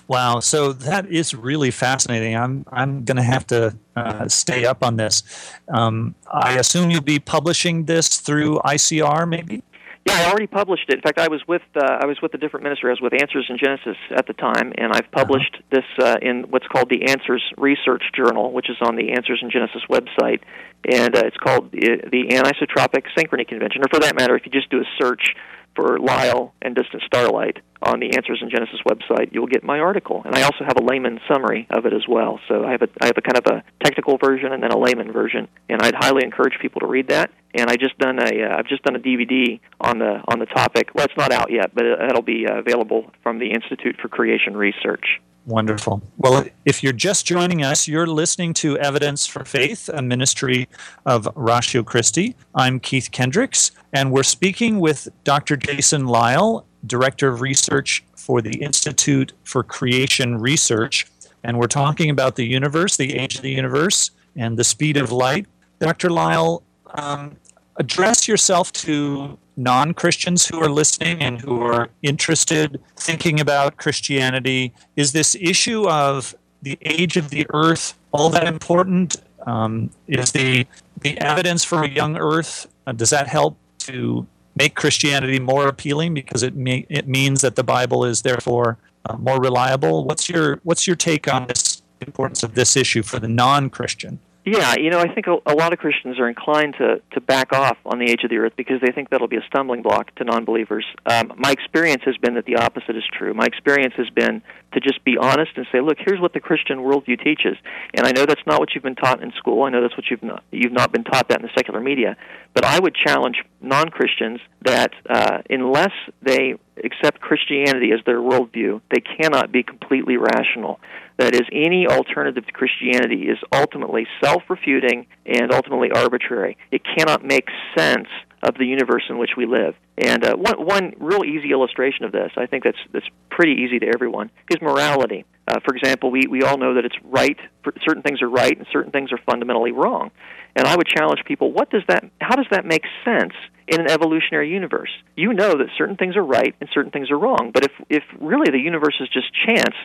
Wow, 0.07 0.39
so 0.39 0.73
that 0.73 1.07
is 1.07 1.33
really 1.33 1.71
fascinating. 1.71 2.35
I'm 2.35 2.65
I'm 2.71 3.05
going 3.05 3.17
to 3.17 3.23
have 3.23 3.47
to 3.47 3.75
uh, 3.95 4.27
stay 4.27 4.65
up 4.65 4.83
on 4.83 4.97
this. 4.97 5.23
Um, 5.69 6.15
I 6.31 6.57
assume 6.57 6.91
you'll 6.91 7.01
be 7.01 7.19
publishing 7.19 7.85
this 7.85 8.19
through 8.19 8.59
ICR, 8.65 9.27
maybe. 9.27 9.63
Yeah, 10.05 10.15
I 10.15 10.29
already 10.29 10.47
published 10.47 10.89
it. 10.89 10.95
In 10.95 11.01
fact, 11.01 11.17
I 11.17 11.29
was 11.29 11.41
with 11.47 11.61
uh, 11.75 11.99
I 12.01 12.05
was 12.05 12.21
with 12.21 12.33
a 12.33 12.37
different 12.37 12.65
minister. 12.65 12.87
I 12.87 12.91
was 12.91 12.99
with 12.99 13.13
Answers 13.13 13.45
in 13.49 13.57
Genesis 13.57 13.95
at 14.11 14.27
the 14.27 14.33
time, 14.33 14.73
and 14.77 14.91
I've 14.91 15.09
published 15.11 15.57
this 15.71 15.85
uh, 15.97 16.17
in 16.21 16.43
what's 16.49 16.67
called 16.67 16.89
the 16.89 17.05
Answers 17.05 17.41
Research 17.57 18.03
Journal, 18.13 18.51
which 18.51 18.69
is 18.69 18.75
on 18.81 18.97
the 18.97 19.13
Answers 19.13 19.39
in 19.41 19.49
Genesis 19.49 19.83
website, 19.89 20.41
and 20.89 21.15
uh, 21.15 21.21
it's 21.23 21.37
called 21.37 21.71
the, 21.71 22.01
the 22.11 22.35
Anisotropic 22.35 23.05
Synchrony 23.17 23.47
Convention. 23.47 23.81
Or 23.81 23.87
for 23.89 24.01
that 24.01 24.15
matter, 24.17 24.35
if 24.35 24.45
you 24.45 24.51
just 24.51 24.69
do 24.69 24.81
a 24.81 24.85
search 25.01 25.35
for 25.75 25.99
Lisle 25.99 26.53
and 26.61 26.75
distant 26.75 27.03
starlight 27.05 27.57
on 27.81 27.99
the 27.99 28.15
Answers 28.15 28.39
in 28.41 28.49
Genesis 28.49 28.79
website, 28.87 29.33
you'll 29.33 29.47
get 29.47 29.63
my 29.63 29.79
article. 29.79 30.21
And 30.25 30.35
I 30.35 30.43
also 30.43 30.63
have 30.65 30.77
a 30.77 30.83
layman 30.83 31.19
summary 31.27 31.67
of 31.69 31.85
it 31.85 31.93
as 31.93 32.03
well. 32.07 32.39
So 32.47 32.63
I 32.65 32.71
have 32.71 32.81
a 32.81 32.89
I 33.01 33.07
have 33.07 33.17
a 33.17 33.21
kind 33.21 33.37
of 33.37 33.45
a 33.45 33.63
technical 33.83 34.17
version 34.17 34.53
and 34.53 34.63
then 34.63 34.71
a 34.71 34.77
layman 34.77 35.11
version, 35.11 35.47
and 35.69 35.81
I'd 35.81 35.95
highly 35.95 36.23
encourage 36.23 36.59
people 36.61 36.81
to 36.81 36.87
read 36.87 37.09
that. 37.09 37.31
And 37.53 37.69
I 37.69 37.75
just 37.75 37.97
done 37.97 38.19
a 38.19 38.43
uh, 38.43 38.57
I've 38.57 38.67
just 38.67 38.83
done 38.83 38.95
a 38.95 38.99
DVD 38.99 39.59
on 39.81 39.99
the 39.99 40.21
on 40.27 40.39
the 40.39 40.45
topic. 40.45 40.91
Well, 40.95 41.05
it's 41.05 41.17
not 41.17 41.31
out 41.31 41.51
yet, 41.51 41.73
but 41.73 41.85
it, 41.85 41.99
it'll 42.09 42.21
be 42.21 42.47
uh, 42.47 42.59
available 42.59 43.11
from 43.21 43.39
the 43.39 43.51
Institute 43.51 43.97
for 44.01 44.07
Creation 44.07 44.55
Research. 44.55 45.19
Wonderful. 45.45 46.01
Well, 46.17 46.45
if 46.63 46.83
you're 46.83 46.93
just 46.93 47.25
joining 47.25 47.63
us, 47.63 47.85
you're 47.85 48.07
listening 48.07 48.53
to 48.55 48.77
Evidence 48.77 49.25
for 49.25 49.43
Faith, 49.43 49.89
a 49.93 50.01
ministry 50.01 50.69
of 51.05 51.27
Ratio 51.35 51.83
Christi. 51.83 52.35
I'm 52.55 52.79
Keith 52.79 53.11
Kendricks, 53.11 53.71
and 53.93 54.11
we're 54.11 54.23
speaking 54.23 54.79
with 54.79 55.07
Dr. 55.23 55.55
Jason 55.55 56.07
Lisle, 56.07 56.65
Director 56.85 57.27
of 57.27 57.41
Research 57.41 58.03
for 58.15 58.41
the 58.41 58.61
Institute 58.61 59.33
for 59.43 59.63
Creation 59.63 60.39
Research. 60.39 61.05
And 61.43 61.59
we're 61.59 61.67
talking 61.67 62.09
about 62.09 62.35
the 62.35 62.45
universe, 62.45 62.97
the 62.97 63.15
age 63.15 63.35
of 63.35 63.43
the 63.43 63.51
universe, 63.51 64.09
and 64.35 64.57
the 64.57 64.63
speed 64.63 64.97
of 64.97 65.11
light. 65.11 65.45
Dr. 65.79 66.09
Lisle, 66.09 66.63
um, 66.95 67.35
address 67.77 68.27
yourself 68.27 68.73
to 68.73 69.37
non 69.55 69.93
Christians 69.93 70.47
who 70.47 70.59
are 70.59 70.69
listening 70.69 71.21
and 71.21 71.39
who 71.39 71.61
are 71.61 71.89
interested, 72.01 72.81
thinking 72.95 73.39
about 73.39 73.77
Christianity. 73.77 74.73
Is 74.95 75.11
this 75.11 75.35
issue 75.35 75.87
of 75.87 76.33
the 76.63 76.79
age 76.81 77.15
of 77.17 77.29
the 77.29 77.45
earth 77.53 77.93
all 78.11 78.29
that 78.31 78.47
important? 78.47 79.17
Um, 79.45 79.91
is 80.07 80.31
the, 80.31 80.65
the 81.01 81.19
evidence 81.19 81.63
for 81.63 81.83
a 81.83 81.89
young 81.89 82.17
earth, 82.17 82.65
uh, 82.87 82.93
does 82.93 83.09
that 83.09 83.27
help 83.27 83.57
to 83.87 84.27
make 84.55 84.75
Christianity 84.75 85.39
more 85.39 85.67
appealing 85.67 86.13
because 86.13 86.43
it, 86.43 86.55
me- 86.55 86.85
it 86.89 87.07
means 87.07 87.41
that 87.41 87.55
the 87.55 87.63
Bible 87.63 88.05
is 88.05 88.21
therefore 88.21 88.77
uh, 89.05 89.17
more 89.17 89.39
reliable? 89.39 90.05
What's 90.05 90.29
your, 90.29 90.59
what's 90.63 90.87
your 90.87 90.95
take 90.95 91.31
on 91.31 91.47
this 91.47 91.81
importance 92.01 92.43
of 92.43 92.55
this 92.55 92.75
issue 92.75 93.03
for 93.03 93.19
the 93.19 93.27
non 93.27 93.69
Christian? 93.69 94.19
Yeah, 94.45 94.75
you 94.75 94.89
know, 94.89 94.99
I 94.99 95.07
think 95.13 95.27
a, 95.27 95.37
a 95.45 95.55
lot 95.55 95.71
of 95.71 95.79
Christians 95.79 96.19
are 96.19 96.27
inclined 96.27 96.75
to, 96.77 97.01
to 97.11 97.21
back 97.21 97.53
off 97.53 97.77
on 97.85 97.97
the 97.97 98.05
age 98.05 98.25
of 98.25 98.29
the 98.29 98.37
earth 98.39 98.51
because 98.57 98.81
they 98.81 98.91
think 98.91 99.09
that'll 99.09 99.29
be 99.29 99.37
a 99.37 99.45
stumbling 99.47 99.81
block 99.81 100.13
to 100.15 100.25
non 100.25 100.43
believers. 100.43 100.85
Um, 101.05 101.31
my 101.37 101.51
experience 101.51 102.03
has 102.05 102.17
been 102.17 102.33
that 102.33 102.45
the 102.45 102.57
opposite 102.57 102.97
is 102.97 103.05
true. 103.11 103.33
My 103.33 103.45
experience 103.45 103.93
has 103.95 104.09
been 104.09 104.41
to 104.73 104.79
just 104.79 105.03
be 105.03 105.17
honest 105.17 105.51
and 105.55 105.65
say, 105.71 105.81
look, 105.81 105.97
here's 105.99 106.19
what 106.19 106.33
the 106.33 106.39
Christian 106.39 106.79
worldview 106.79 107.23
teaches. 107.23 107.57
And 107.93 108.05
I 108.05 108.11
know 108.11 108.25
that's 108.25 108.45
not 108.45 108.59
what 108.59 108.69
you've 108.73 108.83
been 108.83 108.95
taught 108.95 109.21
in 109.21 109.31
school. 109.33 109.63
I 109.63 109.69
know 109.69 109.81
that's 109.81 109.95
what 109.95 110.05
you've 110.09 110.23
not, 110.23 110.43
you've 110.51 110.71
not 110.71 110.91
been 110.91 111.03
taught 111.03 111.29
that 111.29 111.39
in 111.39 111.43
the 111.43 111.51
secular 111.55 111.79
media. 111.79 112.17
But 112.53 112.65
I 112.65 112.79
would 112.79 112.95
challenge 112.95 113.37
non 113.61 113.89
Christians 113.89 114.39
that 114.63 114.91
uh, 115.09 115.39
unless 115.49 115.91
they 116.21 116.55
accept 116.83 117.21
Christianity 117.21 117.91
as 117.91 117.99
their 118.05 118.19
worldview, 118.19 118.81
they 118.91 119.01
cannot 119.01 119.51
be 119.51 119.63
completely 119.63 120.17
rational. 120.17 120.79
That 121.17 121.35
is, 121.35 121.43
any 121.51 121.87
alternative 121.87 122.45
to 122.45 122.51
Christianity 122.51 123.23
is 123.29 123.37
ultimately 123.51 124.07
self 124.23 124.43
refuting 124.49 125.05
and 125.25 125.53
ultimately 125.53 125.91
arbitrary. 125.91 126.57
It 126.71 126.81
cannot 126.83 127.23
make 127.23 127.47
sense 127.77 128.07
of 128.43 128.55
the 128.55 128.65
universe 128.65 129.03
in 129.09 129.17
which 129.17 129.31
we 129.37 129.45
live. 129.45 129.73
And 129.97 130.25
uh, 130.25 130.35
one, 130.35 130.65
one 130.65 130.93
real 130.99 131.23
easy 131.23 131.51
illustration 131.51 132.03
of 132.03 132.11
this, 132.11 132.31
I 132.35 132.45
think 132.45 132.65
that's, 132.65 132.77
that's 132.91 133.07
pretty 133.29 133.61
easy 133.63 133.79
to 133.79 133.87
everyone, 133.87 134.29
is 134.49 134.61
morality. 134.61 135.25
Uh, 135.47 135.59
for 135.65 135.75
example, 135.75 136.11
we, 136.11 136.27
we 136.29 136.43
all 136.43 136.57
know 136.57 136.75
that 136.75 136.85
it's 136.85 136.95
right, 137.03 137.37
certain 137.85 138.03
things 138.03 138.21
are 138.21 138.29
right 138.29 138.55
and 138.57 138.67
certain 138.71 138.91
things 138.91 139.11
are 139.11 139.19
fundamentally 139.25 139.71
wrong. 139.71 140.11
And 140.55 140.67
I 140.67 140.75
would 140.75 140.87
challenge 140.87 141.21
people, 141.25 141.51
what 141.51 141.69
does 141.69 141.83
that, 141.87 142.03
how 142.21 142.35
does 142.35 142.45
that 142.51 142.65
make 142.65 142.83
sense 143.03 143.33
in 143.67 143.79
an 143.79 143.89
evolutionary 143.89 144.49
universe? 144.49 144.91
You 145.15 145.33
know 145.33 145.57
that 145.57 145.67
certain 145.77 145.95
things 145.95 146.15
are 146.15 146.23
right 146.23 146.53
and 146.59 146.69
certain 146.73 146.91
things 146.91 147.09
are 147.11 147.17
wrong. 147.17 147.51
But 147.53 147.63
if, 147.63 147.71
if 147.89 148.03
really 148.19 148.51
the 148.51 148.59
universe 148.59 148.95
is 148.99 149.09
just 149.09 149.27
chance, 149.47 149.75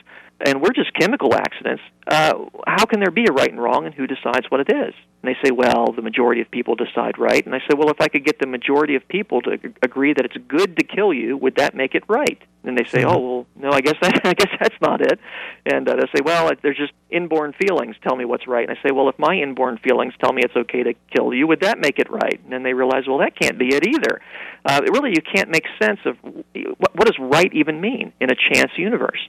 and 0.44 0.62
we're 0.62 0.72
just 0.72 0.94
chemical 0.94 1.34
accidents, 1.34 1.82
uh, 2.06 2.34
how 2.66 2.84
can 2.84 3.00
there 3.00 3.10
be 3.10 3.24
a 3.28 3.32
right 3.32 3.50
and 3.50 3.60
wrong, 3.60 3.86
and 3.86 3.94
who 3.94 4.06
decides 4.06 4.46
what 4.50 4.60
it 4.60 4.70
is? 4.70 4.94
And 5.22 5.34
they 5.34 5.36
say, 5.44 5.50
well, 5.50 5.92
the 5.92 6.02
majority 6.02 6.40
of 6.40 6.50
people 6.50 6.76
decide 6.76 7.18
right. 7.18 7.44
And 7.44 7.52
I 7.52 7.58
say, 7.58 7.74
well, 7.76 7.90
if 7.90 8.00
I 8.00 8.06
could 8.06 8.24
get 8.24 8.38
the 8.38 8.46
majority 8.46 8.94
of 8.94 9.06
people 9.08 9.40
to 9.42 9.58
agree 9.82 10.12
that 10.12 10.24
it's 10.24 10.36
good 10.46 10.76
to 10.76 10.84
kill 10.84 11.12
you, 11.12 11.36
would 11.36 11.56
that 11.56 11.74
make 11.74 11.96
it 11.96 12.04
right? 12.06 12.40
And 12.62 12.78
they 12.78 12.84
say, 12.84 13.02
oh, 13.04 13.18
well, 13.18 13.46
no, 13.56 13.70
I 13.70 13.80
guess 13.80 13.96
that, 14.02 14.20
I 14.24 14.34
guess 14.34 14.50
that's 14.60 14.80
not 14.80 15.00
it. 15.00 15.18
And 15.66 15.88
uh, 15.88 15.96
they 15.96 16.06
say, 16.14 16.22
well, 16.24 16.52
there's 16.62 16.76
just 16.76 16.92
inborn 17.10 17.52
feelings 17.52 17.96
tell 18.02 18.14
me 18.14 18.24
what's 18.24 18.46
right. 18.46 18.68
And 18.68 18.78
I 18.78 18.80
say, 18.82 18.92
well, 18.92 19.08
if 19.08 19.18
my 19.18 19.34
inborn 19.34 19.78
feelings 19.78 20.14
tell 20.22 20.32
me 20.32 20.42
it's 20.44 20.54
okay 20.54 20.84
to 20.84 20.94
kill 21.12 21.34
you, 21.34 21.48
would 21.48 21.62
that 21.62 21.80
make 21.80 21.98
it 21.98 22.08
right? 22.10 22.38
And 22.44 22.52
then 22.52 22.62
they 22.62 22.74
realize, 22.74 23.04
well, 23.08 23.18
that 23.18 23.34
can't 23.36 23.58
be 23.58 23.74
it 23.74 23.86
either. 23.86 24.20
Uh, 24.64 24.82
really, 24.92 25.10
you 25.10 25.22
can't 25.22 25.50
make 25.50 25.64
sense 25.82 26.00
of 26.04 26.16
what, 26.22 26.94
what 26.94 27.06
does 27.06 27.18
right 27.18 27.52
even 27.52 27.80
mean 27.80 28.12
in 28.20 28.30
a 28.30 28.36
chance 28.36 28.70
universe. 28.76 29.20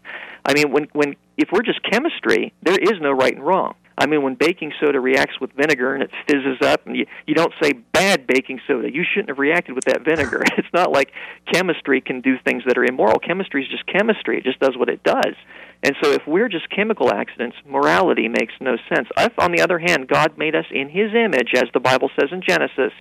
I 0.45 0.53
mean, 0.53 0.71
when 0.71 0.87
when 0.93 1.15
if 1.37 1.49
we're 1.51 1.61
just 1.61 1.81
chemistry, 1.83 2.53
there 2.63 2.77
is 2.77 2.99
no 3.01 3.11
right 3.11 3.33
and 3.33 3.45
wrong. 3.45 3.75
I 3.99 4.05
mean, 4.05 4.23
when 4.23 4.35
baking 4.35 4.71
soda 4.79 4.99
reacts 4.99 5.39
with 5.41 5.51
vinegar 5.51 5.93
and 5.93 6.01
it 6.01 6.09
fizzes 6.25 6.61
up, 6.61 6.87
and 6.87 6.95
you, 6.95 7.05
you 7.27 7.35
don't 7.35 7.53
say 7.61 7.73
bad 7.73 8.25
baking 8.25 8.61
soda. 8.65 8.91
You 8.91 9.03
shouldn't 9.03 9.27
have 9.29 9.39
reacted 9.39 9.75
with 9.75 9.85
that 9.85 10.03
vinegar. 10.03 10.43
It's 10.57 10.73
not 10.73 10.91
like 10.91 11.11
chemistry 11.51 11.99
can 12.01 12.21
do 12.21 12.35
things 12.43 12.63
that 12.67 12.77
are 12.77 12.83
immoral. 12.83 13.17
Chemistry 13.17 13.63
is 13.63 13.69
just 13.69 13.85
chemistry. 13.87 14.37
It 14.37 14.43
just 14.43 14.59
does 14.59 14.77
what 14.77 14.89
it 14.89 15.03
does. 15.03 15.33
And 15.81 15.95
so, 16.03 16.11
if 16.11 16.23
we're 16.27 16.49
just 16.49 16.69
chemical 16.69 17.09
accidents, 17.09 17.55
morality 17.65 18.27
makes 18.27 18.53
no 18.59 18.75
sense. 18.93 19.07
If, 19.17 19.39
on 19.39 19.53
the 19.53 19.61
other 19.61 19.79
hand, 19.79 20.09
God 20.09 20.37
made 20.37 20.53
us 20.53 20.65
in 20.71 20.89
His 20.89 21.13
image, 21.15 21.51
as 21.55 21.69
the 21.73 21.79
Bible 21.79 22.09
says 22.19 22.29
in 22.33 22.41
Genesis, 22.45 22.91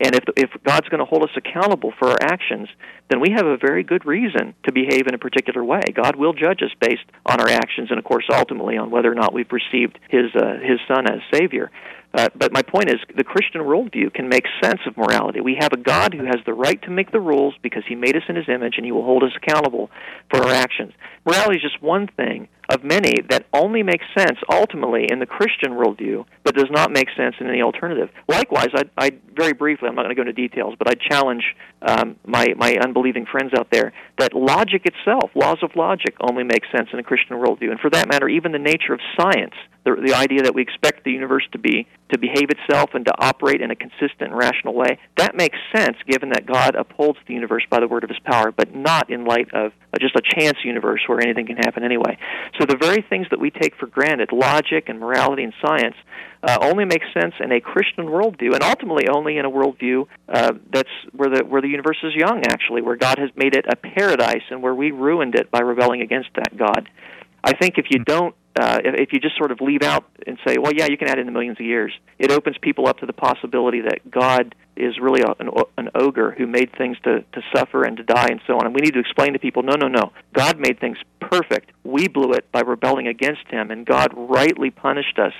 and 0.00 0.14
if 0.14 0.24
if 0.36 0.50
God's 0.64 0.88
going 0.88 1.00
to 1.00 1.04
hold 1.04 1.24
us 1.24 1.36
accountable 1.36 1.92
for 1.98 2.08
our 2.08 2.16
actions, 2.22 2.68
then 3.10 3.20
we 3.20 3.32
have 3.36 3.44
a 3.44 3.58
very 3.58 3.84
good 3.84 4.06
reason 4.06 4.54
to 4.64 4.72
behave 4.72 5.06
in 5.06 5.14
a 5.14 5.18
particular 5.18 5.62
way. 5.62 5.82
God 5.94 6.16
will 6.16 6.32
judge 6.32 6.62
us 6.62 6.72
based 6.80 7.04
on 7.26 7.40
our 7.40 7.48
actions, 7.48 7.90
and 7.90 7.98
of 7.98 8.04
course, 8.04 8.24
ultimately 8.32 8.78
on 8.78 8.90
whether 8.90 9.12
or 9.12 9.14
not 9.14 9.34
we've 9.34 9.52
received 9.52 9.98
His 10.08 10.34
uh, 10.34 10.54
His 10.62 10.80
Son 10.88 11.06
as 11.06 11.20
Savior. 11.34 11.70
Uh, 12.14 12.28
but 12.34 12.52
my 12.52 12.62
point 12.62 12.90
is, 12.90 12.96
the 13.16 13.24
Christian 13.24 13.62
worldview 13.62 14.12
can 14.12 14.28
make 14.28 14.44
sense 14.62 14.80
of 14.86 14.96
morality. 14.96 15.40
We 15.40 15.56
have 15.60 15.72
a 15.72 15.78
God 15.78 16.12
who 16.12 16.24
has 16.24 16.36
the 16.44 16.52
right 16.52 16.80
to 16.82 16.90
make 16.90 17.10
the 17.10 17.20
rules 17.20 17.54
because 17.62 17.84
He 17.88 17.94
made 17.94 18.16
us 18.16 18.22
in 18.28 18.36
His 18.36 18.48
image, 18.48 18.74
and 18.76 18.84
He 18.84 18.92
will 18.92 19.04
hold 19.04 19.22
us 19.22 19.32
accountable 19.36 19.90
for 20.30 20.42
our 20.42 20.52
actions. 20.52 20.92
Morality 21.24 21.56
is 21.56 21.62
just 21.62 21.82
one 21.82 22.08
thing 22.08 22.48
of 22.72 22.82
many 22.82 23.20
that 23.28 23.44
only 23.52 23.82
makes 23.82 24.04
sense 24.16 24.38
ultimately 24.50 25.06
in 25.10 25.18
the 25.18 25.26
Christian 25.26 25.72
worldview, 25.72 26.24
but 26.42 26.54
does 26.54 26.70
not 26.70 26.90
make 26.90 27.08
sense 27.16 27.34
in 27.38 27.46
any 27.46 27.60
alternative. 27.60 28.08
Likewise, 28.28 28.70
I, 28.74 28.84
I 28.96 29.10
very 29.36 29.52
briefly, 29.52 29.88
I'm 29.88 29.94
not 29.94 30.02
going 30.02 30.16
to 30.16 30.22
go 30.22 30.28
into 30.28 30.32
details, 30.32 30.74
but 30.78 30.88
I 30.88 30.94
challenge 30.94 31.44
um, 31.82 32.16
my 32.26 32.54
my 32.56 32.76
unbelieving 32.82 33.26
friends 33.26 33.52
out 33.56 33.68
there 33.70 33.92
that 34.18 34.32
logic 34.32 34.86
itself, 34.86 35.30
laws 35.34 35.58
of 35.62 35.70
logic, 35.76 36.16
only 36.20 36.44
make 36.44 36.62
sense 36.74 36.88
in 36.92 36.98
a 36.98 37.02
Christian 37.02 37.36
worldview, 37.36 37.70
and 37.70 37.80
for 37.80 37.90
that 37.90 38.08
matter, 38.08 38.28
even 38.28 38.52
the 38.52 38.58
nature 38.58 38.94
of 38.94 39.00
science, 39.20 39.54
the, 39.84 39.96
the 40.04 40.14
idea 40.14 40.42
that 40.42 40.54
we 40.54 40.62
expect 40.62 41.04
the 41.04 41.12
universe 41.12 41.44
to 41.52 41.58
be 41.58 41.86
to 42.10 42.18
behave 42.18 42.48
itself 42.50 42.90
and 42.94 43.04
to 43.06 43.12
operate 43.18 43.60
in 43.60 43.70
a 43.70 43.76
consistent 43.76 44.30
and 44.30 44.36
rational 44.36 44.74
way, 44.74 44.98
that 45.16 45.34
makes 45.34 45.58
sense 45.74 45.96
given 46.06 46.30
that 46.30 46.46
God 46.46 46.74
upholds 46.74 47.18
the 47.26 47.34
universe 47.34 47.64
by 47.68 47.80
the 47.80 47.88
word 47.88 48.04
of 48.04 48.10
His 48.10 48.18
power, 48.24 48.52
but 48.52 48.74
not 48.74 49.10
in 49.10 49.24
light 49.24 49.52
of 49.52 49.72
just 50.00 50.16
a 50.16 50.22
chance 50.22 50.58
universe 50.64 51.00
where 51.06 51.20
anything 51.20 51.46
can 51.46 51.56
happen 51.56 51.84
anyway. 51.84 52.18
So 52.58 52.66
the 52.66 52.76
very 52.76 53.02
things 53.02 53.26
that 53.30 53.40
we 53.40 53.50
take 53.50 53.76
for 53.76 53.86
granted, 53.86 54.32
logic 54.32 54.88
and 54.88 54.98
morality 54.98 55.44
and 55.44 55.52
science, 55.64 55.96
uh, 56.42 56.58
only 56.60 56.84
make 56.84 57.02
sense 57.14 57.34
in 57.40 57.52
a 57.52 57.60
Christian 57.60 58.06
worldview, 58.06 58.54
and 58.54 58.62
ultimately 58.62 59.08
only 59.08 59.38
in 59.38 59.44
a 59.44 59.50
worldview 59.50 60.06
uh, 60.28 60.52
that's 60.72 60.88
where 61.12 61.30
the 61.30 61.44
where 61.44 61.60
the 61.60 61.68
universe 61.68 61.98
is 62.02 62.14
young, 62.14 62.42
actually, 62.46 62.82
where 62.82 62.96
God 62.96 63.18
has 63.18 63.30
made 63.36 63.54
it 63.54 63.64
a 63.68 63.76
paradise, 63.76 64.42
and 64.50 64.62
where 64.62 64.74
we 64.74 64.90
ruined 64.90 65.34
it 65.34 65.50
by 65.50 65.60
rebelling 65.60 66.00
against 66.00 66.30
that 66.34 66.56
God. 66.56 66.88
I 67.44 67.54
think 67.54 67.78
if 67.78 67.86
you 67.90 67.98
don't 68.04 68.34
uh, 68.60 68.80
if, 68.84 68.94
if 69.08 69.12
you 69.12 69.20
just 69.20 69.36
sort 69.36 69.50
of 69.50 69.60
leave 69.60 69.82
out 69.82 70.04
and 70.26 70.38
say, 70.46 70.56
well, 70.60 70.72
yeah, 70.74 70.86
you 70.86 70.98
can 70.98 71.08
add 71.08 71.18
in 71.18 71.26
the 71.26 71.32
millions 71.32 71.58
of 71.58 71.64
years, 71.64 71.92
it 72.18 72.30
opens 72.30 72.56
people 72.60 72.86
up 72.86 72.98
to 72.98 73.06
the 73.06 73.12
possibility 73.12 73.80
that 73.80 74.10
God 74.10 74.54
is 74.76 74.98
really 75.00 75.22
a, 75.22 75.34
an, 75.42 75.50
an 75.78 75.88
ogre 75.94 76.32
who 76.36 76.46
made 76.46 76.70
things 76.76 76.96
to, 77.04 77.20
to 77.32 77.42
suffer 77.54 77.84
and 77.84 77.96
to 77.96 78.02
die 78.02 78.28
and 78.30 78.40
so 78.46 78.54
on. 78.54 78.66
And 78.66 78.74
we 78.74 78.80
need 78.82 78.94
to 78.94 79.00
explain 79.00 79.32
to 79.32 79.38
people, 79.38 79.62
no, 79.62 79.74
no, 79.74 79.88
no. 79.88 80.12
God 80.34 80.58
made 80.58 80.80
things 80.80 80.98
perfect. 81.20 81.70
We 81.84 82.08
blew 82.08 82.32
it 82.32 82.50
by 82.52 82.60
rebelling 82.60 83.08
against 83.08 83.46
Him, 83.48 83.70
and 83.70 83.86
God 83.86 84.12
rightly 84.14 84.70
punished 84.70 85.18
us 85.18 85.34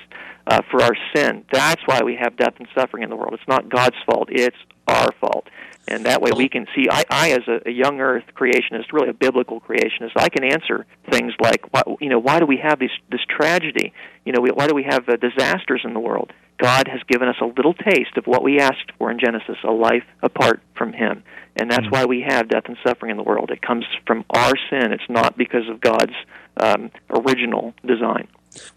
uh, 0.47 0.61
for 0.71 0.81
our 0.81 0.95
sin. 1.15 1.45
That's 1.51 1.81
why 1.85 2.01
we 2.03 2.15
have 2.15 2.35
death 2.35 2.55
and 2.57 2.67
suffering 2.75 3.03
in 3.03 3.09
the 3.09 3.15
world. 3.15 3.33
It's 3.33 3.47
not 3.47 3.69
God's 3.69 3.97
fault. 4.05 4.29
It's 4.31 4.57
our 4.87 5.11
fault 5.19 5.47
and 5.87 6.05
that 6.05 6.21
way 6.21 6.31
we 6.35 6.49
can 6.49 6.65
see. 6.75 6.87
I, 6.89 7.03
I 7.09 7.31
as 7.31 7.47
a, 7.47 7.67
a 7.67 7.71
young 7.71 7.99
Earth 7.99 8.23
creationist, 8.35 8.93
really 8.93 9.09
a 9.09 9.13
biblical 9.13 9.59
creationist, 9.61 10.11
I 10.15 10.29
can 10.29 10.43
answer 10.43 10.85
things 11.09 11.33
like, 11.39 11.65
why, 11.71 11.83
you 11.99 12.09
know, 12.09 12.19
why 12.19 12.39
do 12.39 12.45
we 12.45 12.57
have 12.57 12.79
this 12.79 12.91
this 13.11 13.21
tragedy? 13.27 13.93
You 14.25 14.33
know, 14.33 14.41
we, 14.41 14.51
why 14.51 14.67
do 14.67 14.75
we 14.75 14.83
have 14.83 15.07
uh, 15.09 15.17
disasters 15.17 15.81
in 15.83 15.93
the 15.93 15.99
world? 15.99 16.31
God 16.57 16.87
has 16.87 17.01
given 17.07 17.27
us 17.27 17.35
a 17.41 17.45
little 17.45 17.73
taste 17.73 18.15
of 18.15 18.25
what 18.25 18.43
we 18.43 18.59
asked 18.59 18.91
for 18.97 19.11
in 19.11 19.19
Genesis, 19.19 19.57
a 19.63 19.71
life 19.71 20.05
apart 20.21 20.61
from 20.77 20.93
Him, 20.93 21.23
and 21.57 21.69
that's 21.69 21.81
mm-hmm. 21.81 21.89
why 21.89 22.05
we 22.05 22.21
have 22.27 22.47
death 22.47 22.65
and 22.65 22.77
suffering 22.85 23.11
in 23.11 23.17
the 23.17 23.23
world. 23.23 23.51
It 23.51 23.61
comes 23.61 23.85
from 24.07 24.23
our 24.29 24.53
sin. 24.69 24.93
It's 24.93 25.09
not 25.09 25.37
because 25.37 25.67
of 25.67 25.81
God's 25.81 26.13
um, 26.57 26.91
original 27.09 27.73
design. 27.85 28.27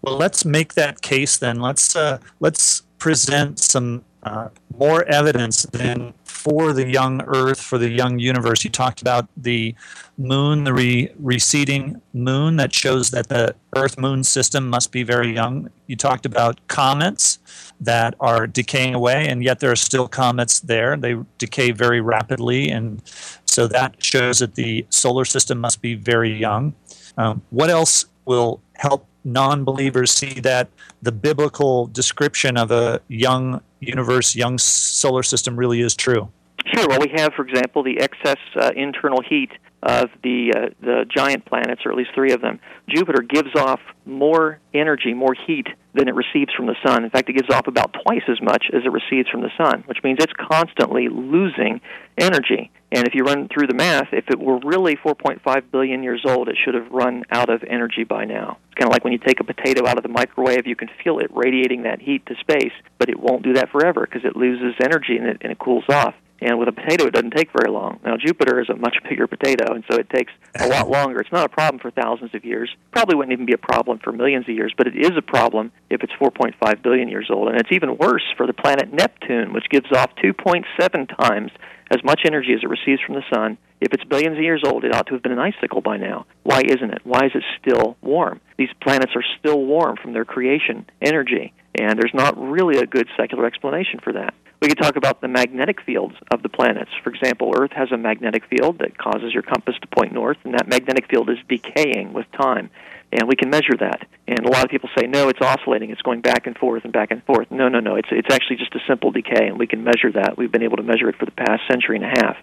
Well, 0.01 0.17
let's 0.17 0.43
make 0.43 0.73
that 0.73 1.01
case 1.01 1.37
then. 1.37 1.59
Let's 1.59 1.95
uh, 1.95 2.19
let's 2.39 2.81
present 2.97 3.59
some 3.59 4.03
uh, 4.27 4.49
more 4.77 5.05
evidence 5.05 5.63
than 5.63 6.13
for 6.23 6.73
the 6.73 6.87
young 6.87 7.21
Earth, 7.23 7.61
for 7.61 7.77
the 7.77 7.89
young 7.89 8.19
universe. 8.19 8.63
You 8.63 8.69
talked 8.69 9.01
about 9.01 9.27
the 9.35 9.73
moon, 10.17 10.65
the 10.65 10.73
re- 10.73 11.11
receding 11.17 12.01
moon 12.13 12.57
that 12.57 12.73
shows 12.73 13.11
that 13.11 13.29
the 13.29 13.55
Earth 13.75 13.97
moon 13.97 14.23
system 14.23 14.69
must 14.69 14.91
be 14.91 15.03
very 15.03 15.33
young. 15.33 15.69
You 15.87 15.95
talked 15.95 16.25
about 16.25 16.65
comets 16.67 17.39
that 17.79 18.15
are 18.19 18.47
decaying 18.47 18.93
away, 18.93 19.27
and 19.27 19.43
yet 19.43 19.59
there 19.59 19.71
are 19.71 19.77
still 19.77 20.07
comets 20.07 20.59
there. 20.59 20.97
They 20.97 21.15
decay 21.37 21.71
very 21.71 22.01
rapidly, 22.01 22.69
and 22.69 23.01
so 23.45 23.67
that 23.67 24.03
shows 24.03 24.39
that 24.39 24.55
the 24.55 24.85
solar 24.89 25.25
system 25.25 25.59
must 25.59 25.81
be 25.81 25.95
very 25.95 26.33
young. 26.33 26.75
Um, 27.17 27.41
what 27.49 27.69
else 27.69 28.05
will 28.25 28.61
help 28.75 29.06
non 29.27 29.63
believers 29.63 30.11
see 30.11 30.39
that 30.39 30.69
the 31.01 31.11
biblical 31.11 31.87
description 31.87 32.57
of 32.57 32.71
a 32.71 33.01
young 33.07 33.61
universe, 33.79 34.35
young 34.35 34.57
solar 34.57 35.21
system 35.21 35.55
really 35.55 35.81
is 35.81 35.95
true? 35.95 36.31
Sure. 36.73 36.87
Well, 36.87 36.99
we 36.99 37.11
have, 37.15 37.33
for 37.33 37.47
example, 37.47 37.83
the 37.83 37.99
excess 37.99 38.37
uh, 38.55 38.71
internal 38.75 39.21
heat 39.21 39.51
of 39.83 40.09
the 40.23 40.53
uh, 40.55 40.69
the 40.81 41.05
giant 41.07 41.45
planets, 41.45 41.81
or 41.85 41.91
at 41.91 41.97
least 41.97 42.09
three 42.15 42.33
of 42.33 42.41
them. 42.41 42.59
Jupiter 42.89 43.21
gives 43.21 43.55
off 43.55 43.79
more 44.05 44.59
energy, 44.73 45.13
more 45.13 45.35
heat 45.45 45.67
than 45.93 46.07
it 46.07 46.15
receives 46.15 46.53
from 46.53 46.65
the 46.65 46.75
sun. 46.85 47.03
In 47.03 47.09
fact, 47.09 47.29
it 47.29 47.33
gives 47.33 47.49
off 47.53 47.67
about 47.67 47.95
twice 48.03 48.23
as 48.27 48.41
much 48.41 48.65
as 48.73 48.83
it 48.85 48.91
receives 48.91 49.29
from 49.29 49.41
the 49.41 49.51
sun, 49.55 49.83
which 49.85 49.99
means 50.03 50.17
it's 50.19 50.33
constantly 50.33 51.09
losing 51.09 51.79
energy. 52.17 52.71
And 52.91 53.05
if 53.05 53.13
you 53.13 53.23
run 53.23 53.49
through 53.49 53.67
the 53.67 53.73
math, 53.73 54.13
if 54.13 54.29
it 54.29 54.39
were 54.39 54.59
really 54.59 54.95
4.5 54.95 55.71
billion 55.71 56.03
years 56.03 56.21
old, 56.25 56.47
it 56.47 56.55
should 56.63 56.73
have 56.73 56.89
run 56.89 57.23
out 57.31 57.49
of 57.49 57.63
energy 57.63 58.05
by 58.05 58.23
now. 58.23 58.59
It's 58.67 58.75
kind 58.75 58.87
of 58.87 58.93
like 58.93 59.03
when 59.03 59.11
you 59.11 59.19
take 59.19 59.41
a 59.41 59.43
potato 59.43 59.85
out 59.85 59.97
of 59.97 60.03
the 60.03 60.09
microwave, 60.09 60.65
you 60.65 60.75
can 60.75 60.89
feel 61.03 61.19
it 61.19 61.29
radiating 61.33 61.83
that 61.83 62.01
heat 62.01 62.25
to 62.27 62.35
space, 62.39 62.71
but 62.97 63.09
it 63.09 63.19
won't 63.19 63.43
do 63.43 63.53
that 63.53 63.71
forever 63.71 64.07
because 64.09 64.23
it 64.23 64.37
loses 64.37 64.73
energy 64.81 65.17
and 65.17 65.27
it, 65.27 65.37
and 65.41 65.51
it 65.51 65.59
cools 65.59 65.83
off. 65.89 66.15
And 66.39 66.59
with 66.59 66.67
a 66.67 66.71
potato, 66.71 67.07
it 67.07 67.13
doesn't 67.13 67.31
take 67.31 67.49
very 67.51 67.71
long. 67.71 67.99
Now, 68.05 68.15
Jupiter 68.15 68.61
is 68.61 68.69
a 68.69 68.75
much 68.75 68.97
bigger 69.09 69.25
potato, 69.25 69.73
and 69.73 69.83
so 69.89 69.97
it 69.97 70.09
takes 70.09 70.31
a 70.59 70.67
lot 70.67 70.87
longer. 70.97 71.19
It's 71.19 71.31
not 71.31 71.45
a 71.45 71.49
problem 71.49 71.79
for 71.79 71.89
thousands 71.89 72.35
of 72.35 72.45
years. 72.45 72.69
Probably 72.91 73.15
wouldn't 73.15 73.33
even 73.33 73.47
be 73.47 73.53
a 73.53 73.57
problem 73.57 73.99
for 74.03 74.11
millions 74.11 74.47
of 74.47 74.55
years, 74.55 74.73
but 74.77 74.87
it 74.87 74.95
is 74.95 75.11
a 75.17 75.21
problem 75.21 75.71
if 75.89 76.03
it's 76.03 76.13
4.5 76.13 76.83
billion 76.83 77.09
years 77.09 77.29
old. 77.31 77.49
And 77.49 77.59
it's 77.59 77.71
even 77.71 77.97
worse 77.97 78.23
for 78.37 78.45
the 78.45 78.53
planet 78.53 78.93
Neptune, 78.93 79.51
which 79.51 79.67
gives 79.69 79.91
off 79.91 80.11
2.7 80.23 81.17
times 81.19 81.51
as 81.91 82.03
much 82.03 82.21
energy 82.25 82.53
as 82.53 82.63
it 82.63 82.69
receives 82.69 83.01
from 83.01 83.15
the 83.15 83.23
sun. 83.33 83.57
If 83.79 83.93
it's 83.93 84.03
billions 84.03 84.37
of 84.37 84.43
years 84.43 84.63
old, 84.65 84.83
it 84.83 84.93
ought 84.93 85.07
to 85.07 85.13
have 85.13 85.23
been 85.23 85.31
an 85.31 85.39
icicle 85.39 85.81
by 85.81 85.97
now. 85.97 86.25
Why 86.43 86.61
isn't 86.61 86.93
it? 86.93 87.01
Why 87.03 87.25
is 87.25 87.31
it 87.35 87.43
still 87.61 87.97
warm? 88.01 88.41
These 88.57 88.69
planets 88.81 89.13
are 89.15 89.23
still 89.39 89.63
warm 89.65 89.97
from 89.97 90.13
their 90.13 90.25
creation 90.25 90.85
energy, 91.01 91.53
and 91.79 91.97
there's 91.97 92.13
not 92.13 92.37
really 92.37 92.79
a 92.79 92.87
good 92.87 93.07
secular 93.15 93.45
explanation 93.45 93.99
for 94.03 94.13
that. 94.13 94.33
We 94.59 94.69
could 94.69 94.79
talk 94.79 94.95
about 94.95 95.21
the 95.21 95.27
magnetic 95.27 95.81
fields 95.81 96.15
of 96.31 96.41
the 96.41 96.49
planets. 96.49 96.89
For 97.03 97.11
example, 97.11 97.53
Earth 97.55 97.73
has 97.73 97.91
a 97.91 97.97
magnetic 97.97 98.43
field 98.49 98.79
that 98.79 98.97
causes 98.97 99.31
your 99.31 99.43
compass 99.43 99.75
to 99.81 99.87
point 99.87 100.13
north, 100.13 100.37
and 100.43 100.55
that 100.55 100.67
magnetic 100.67 101.07
field 101.09 101.29
is 101.29 101.37
decaying 101.47 102.13
with 102.13 102.25
time. 102.31 102.71
And 103.11 103.27
we 103.27 103.35
can 103.35 103.49
measure 103.49 103.75
that. 103.79 104.05
And 104.27 104.45
a 104.45 104.49
lot 104.49 104.65
of 104.65 104.69
people 104.69 104.89
say, 104.97 105.07
no, 105.07 105.29
it's 105.29 105.39
oscillating. 105.41 105.91
It's 105.91 106.01
going 106.01 106.21
back 106.21 106.45
and 106.45 106.57
forth 106.57 106.83
and 106.83 106.91
back 106.91 107.11
and 107.11 107.23
forth. 107.23 107.49
No, 107.49 107.69
no, 107.69 107.79
no. 107.79 107.95
It's, 107.95 108.09
it's 108.11 108.33
actually 108.33 108.57
just 108.57 108.75
a 108.75 108.79
simple 108.85 109.11
decay, 109.11 109.47
and 109.47 109.57
we 109.57 109.65
can 109.65 109.83
measure 109.83 110.11
that. 110.13 110.37
We've 110.37 110.51
been 110.51 110.63
able 110.63 110.77
to 110.77 110.83
measure 110.83 111.07
it 111.07 111.15
for 111.15 111.25
the 111.25 111.31
past 111.31 111.61
century 111.69 111.95
and 111.95 112.05
a 112.05 112.09
half. 112.09 112.35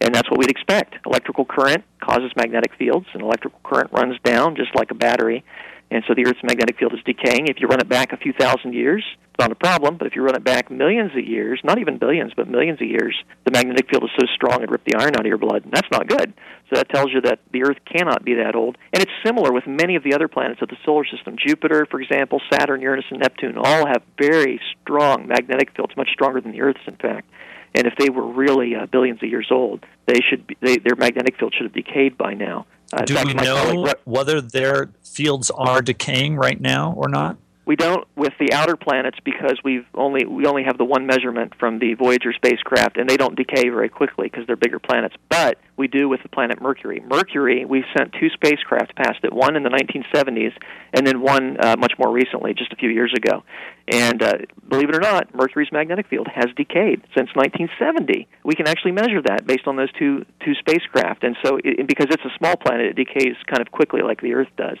And 0.00 0.14
that's 0.14 0.30
what 0.30 0.38
we'd 0.38 0.50
expect. 0.50 0.94
Electrical 1.04 1.44
current 1.44 1.84
causes 2.00 2.32
magnetic 2.36 2.74
fields, 2.78 3.06
and 3.12 3.22
electrical 3.22 3.60
current 3.62 3.92
runs 3.92 4.18
down 4.24 4.56
just 4.56 4.74
like 4.74 4.90
a 4.90 4.94
battery. 4.94 5.44
And 5.90 6.04
so 6.06 6.14
the 6.14 6.26
Earth's 6.26 6.42
magnetic 6.42 6.78
field 6.78 6.92
is 6.92 7.00
decaying. 7.04 7.48
If 7.48 7.60
you 7.60 7.66
run 7.66 7.80
it 7.80 7.88
back 7.88 8.12
a 8.12 8.18
few 8.18 8.34
thousand 8.34 8.74
years, 8.74 9.02
it's 9.30 9.38
not 9.38 9.52
a 9.52 9.54
problem. 9.54 9.96
But 9.96 10.06
if 10.06 10.16
you 10.16 10.22
run 10.22 10.36
it 10.36 10.44
back 10.44 10.70
millions 10.70 11.12
of 11.16 11.26
years, 11.26 11.60
not 11.64 11.78
even 11.78 11.96
billions, 11.96 12.32
but 12.36 12.46
millions 12.46 12.80
of 12.82 12.88
years, 12.88 13.16
the 13.44 13.50
magnetic 13.50 13.88
field 13.88 14.04
is 14.04 14.10
so 14.20 14.26
strong 14.34 14.62
it 14.62 14.70
ripped 14.70 14.84
the 14.84 14.96
iron 14.96 15.14
out 15.16 15.20
of 15.20 15.26
your 15.26 15.38
blood. 15.38 15.64
And 15.64 15.72
that's 15.72 15.90
not 15.90 16.06
good. 16.06 16.34
So 16.68 16.76
that 16.76 16.90
tells 16.90 17.08
you 17.12 17.22
that 17.22 17.40
the 17.52 17.64
Earth 17.64 17.78
cannot 17.86 18.22
be 18.22 18.34
that 18.34 18.54
old. 18.54 18.76
And 18.92 19.02
it's 19.02 19.12
similar 19.24 19.50
with 19.50 19.66
many 19.66 19.96
of 19.96 20.04
the 20.04 20.12
other 20.14 20.28
planets 20.28 20.60
of 20.60 20.68
the 20.68 20.76
solar 20.84 21.06
system. 21.06 21.36
Jupiter, 21.38 21.86
for 21.90 22.00
example, 22.00 22.42
Saturn, 22.52 22.82
Uranus, 22.82 23.06
and 23.10 23.20
Neptune 23.20 23.56
all 23.56 23.86
have 23.86 24.02
very 24.18 24.60
strong 24.82 25.26
magnetic 25.26 25.74
fields, 25.74 25.96
much 25.96 26.10
stronger 26.12 26.42
than 26.42 26.52
the 26.52 26.60
Earth's, 26.60 26.80
in 26.86 26.96
fact. 26.96 27.30
And 27.74 27.86
if 27.86 27.94
they 27.98 28.10
were 28.10 28.26
really 28.26 28.74
uh, 28.74 28.86
billions 28.86 29.22
of 29.22 29.28
years 29.28 29.48
old, 29.50 29.84
they 30.06 30.20
should 30.28 30.46
be, 30.46 30.56
they, 30.60 30.76
their 30.78 30.96
magnetic 30.96 31.38
field 31.38 31.54
should 31.56 31.64
have 31.64 31.74
decayed 31.74 32.18
by 32.18 32.34
now. 32.34 32.66
Uh, 32.92 33.04
Do 33.04 33.16
we 33.24 33.34
know 33.34 33.72
colleague, 33.72 33.96
whether 34.04 34.40
their 34.40 34.90
fields 35.02 35.50
are 35.50 35.82
decaying 35.82 36.36
right 36.36 36.60
now 36.60 36.92
or 36.96 37.08
not? 37.08 37.36
We 37.68 37.76
don't 37.76 38.08
with 38.16 38.32
the 38.40 38.54
outer 38.54 38.76
planets 38.76 39.18
because 39.22 39.58
we've 39.62 39.84
only 39.94 40.24
we 40.24 40.46
only 40.46 40.64
have 40.64 40.78
the 40.78 40.86
one 40.86 41.04
measurement 41.04 41.52
from 41.60 41.78
the 41.78 41.92
Voyager 41.92 42.32
spacecraft, 42.32 42.96
and 42.96 43.06
they 43.06 43.18
don't 43.18 43.36
decay 43.36 43.68
very 43.68 43.90
quickly 43.90 44.26
because 44.26 44.46
they're 44.46 44.56
bigger 44.56 44.78
planets. 44.78 45.14
But 45.28 45.58
we 45.76 45.86
do 45.86 46.08
with 46.08 46.22
the 46.22 46.30
planet 46.30 46.62
Mercury. 46.62 47.02
Mercury, 47.06 47.66
we've 47.66 47.84
sent 47.94 48.14
two 48.18 48.30
spacecraft 48.30 48.96
past 48.96 49.18
it, 49.22 49.34
one 49.34 49.54
in 49.54 49.64
the 49.64 49.68
1970s, 49.68 50.54
and 50.94 51.06
then 51.06 51.20
one 51.20 51.58
uh, 51.60 51.76
much 51.78 51.92
more 51.98 52.10
recently, 52.10 52.54
just 52.54 52.72
a 52.72 52.76
few 52.76 52.88
years 52.88 53.12
ago. 53.14 53.44
And 53.86 54.22
uh, 54.22 54.38
believe 54.66 54.88
it 54.88 54.96
or 54.96 55.00
not, 55.00 55.34
Mercury's 55.34 55.70
magnetic 55.70 56.06
field 56.08 56.26
has 56.34 56.46
decayed 56.56 57.02
since 57.14 57.28
1970. 57.34 58.28
We 58.44 58.54
can 58.54 58.66
actually 58.66 58.92
measure 58.92 59.20
that 59.26 59.46
based 59.46 59.66
on 59.66 59.76
those 59.76 59.92
two 59.98 60.24
two 60.42 60.54
spacecraft, 60.54 61.22
and 61.22 61.36
so 61.44 61.58
it, 61.62 61.86
because 61.86 62.06
it's 62.08 62.24
a 62.24 62.32
small 62.38 62.56
planet, 62.56 62.86
it 62.86 62.96
decays 62.96 63.36
kind 63.46 63.60
of 63.60 63.70
quickly 63.70 64.00
like 64.00 64.22
the 64.22 64.32
Earth 64.32 64.48
does 64.56 64.78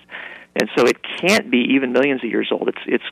and 0.60 0.68
so 0.76 0.84
it 0.84 0.96
can't 1.20 1.50
be 1.50 1.58
even 1.74 1.92
millions 1.92 2.22
of 2.24 2.30
years 2.30 2.48
old. 2.50 2.68
It's 2.68 2.78
it's 2.86 3.04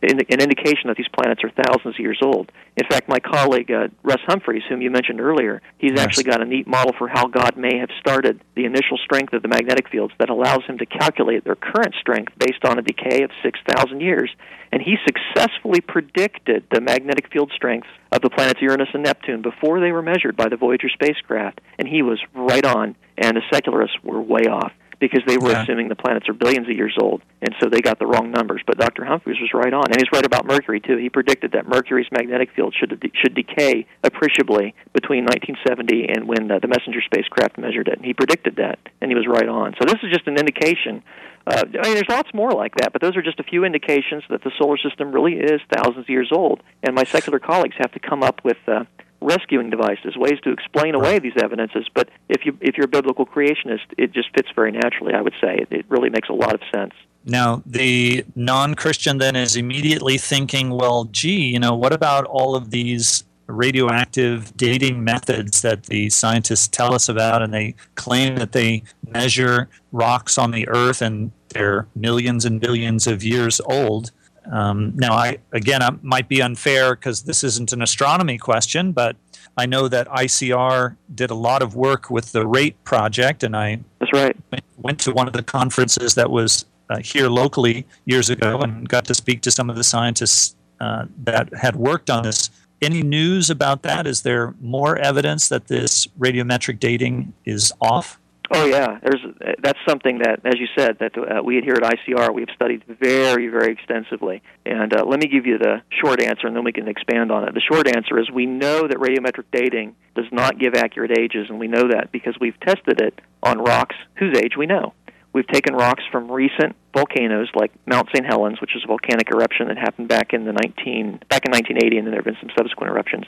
it's 0.00 0.30
an 0.30 0.40
indication 0.40 0.86
that 0.86 0.96
these 0.96 1.08
planets 1.08 1.42
are 1.42 1.50
thousands 1.50 1.96
of 1.96 1.98
years 1.98 2.20
old. 2.22 2.52
In 2.76 2.86
fact, 2.88 3.08
my 3.08 3.18
colleague 3.18 3.70
uh, 3.70 3.88
Russ 4.02 4.20
Humphreys, 4.26 4.62
whom 4.68 4.80
you 4.82 4.90
mentioned 4.90 5.20
earlier, 5.20 5.60
he's 5.78 5.92
Yes. 5.92 6.00
actually 6.00 6.24
got 6.24 6.40
a 6.40 6.44
neat 6.44 6.66
model 6.66 6.92
for 6.96 7.08
how 7.08 7.26
God 7.26 7.56
may 7.56 7.78
have 7.78 7.90
started 8.00 8.40
the 8.54 8.64
initial 8.64 8.96
strength 9.04 9.32
of 9.34 9.42
the 9.42 9.48
magnetic 9.48 9.88
fields 9.88 10.14
that 10.18 10.30
allows 10.30 10.64
him 10.66 10.78
to 10.78 10.86
calculate 10.86 11.44
their 11.44 11.56
current 11.56 11.94
strength 12.00 12.32
based 12.38 12.64
on 12.64 12.78
a 12.78 12.82
decay 12.82 13.22
of 13.24 13.30
six 13.42 13.58
thousand 13.68 14.00
years. 14.00 14.30
And 14.70 14.80
he 14.80 14.96
successfully 15.04 15.80
predicted 15.80 16.64
the 16.70 16.80
magnetic 16.80 17.30
field 17.32 17.52
strengths 17.54 17.88
of 18.10 18.22
the 18.22 18.30
planets 18.30 18.60
Uranus 18.62 18.88
and 18.94 19.02
Neptune 19.02 19.42
before 19.42 19.80
they 19.80 19.92
were 19.92 20.02
measured 20.02 20.34
by 20.36 20.48
the 20.48 20.56
Voyager 20.56 20.88
spacecraft, 20.88 21.60
and 21.78 21.86
he 21.86 22.00
was 22.02 22.18
right 22.34 22.64
on, 22.64 22.96
and 23.18 23.36
the 23.36 23.42
secularists 23.52 23.96
were 24.02 24.20
way 24.20 24.44
off 24.50 24.72
because 25.02 25.22
they 25.26 25.36
were 25.36 25.50
Yeah. 25.50 25.62
assuming 25.62 25.88
the 25.88 25.96
planets 25.96 26.28
are 26.28 26.32
billions 26.32 26.68
of 26.68 26.74
years 26.76 26.96
old, 26.98 27.22
and 27.42 27.52
so 27.60 27.68
they 27.68 27.80
got 27.80 27.98
the 27.98 28.06
wrong 28.06 28.30
numbers. 28.30 28.62
But 28.64 28.78
Dr. 28.78 29.04
Humphreys 29.04 29.40
was 29.40 29.52
right 29.52 29.74
on, 29.74 29.84
and 29.90 29.96
he's 30.00 30.10
right 30.12 30.24
about 30.24 30.46
Mercury 30.46 30.78
too. 30.80 30.96
He 30.96 31.10
predicted 31.10 31.52
that 31.52 31.66
Mercury's 31.68 32.06
magnetic 32.12 32.50
field 32.54 32.72
should 32.78 33.10
should 33.14 33.34
decay 33.34 33.84
appreciably 34.04 34.74
between 34.94 35.24
1970 35.24 36.08
and 36.08 36.28
when 36.28 36.50
uh, 36.50 36.58
the 36.60 36.68
Messenger 36.68 37.02
spacecraft 37.02 37.58
measured 37.58 37.88
it. 37.88 37.96
And 37.98 38.04
he 38.06 38.14
predicted 38.14 38.56
that, 38.56 38.78
and 39.00 39.10
he 39.10 39.16
was 39.16 39.26
right 39.26 39.48
on. 39.48 39.74
So 39.78 39.84
this 39.84 39.98
is 40.02 40.10
just 40.12 40.26
an 40.28 40.38
indication. 40.38 41.02
Uh, 41.44 41.64
I 41.66 41.82
mean, 41.82 41.94
there's 41.94 42.08
lots 42.08 42.32
more 42.32 42.52
like 42.52 42.76
that, 42.76 42.92
but 42.92 43.02
those 43.02 43.16
are 43.16 43.22
just 43.22 43.40
a 43.40 43.42
few 43.42 43.64
indications 43.64 44.22
that 44.30 44.44
the 44.44 44.52
solar 44.56 44.78
system 44.78 45.10
really 45.10 45.34
is 45.34 45.60
thousands 45.74 45.98
of 46.06 46.08
years 46.08 46.30
old. 46.30 46.62
And 46.84 46.94
my 46.94 47.02
secular 47.02 47.40
colleagues 47.40 47.74
have 47.78 47.90
to 47.92 47.98
come 47.98 48.22
up 48.22 48.40
with 48.44 48.58
uh, 48.68 48.84
rescuing 49.22 49.70
devices, 49.70 50.16
ways 50.16 50.38
to 50.44 50.52
explain 50.52 50.94
away 50.94 51.18
these 51.18 51.36
evidences. 51.36 51.88
But 51.94 52.08
if 52.28 52.44
you 52.44 52.56
if 52.60 52.76
you're 52.76 52.86
a 52.86 52.88
biblical 52.88 53.26
creationist, 53.26 53.86
it 53.96 54.12
just 54.12 54.34
fits 54.34 54.48
very 54.54 54.72
naturally. 54.72 55.14
I 55.14 55.20
would 55.20 55.34
say 55.40 55.56
it, 55.56 55.68
it 55.70 55.86
really 55.88 56.10
makes 56.10 56.28
a 56.28 56.34
lot 56.34 56.54
of 56.54 56.60
sense. 56.74 56.92
Now, 57.24 57.62
the 57.64 58.24
non 58.34 58.74
Christian 58.74 59.18
then 59.18 59.36
is 59.36 59.56
immediately 59.56 60.18
thinking, 60.18 60.70
well, 60.70 61.04
gee, 61.04 61.46
you 61.46 61.58
know, 61.58 61.74
what 61.74 61.92
about 61.92 62.24
all 62.24 62.56
of 62.56 62.70
these 62.70 63.24
radioactive 63.46 64.56
dating 64.56 65.04
methods 65.04 65.62
that 65.62 65.84
the 65.84 66.10
scientists 66.10 66.68
tell 66.68 66.94
us 66.94 67.08
about? 67.08 67.42
And 67.42 67.54
they 67.54 67.74
claim 67.94 68.36
that 68.36 68.52
they 68.52 68.82
measure 69.08 69.68
rocks 69.92 70.36
on 70.36 70.50
the 70.50 70.68
Earth 70.68 71.00
and 71.00 71.30
they're 71.50 71.86
millions 71.94 72.44
and 72.44 72.60
billions 72.60 73.06
of 73.06 73.22
years 73.22 73.60
old. 73.66 74.10
Um, 74.50 74.92
now, 74.96 75.12
I 75.12 75.38
again, 75.52 75.82
I 75.82 75.90
might 76.02 76.28
be 76.28 76.42
unfair 76.42 76.94
because 76.94 77.22
this 77.22 77.44
isn't 77.44 77.72
an 77.72 77.82
astronomy 77.82 78.38
question, 78.38 78.92
but 78.92 79.16
I 79.56 79.66
know 79.66 79.88
that 79.88 80.08
ICR 80.08 80.96
did 81.14 81.30
a 81.30 81.34
lot 81.34 81.62
of 81.62 81.74
work 81.76 82.10
with 82.10 82.32
the 82.32 82.46
RATE 82.46 82.82
project, 82.84 83.42
and 83.42 83.56
I 83.56 83.80
That's 84.00 84.12
right. 84.12 84.36
went 84.78 84.98
to 85.00 85.12
one 85.12 85.26
of 85.26 85.32
the 85.32 85.42
conferences 85.42 86.14
that 86.14 86.30
was 86.30 86.64
uh, 86.90 86.98
here 86.98 87.28
locally 87.28 87.86
years 88.04 88.30
ago 88.30 88.60
and 88.60 88.88
got 88.88 89.04
to 89.06 89.14
speak 89.14 89.42
to 89.42 89.50
some 89.50 89.70
of 89.70 89.76
the 89.76 89.84
scientists 89.84 90.56
uh, 90.80 91.06
that 91.24 91.52
had 91.54 91.76
worked 91.76 92.10
on 92.10 92.24
this. 92.24 92.50
Any 92.80 93.02
news 93.02 93.48
about 93.48 93.82
that? 93.82 94.06
Is 94.06 94.22
there 94.22 94.54
more 94.60 94.96
evidence 94.96 95.48
that 95.48 95.68
this 95.68 96.08
radiometric 96.18 96.80
dating 96.80 97.32
is 97.44 97.72
off? 97.80 98.18
Oh 98.54 98.66
yeah, 98.66 98.98
there's 99.02 99.24
that's 99.62 99.78
something 99.88 100.18
that, 100.18 100.40
as 100.44 100.54
you 100.58 100.66
said, 100.76 100.98
that 101.00 101.16
uh, 101.16 101.42
we 101.42 101.60
here 101.62 101.74
at 101.74 101.82
ICR 101.82 102.34
we've 102.34 102.50
studied 102.54 102.84
very, 102.86 103.48
very 103.48 103.72
extensively. 103.72 104.42
And 104.66 104.94
uh, 104.94 105.04
let 105.06 105.20
me 105.20 105.26
give 105.26 105.46
you 105.46 105.56
the 105.56 105.80
short 106.02 106.22
answer, 106.22 106.46
and 106.46 106.54
then 106.54 106.62
we 106.62 106.72
can 106.72 106.86
expand 106.86 107.32
on 107.32 107.48
it. 107.48 107.54
The 107.54 107.62
short 107.62 107.88
answer 107.88 108.18
is 108.18 108.30
we 108.30 108.44
know 108.44 108.86
that 108.86 108.98
radiometric 108.98 109.44
dating 109.52 109.96
does 110.14 110.26
not 110.30 110.58
give 110.58 110.74
accurate 110.74 111.16
ages, 111.18 111.46
and 111.48 111.58
we 111.58 111.66
know 111.66 111.88
that 111.88 112.12
because 112.12 112.36
we've 112.40 112.58
tested 112.60 113.00
it 113.00 113.20
on 113.42 113.58
rocks 113.58 113.96
whose 114.16 114.36
age 114.36 114.52
we 114.58 114.66
know. 114.66 114.92
We've 115.32 115.46
taken 115.46 115.74
rocks 115.74 116.02
from 116.12 116.30
recent 116.30 116.76
volcanoes 116.94 117.48
like 117.54 117.72
Mount 117.86 118.08
St. 118.14 118.26
Helens, 118.26 118.60
which 118.60 118.76
is 118.76 118.82
a 118.84 118.86
volcanic 118.86 119.30
eruption 119.30 119.68
that 119.68 119.78
happened 119.78 120.08
back 120.08 120.34
in 120.34 120.44
the 120.44 120.52
19 120.52 121.20
back 121.30 121.46
in 121.46 121.52
1980, 121.52 121.96
and 121.96 122.06
then 122.06 122.12
there 122.12 122.20
have 122.20 122.26
been 122.26 122.36
some 122.38 122.50
subsequent 122.54 122.90
eruptions. 122.90 123.24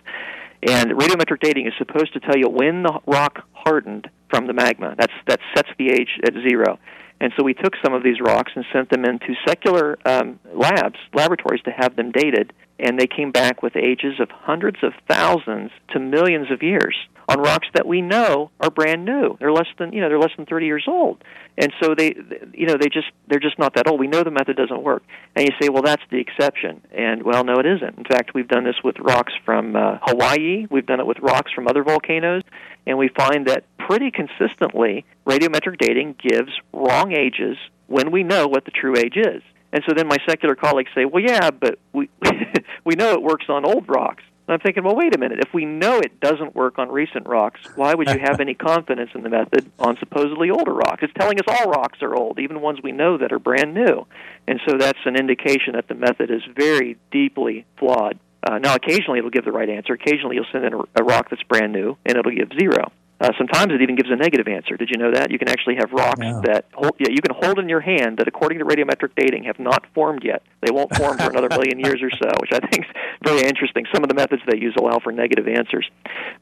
And 0.67 0.93
radiometric 0.93 1.41
dating 1.41 1.67
is 1.67 1.73
supposed 1.79 2.13
to 2.13 2.21
tell 2.21 2.37
you 2.37 2.49
when 2.49 2.83
the 2.83 3.01
rock 3.07 3.41
hardened 3.53 4.09
from 4.35 4.49
the 4.49 4.53
magma. 4.53 4.97
That's 4.99 5.13
that 5.29 5.39
sets 5.55 5.69
the 5.79 5.91
age 5.91 6.19
at 6.25 6.33
zero. 6.49 6.79
And 7.21 7.33
so 7.37 7.45
we 7.45 7.55
took 7.55 7.75
some 7.85 7.95
of 7.95 8.03
these 8.03 8.21
rocks 8.21 8.51
and 8.57 8.65
sent 8.73 8.91
them 8.91 9.05
into 9.05 9.35
secular 9.47 9.97
um, 10.05 10.41
labs, 10.53 10.99
laboratories, 11.15 11.63
to 11.63 11.71
have 11.71 11.95
them 11.95 12.11
dated, 12.11 12.53
and 12.81 12.99
they 12.99 13.07
came 13.07 13.31
back 13.31 13.63
with 13.63 13.77
ages 13.77 14.19
of 14.19 14.29
hundreds 14.31 14.79
of 14.83 14.93
thousands 15.09 15.71
to 15.93 16.01
millions 16.01 16.51
of 16.51 16.63
years 16.63 16.97
on 17.29 17.39
rocks 17.39 17.69
that 17.75 17.87
we 17.87 18.03
know 18.03 18.51
are 18.61 18.71
brand 18.71 19.05
new. 19.05 19.37
They're 19.39 19.53
less 19.53 19.69
than 19.79 19.93
you 19.93 20.01
know 20.01 20.09
they're 20.09 20.19
less 20.19 20.37
than 20.37 20.47
30 20.47 20.67
years 20.67 20.85
old, 20.87 21.23
and 21.57 21.73
so 21.81 21.95
they 21.97 22.15
you 22.53 22.67
know 22.67 22.77
they 22.79 22.89
just 22.89 23.07
they're 23.29 23.39
just 23.41 23.59
not 23.59 23.75
that 23.77 23.89
old. 23.89 24.01
We 24.01 24.09
know 24.09 24.23
the 24.23 24.31
method 24.31 24.57
doesn't 24.57 24.83
work, 24.83 25.03
and 25.35 25.47
you 25.47 25.55
say, 25.63 25.69
well, 25.69 25.83
that's 25.83 26.03
the 26.11 26.19
exception, 26.19 26.83
and 26.93 27.23
well, 27.23 27.45
no, 27.45 27.55
it 27.55 27.67
isn't. 27.67 27.97
In 27.97 28.05
fact, 28.05 28.35
we've 28.35 28.49
done 28.49 28.65
this 28.65 28.77
with 28.83 28.97
rocks 28.99 29.33
from 29.45 29.77
uh, 29.77 29.99
Hawaii. 30.03 30.67
We've 30.71 30.87
done 30.87 31.01
it 31.01 31.07
with 31.07 31.19
rocks 31.21 31.53
from 31.53 31.69
other 31.69 31.85
volcanoes, 31.85 32.43
and 32.87 32.99
we 32.99 33.09
find 33.09 33.47
that 33.47 33.65
pretty 33.87 34.11
consistently 34.11 35.05
radiometric 35.27 35.79
dating 35.79 36.17
gives 36.19 36.53
wrong 36.73 37.13
ages 37.13 37.57
when 37.87 38.11
we 38.11 38.23
know 38.23 38.47
what 38.47 38.65
the 38.65 38.71
true 38.71 38.97
age 38.97 39.17
is. 39.17 39.43
And 39.73 39.83
so 39.89 39.95
then 39.95 40.07
my 40.07 40.17
secular 40.29 40.55
colleagues 40.55 40.91
say, 40.95 41.05
well, 41.05 41.23
yeah, 41.23 41.51
but 41.51 41.79
we 41.93 42.09
we 42.85 42.95
know 42.95 43.13
it 43.13 43.23
works 43.23 43.47
on 43.49 43.65
old 43.65 43.89
rocks. 43.89 44.23
And 44.47 44.55
I'm 44.55 44.61
thinking, 44.61 44.85
well, 44.85 44.95
wait 44.95 45.15
a 45.15 45.19
minute. 45.19 45.41
If 45.41 45.55
we 45.55 45.65
know 45.65 45.99
it 45.99 46.21
doesn't 46.21 46.55
work 46.55 46.79
on 46.79 46.91
recent 46.91 47.27
rocks, 47.27 47.61
why 47.77 47.95
would 47.95 48.09
you 48.11 48.19
have 48.19 48.41
any 48.41 48.55
confidence 48.55 49.11
in 49.15 49.23
the 49.23 49.31
method 49.31 49.71
on 49.79 49.97
supposedly 49.99 50.51
older 50.51 50.73
rocks? 50.73 51.03
It's 51.03 51.13
telling 51.19 51.39
us 51.39 51.47
all 51.49 51.71
rocks 51.71 52.03
are 52.03 52.15
old, 52.15 52.39
even 52.39 52.61
ones 52.61 52.79
we 52.83 52.93
know 52.93 53.19
that 53.19 53.33
are 53.33 53.39
brand 53.39 53.75
new. 53.75 54.07
And 54.47 54.61
so 54.69 54.77
that's 54.79 54.99
an 55.07 55.17
indication 55.17 55.75
that 55.75 55.89
the 55.89 55.95
method 55.95 56.31
is 56.31 56.43
very 56.55 56.99
deeply 57.11 57.65
flawed. 57.79 58.19
Uh, 58.47 58.59
now, 58.59 58.75
occasionally 58.75 59.19
it'll 59.19 59.31
give 59.31 59.47
the 59.47 59.53
right 59.53 59.71
answer. 59.71 59.95
Occasionally 59.95 60.37
you'll 60.37 60.47
send 60.53 60.67
in 60.67 60.75
a, 60.75 60.81
a 60.97 61.03
rock 61.03 61.31
that's 61.31 61.43
brand 61.45 61.73
new, 61.73 61.97
and 62.05 62.19
it'll 62.19 62.35
give 62.35 62.51
zero. 62.61 62.93
Uh, 63.21 63.31
sometimes 63.39 63.73
it 63.73 63.81
even 63.81 63.95
gives 63.95 64.11
a 64.11 64.17
negative 64.17 64.49
answer. 64.49 64.77
Did 64.77 64.91
you 64.91 64.99
know 64.99 65.13
that? 65.13 65.31
You 65.31 65.39
can 65.39 65.49
actually 65.49 65.77
have 65.77 65.93
rocks 65.93 66.19
Yeah. 66.21 66.41
that 66.45 66.65
hold, 66.75 66.93
yeah, 66.99 67.09
you 67.11 67.23
can 67.23 67.35
hold 67.35 67.59
in 67.59 67.69
your 67.69 67.81
hand 67.81 68.19
that, 68.19 68.27
according 68.29 68.59
to 68.59 68.65
radiometric 68.65 69.11
dating, 69.17 69.45
have 69.45 69.59
not 69.59 69.85
formed 69.95 70.23
yet. 70.25 70.43
They 70.61 70.73
won't 70.73 70.95
form 70.97 71.17
for 71.19 71.31
another 71.31 71.49
million 71.49 71.79
years 71.79 72.03
or 72.03 72.11
so, 72.11 72.29
which 72.41 72.53
I 72.53 72.59
think 72.59 72.85
is 72.87 72.91
very 73.25 73.43
interesting. 73.47 73.85
Some 73.95 74.03
of 74.03 74.09
the 74.09 74.15
methods 74.15 74.43
they 74.51 74.59
use 74.59 74.75
allow 74.79 74.99
for 74.99 75.13
negative 75.13 75.47
answers. 75.47 75.89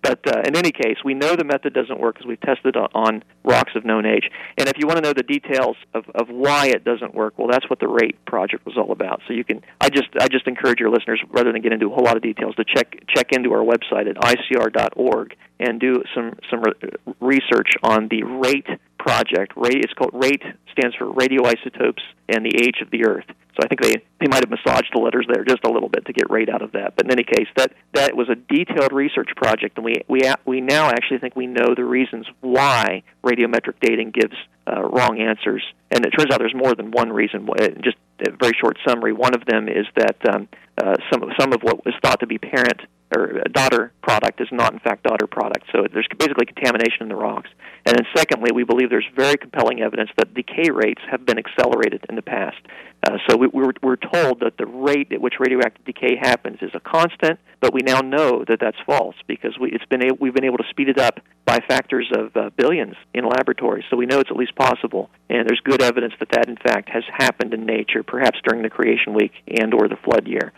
But 0.02 0.20
uh, 0.26 0.42
in 0.46 0.56
any 0.56 0.72
case, 0.72 0.96
we 1.04 1.14
know 1.14 1.36
the 1.36 1.44
method 1.44 1.74
doesn't 1.74 2.00
work 2.00 2.14
because 2.16 2.26
we've 2.26 2.40
tested 2.40 2.76
on, 2.76 2.88
on 2.94 3.22
rocks 3.44 3.72
of 3.76 3.84
known 3.84 4.06
age. 4.06 4.30
And 4.56 4.66
if 4.68 4.74
you 4.78 4.86
want 4.86 4.96
to 4.96 5.02
know 5.02 5.12
the 5.12 5.22
details 5.22 5.76
of, 5.94 6.04
of 6.14 6.28
why 6.30 6.68
it 6.68 6.84
doesn't 6.84 7.14
work, 7.14 7.34
well, 7.38 7.48
that's 7.48 7.68
what 7.68 7.80
the 7.80 7.88
RATE 7.88 8.24
project 8.24 8.64
was 8.64 8.76
all 8.78 8.92
about. 8.92 9.20
So 9.28 9.34
you 9.34 9.44
can, 9.44 9.62
I 9.80 9.90
just, 9.90 10.08
I 10.18 10.28
just 10.28 10.46
encourage 10.46 10.80
your 10.80 10.90
listeners, 10.90 11.20
rather 11.30 11.52
than 11.52 11.60
get 11.60 11.72
into 11.72 11.86
a 11.86 11.94
whole 11.94 12.04
lot 12.04 12.16
of 12.16 12.22
details, 12.22 12.54
to 12.56 12.64
check 12.64 12.96
check 13.08 13.32
into 13.32 13.52
our 13.52 13.62
website 13.64 14.08
at 14.08 14.16
icr.org 14.16 15.36
and 15.62 15.80
do 15.80 16.02
some 16.14 16.38
some 16.50 16.62
re- 16.62 17.14
research 17.20 17.70
on 17.82 18.08
the 18.08 18.22
RATE 18.24 18.80
project. 18.98 19.52
RATE, 19.56 19.82
it's 19.84 19.92
called 19.94 20.10
RATE 20.12 20.42
stands 20.72 20.96
for 20.96 21.06
radioisotopes 21.06 22.02
and 22.28 22.44
the 22.44 22.54
age 22.64 22.80
of 22.82 22.90
the 22.90 23.04
Earth. 23.04 23.26
So 23.28 23.60
I 23.62 23.68
think 23.68 23.82
they, 23.82 24.02
they 24.18 24.28
might 24.30 24.42
have 24.42 24.48
massaged 24.48 24.90
the 24.94 25.00
letters 25.00 25.26
there 25.28 25.44
just 25.44 25.62
a 25.64 25.70
little 25.70 25.90
bit 25.90 26.06
to 26.06 26.12
get 26.14 26.30
rate 26.30 26.48
out 26.48 26.62
of 26.62 26.72
that. 26.72 26.96
But 26.96 27.04
in 27.04 27.12
any 27.12 27.24
case, 27.24 27.48
that 27.56 27.72
that 27.92 28.16
was 28.16 28.28
a 28.30 28.34
detailed 28.34 28.92
research 28.92 29.28
project, 29.36 29.76
and 29.76 29.84
we 29.84 29.96
we 30.08 30.20
we 30.46 30.60
now 30.60 30.88
actually 30.88 31.18
think 31.18 31.36
we 31.36 31.46
know 31.46 31.74
the 31.76 31.84
reasons 31.84 32.26
why 32.40 33.02
radiometric 33.22 33.74
dating 33.82 34.12
gives 34.12 34.34
uh, 34.66 34.82
wrong 34.82 35.20
answers. 35.20 35.62
And 35.90 36.06
it 36.06 36.10
turns 36.10 36.32
out 36.32 36.38
there's 36.38 36.54
more 36.54 36.74
than 36.74 36.92
one 36.92 37.12
reason. 37.12 37.46
Uh, 37.50 37.68
Just 37.82 37.98
a 38.26 38.30
very 38.30 38.52
short 38.58 38.78
summary. 38.88 39.12
One 39.12 39.34
of 39.34 39.44
them 39.44 39.68
is 39.68 39.86
that 39.96 40.16
um, 40.32 40.48
uh, 40.82 40.96
some 41.12 41.30
some 41.38 41.52
of 41.52 41.60
what 41.62 41.84
was 41.84 41.94
thought 42.02 42.20
to 42.20 42.26
be 42.26 42.38
parent 42.38 42.80
or 43.16 43.42
a 43.44 43.48
daughter 43.48 43.92
product 44.02 44.40
is 44.40 44.48
not 44.52 44.72
in 44.72 44.78
fact 44.80 45.04
daughter 45.04 45.26
product. 45.26 45.66
So 45.72 45.86
there's 45.92 46.08
basically 46.18 46.46
contamination 46.46 47.02
in 47.02 47.08
the 47.08 47.16
rocks. 47.16 47.50
And 47.84 47.96
then 47.96 48.06
secondly, 48.16 48.50
we 48.54 48.64
believe 48.64 48.90
there's 48.90 49.08
very 49.16 49.36
compelling 49.36 49.80
evidence 49.80 50.10
that 50.16 50.34
decay 50.34 50.70
rates 50.70 51.00
have 51.10 51.26
been 51.26 51.38
accelerated 51.38 52.04
in 52.08 52.14
the 52.14 52.22
past. 52.22 52.58
Uh, 53.04 53.18
so 53.28 53.36
we, 53.36 53.48
we're, 53.48 53.72
we're 53.82 53.96
told 53.96 54.40
that 54.40 54.56
the 54.58 54.66
rate 54.66 55.12
at 55.12 55.20
which 55.20 55.34
radioactive 55.40 55.84
decay 55.84 56.16
happens 56.20 56.58
is 56.62 56.70
a 56.74 56.80
constant, 56.80 57.40
but 57.60 57.74
we 57.74 57.80
now 57.80 58.00
know 58.00 58.44
that 58.46 58.60
that's 58.60 58.76
false 58.86 59.16
because 59.26 59.58
we, 59.58 59.72
it's 59.72 59.84
been 59.86 60.02
a, 60.04 60.14
we've 60.14 60.34
been 60.34 60.44
able 60.44 60.58
to 60.58 60.68
speed 60.70 60.88
it 60.88 60.98
up 60.98 61.18
by 61.44 61.58
factors 61.66 62.08
of 62.16 62.36
uh, 62.36 62.50
billions 62.56 62.94
in 63.12 63.24
laboratories. 63.24 63.84
So 63.90 63.96
we 63.96 64.06
know 64.06 64.20
it's 64.20 64.30
at 64.30 64.36
least 64.36 64.54
possible, 64.54 65.10
and 65.28 65.48
there's 65.48 65.60
good 65.64 65.82
evidence 65.82 66.14
that 66.20 66.28
that 66.30 66.48
in 66.48 66.56
fact 66.56 66.88
has 66.90 67.02
happened 67.12 67.52
in 67.52 67.66
nature, 67.66 68.04
perhaps 68.04 68.38
during 68.46 68.62
the 68.62 68.70
creation 68.70 69.14
week 69.14 69.32
and 69.48 69.74
or 69.74 69.88
the 69.88 69.96
flood 69.96 70.28
year. 70.28 70.52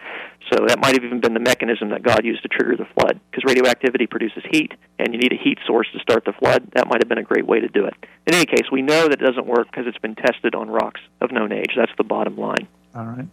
So 0.52 0.66
that 0.66 0.78
might 0.78 0.94
have 0.94 1.04
even 1.04 1.20
been 1.20 1.32
the 1.32 1.40
mechanism 1.40 1.88
that 1.90 2.02
God 2.02 2.24
used 2.24 2.42
to 2.42 2.48
trigger 2.48 2.76
the 2.76 2.84
flood, 2.84 3.18
because 3.30 3.44
radioactivity 3.44 4.06
produces 4.06 4.42
heat, 4.50 4.72
and 4.98 5.14
you 5.14 5.18
need 5.18 5.32
a 5.32 5.42
heat 5.42 5.58
source 5.66 5.88
to 5.92 5.98
start 6.00 6.24
the 6.24 6.34
flood. 6.34 6.70
That 6.74 6.86
might 6.86 7.00
have 7.00 7.08
been 7.08 7.18
a 7.18 7.22
great 7.22 7.46
way 7.46 7.60
to 7.60 7.68
do 7.68 7.86
it. 7.86 7.94
In 8.26 8.34
any 8.34 8.44
case, 8.44 8.70
we 8.70 8.82
know 8.82 9.08
that 9.08 9.20
it 9.20 9.24
doesn't 9.24 9.46
work 9.46 9.68
because 9.70 9.86
it's 9.86 9.98
been 9.98 10.14
tested 10.14 10.54
on 10.54 10.68
rocks 10.68 11.00
of 11.20 11.32
known 11.32 11.50
age. 11.50 11.72
That's 11.76 11.92
the 11.96 12.04
bottom 12.04 12.36
line. 12.36 12.68
All 12.94 13.06
right. 13.06 13.26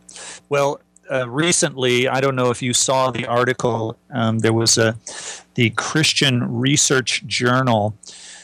Well, 0.49 0.80
uh, 1.12 1.30
recently, 1.30 2.07
I 2.07 2.22
don't 2.22 2.36
know 2.36 2.49
if 2.49 2.62
you 2.62 2.74
saw 2.74 3.12
the 3.12 3.26
article. 3.26 3.97
Um, 4.09 4.39
there 4.39 4.53
was 4.53 4.78
a 4.78 4.95
the 5.55 5.72
Christian 5.72 6.59
Research 6.59 7.26
Journal 7.28 7.93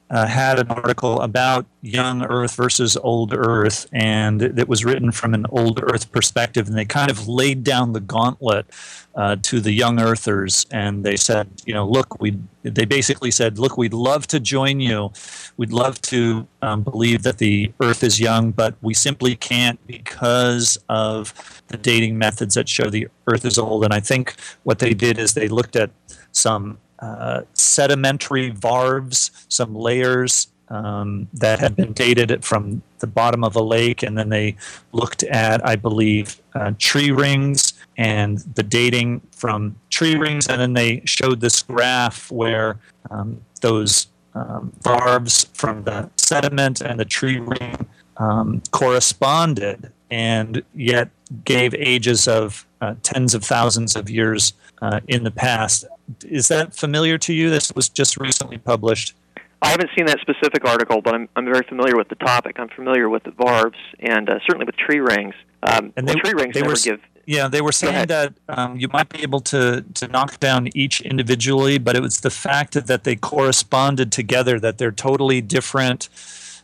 uh, 0.10 0.26
had 0.26 0.58
an 0.60 0.70
article 0.70 1.20
about 1.20 1.66
young 1.82 2.24
Earth 2.24 2.56
versus 2.56 2.96
old 2.98 3.34
Earth, 3.34 3.88
and 3.92 4.42
it 4.42 4.68
was 4.68 4.86
written 4.86 5.12
from 5.12 5.34
an 5.34 5.46
old 5.50 5.82
Earth 5.84 6.12
perspective. 6.12 6.68
And 6.68 6.78
they 6.78 6.86
kind 6.86 7.12
of 7.12 7.28
laid 7.28 7.64
down 7.64 7.92
the 7.92 8.00
gauntlet 8.00 8.68
uh, 9.16 9.36
to 9.42 9.60
the 9.60 9.74
young 9.74 10.00
Earthers, 10.00 10.66
and 10.72 11.04
they 11.04 11.18
said, 11.18 11.50
you 11.66 11.74
know, 11.74 11.88
look, 11.88 12.22
we. 12.22 12.38
They 12.64 12.84
basically 12.84 13.32
said, 13.32 13.60
look, 13.60 13.78
we'd 13.78 13.94
love 13.94 14.28
to 14.28 14.42
join 14.42 14.82
you. 14.82 15.14
We'd 15.56 15.72
love 15.72 16.02
to 16.02 16.46
um, 16.62 16.84
believe 16.84 17.24
that 17.24 17.38
the 17.38 17.72
Earth 17.80 18.04
is 18.04 18.20
young, 18.20 18.52
but 18.52 18.76
we 18.82 18.94
simply 18.94 19.38
can't 19.38 19.80
because 19.88 20.78
of 20.90 21.34
the 21.70 21.78
dating 21.78 22.18
methods 22.18 22.56
that 22.56 22.68
show 22.68 22.90
the 22.90 23.08
Earth 23.26 23.46
is 23.46 23.58
old. 23.58 23.86
And 23.86 23.94
I 23.94 24.02
think 24.02 24.36
what 24.64 24.80
they 24.80 24.94
did 24.94 25.18
is 25.18 25.34
they 25.34 25.48
looked 25.48 25.78
at 25.78 25.92
some 26.34 26.78
uh, 27.00 27.42
sedimentary 27.54 28.52
varves, 28.52 29.32
some 29.50 29.76
layers 29.76 30.48
um, 30.70 31.28
that 31.34 31.60
had 31.60 31.76
been 31.76 31.94
dated 31.94 32.44
from 32.44 32.82
the 33.00 33.08
bottom 33.08 33.44
of 33.44 33.56
a 33.56 33.62
lake, 33.62 34.04
and 34.04 34.18
then 34.18 34.30
they 34.30 34.56
looked 34.92 35.24
at, 35.24 35.66
I 35.66 35.76
believe, 35.76 36.42
uh, 36.56 36.74
tree 36.78 37.12
rings 37.12 37.74
and 37.98 38.40
the 38.56 38.64
dating 38.64 39.22
from 39.32 39.76
tree 39.90 40.16
rings, 40.16 40.48
and 40.48 40.60
then 40.60 40.74
they 40.74 41.02
showed 41.06 41.40
this 41.40 41.64
graph 41.64 42.32
where 42.32 42.80
um, 43.10 43.42
those 43.62 44.08
um, 44.36 44.72
varves 44.82 45.48
from 45.54 45.84
the 45.84 46.10
sediment 46.18 46.82
and 46.82 47.00
the 47.00 47.06
tree 47.06 47.40
ring 47.40 47.88
um, 48.18 48.62
corresponded, 48.72 49.92
and 50.10 50.64
yet 50.74 51.10
gave 51.44 51.74
ages 51.76 52.28
of 52.28 52.66
uh, 52.82 52.96
tens 53.04 53.34
of 53.34 53.44
thousands 53.44 53.96
of 53.96 54.10
years 54.10 54.54
uh, 54.82 55.00
in 55.08 55.24
the 55.24 55.32
past. 55.32 55.86
Is 56.26 56.48
that 56.50 56.76
familiar 56.76 57.18
to 57.20 57.34
you? 57.34 57.50
This 57.50 57.74
was 57.74 57.90
just 57.90 58.18
recently 58.18 58.58
published. 58.58 59.16
I 59.62 59.70
haven't 59.70 59.90
seen 59.98 60.06
that 60.06 60.20
specific 60.20 60.66
article, 60.66 61.02
but 61.02 61.16
I'm, 61.16 61.28
I'm 61.36 61.46
very 61.46 61.66
familiar 61.68 61.98
with 61.98 62.10
the 62.10 62.16
topic. 62.16 62.60
I'm 62.60 62.70
familiar 62.70 63.10
with 63.10 63.24
the 63.24 63.32
varves 63.32 63.74
and 64.00 64.30
uh, 64.30 64.40
certainly 64.46 64.66
with 64.66 64.76
tree 64.78 65.00
rings. 65.00 65.34
Um, 65.64 65.94
And 65.98 66.06
well, 66.06 66.16
tree 66.16 66.34
rings 66.34 66.54
they 66.54 66.62
never 66.62 66.74
were 66.74 66.80
give. 66.80 67.02
Yeah, 67.26 67.50
they 67.50 67.60
were 67.60 67.74
saying 67.74 68.08
that 68.08 68.34
um, 68.48 68.80
you 68.80 68.88
might 68.88 69.10
be 69.10 69.22
able 69.22 69.42
to, 69.42 69.84
to 69.96 70.08
knock 70.08 70.40
down 70.40 70.70
each 70.74 71.02
individually, 71.02 71.78
but 71.78 71.96
it 71.96 72.02
was 72.02 72.22
the 72.22 72.30
fact 72.30 72.74
that, 72.74 72.88
that 72.88 73.04
they 73.04 73.18
corresponded 73.18 74.14
together, 74.14 74.60
that 74.62 74.78
they're 74.78 74.94
totally 74.94 75.42
different, 75.42 76.08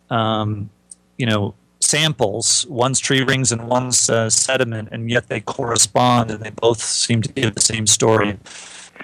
um, 0.10 0.70
you 1.18 1.26
know, 1.26 1.54
samples. 1.84 2.66
One's 2.70 3.00
tree 3.00 3.24
rings 3.24 3.52
and 3.52 3.68
one's 3.68 4.10
uh, 4.10 4.30
sediment, 4.30 4.90
and 4.92 5.10
yet 5.10 5.28
they 5.28 5.40
correspond, 5.42 6.32
and 6.32 6.42
they 6.44 6.50
both 6.52 6.82
seem 6.82 7.22
to 7.22 7.30
give 7.32 7.54
the 7.56 7.62
same 7.62 7.86
story. 7.88 8.40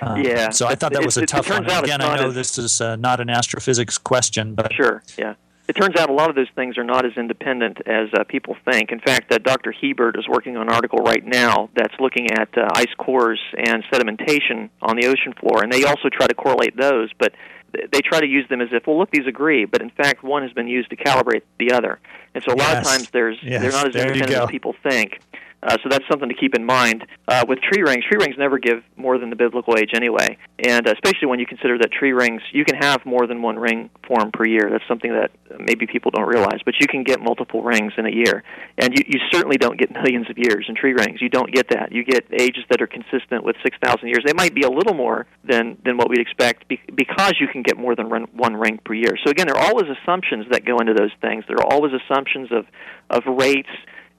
Um, 0.01 0.21
Yeah, 0.23 0.49
So 0.51 0.65
I 0.67 0.75
thought 0.75 0.93
that 0.93 1.03
was 1.03 1.17
a 1.17 1.21
it- 1.21 1.23
it 1.23 1.27
tough 1.29 1.49
one. 1.49 1.65
Again, 1.65 2.01
I 2.01 2.15
know 2.17 2.29
as- 2.29 2.35
this 2.35 2.57
is 2.57 2.81
uh, 2.81 2.95
not 2.95 3.19
an 3.19 3.29
astrophysics 3.29 3.97
question, 3.97 4.55
but 4.55 4.73
Sure, 4.73 5.03
yeah. 5.17 5.33
It 5.67 5.73
turns 5.73 5.95
out 5.97 6.09
a 6.09 6.13
lot 6.13 6.31
of 6.31 6.35
those 6.35 6.49
things 6.55 6.79
are 6.79 6.83
not 6.83 7.05
as 7.05 7.11
independent 7.15 7.77
as 7.85 8.07
uh, 8.17 8.23
people 8.23 8.55
think. 8.65 8.91
In 8.91 8.99
fact, 8.99 9.31
uh, 9.31 9.37
Dr. 9.37 9.71
Hebert 9.71 10.17
is 10.17 10.27
working 10.27 10.57
on 10.57 10.63
an 10.67 10.73
article 10.73 10.97
right 10.97 11.23
now 11.23 11.69
that's 11.75 11.93
looking 11.99 12.31
at 12.31 12.49
uh, 12.57 12.67
ice 12.73 12.91
cores 12.97 13.39
and 13.55 13.83
sedimentation 13.91 14.69
on 14.81 14.95
the 14.95 15.05
ocean 15.05 15.33
floor, 15.39 15.61
and 15.61 15.71
they 15.71 15.83
also 15.83 16.09
try 16.09 16.25
to 16.25 16.33
correlate 16.33 16.75
those, 16.75 17.09
but 17.19 17.33
they 17.71 18.01
try 18.01 18.19
to 18.19 18.27
use 18.27 18.47
them 18.49 18.61
as 18.61 18.69
if, 18.71 18.87
well, 18.87 18.97
look, 18.97 19.11
these 19.11 19.27
agree, 19.27 19.65
but 19.65 19.81
in 19.81 19.89
fact, 19.89 20.23
one 20.23 20.43
has 20.43 20.51
been 20.53 20.67
used 20.67 20.89
to 20.89 20.95
calibrate 20.95 21.43
the 21.59 21.71
other. 21.71 21.99
And 22.33 22.43
so 22.43 22.53
a 22.53 22.55
lot 22.55 22.77
of 22.77 22.83
times 22.83 23.09
there's 23.09 23.37
Yes, 23.41 23.61
they're 23.61 23.71
not 23.71 23.87
as 23.87 23.93
there 23.93 24.07
independent 24.07 24.43
as 24.43 24.49
people 24.49 24.75
think. 24.83 25.19
Uh, 25.61 25.77
so 25.83 25.89
that's 25.89 26.05
something 26.09 26.29
to 26.29 26.35
keep 26.35 26.55
in 26.55 26.65
mind. 26.65 27.05
Uh, 27.27 27.43
with 27.47 27.59
tree 27.59 27.83
rings, 27.83 28.03
tree 28.05 28.17
rings 28.19 28.35
never 28.37 28.57
give 28.57 28.81
more 28.95 29.17
than 29.17 29.29
the 29.29 29.35
biblical 29.35 29.75
age 29.77 29.91
anyway, 29.93 30.37
and 30.59 30.87
uh, 30.87 30.93
especially 30.93 31.27
when 31.27 31.39
you 31.39 31.45
consider 31.45 31.77
that 31.77 31.91
tree 31.91 32.13
rings, 32.13 32.41
you 32.53 32.63
can 32.63 32.75
have 32.75 33.05
more 33.05 33.27
than 33.27 33.41
one 33.41 33.59
ring 33.59 33.89
form 34.07 34.31
per 34.31 34.45
year. 34.47 34.69
That's 34.71 34.87
something 34.87 35.11
that 35.11 35.31
maybe 35.59 35.85
people 35.85 36.11
don't 36.11 36.27
realize, 36.27 36.59
but 36.63 36.75
you 36.79 36.87
can 36.87 37.03
get 37.03 37.19
multiple 37.19 37.61
rings 37.61 37.91
in 37.97 38.05
a 38.05 38.09
year, 38.09 38.43
and 38.77 38.93
you, 38.97 39.03
you 39.05 39.19
certainly 39.31 39.57
don't 39.57 39.77
get 39.77 39.91
millions 40.03 40.29
of 40.29 40.37
years 40.37 40.65
in 40.69 40.75
tree 40.75 40.93
rings. 40.93 41.21
You 41.21 41.29
don't 41.29 41.51
get 41.53 41.67
that. 41.69 41.91
You 41.91 42.05
get 42.05 42.25
ages 42.31 42.63
that 42.69 42.81
are 42.81 42.87
consistent 42.87 43.43
with 43.43 43.57
6,000 43.63 44.07
years. 44.07 44.23
They 44.25 44.33
might 44.33 44.55
be 44.55 44.61
a 44.61 44.71
little 44.71 44.93
more 44.93 45.25
than 45.43 45.77
than 45.83 45.97
what 45.97 46.09
we'd 46.09 46.19
expect 46.19 46.67
be, 46.69 46.79
because 46.95 47.33
you 47.39 47.47
can 47.47 47.63
get 47.63 47.77
more 47.77 47.95
than 47.95 48.09
one, 48.09 48.27
one 48.33 48.55
ring 48.55 48.79
per 48.85 48.93
year. 48.93 49.17
So 49.25 49.29
again, 49.29 49.47
there 49.47 49.57
are 49.57 49.67
always 49.67 49.87
assumptions 50.01 50.45
that 50.51 50.65
go 50.65 50.77
into 50.77 50.93
those 50.93 51.11
things. 51.21 51.43
There 51.47 51.57
are 51.57 51.71
always 51.71 51.91
assumptions 51.93 52.49
of 52.51 52.65
of 53.09 53.23
rates 53.25 53.69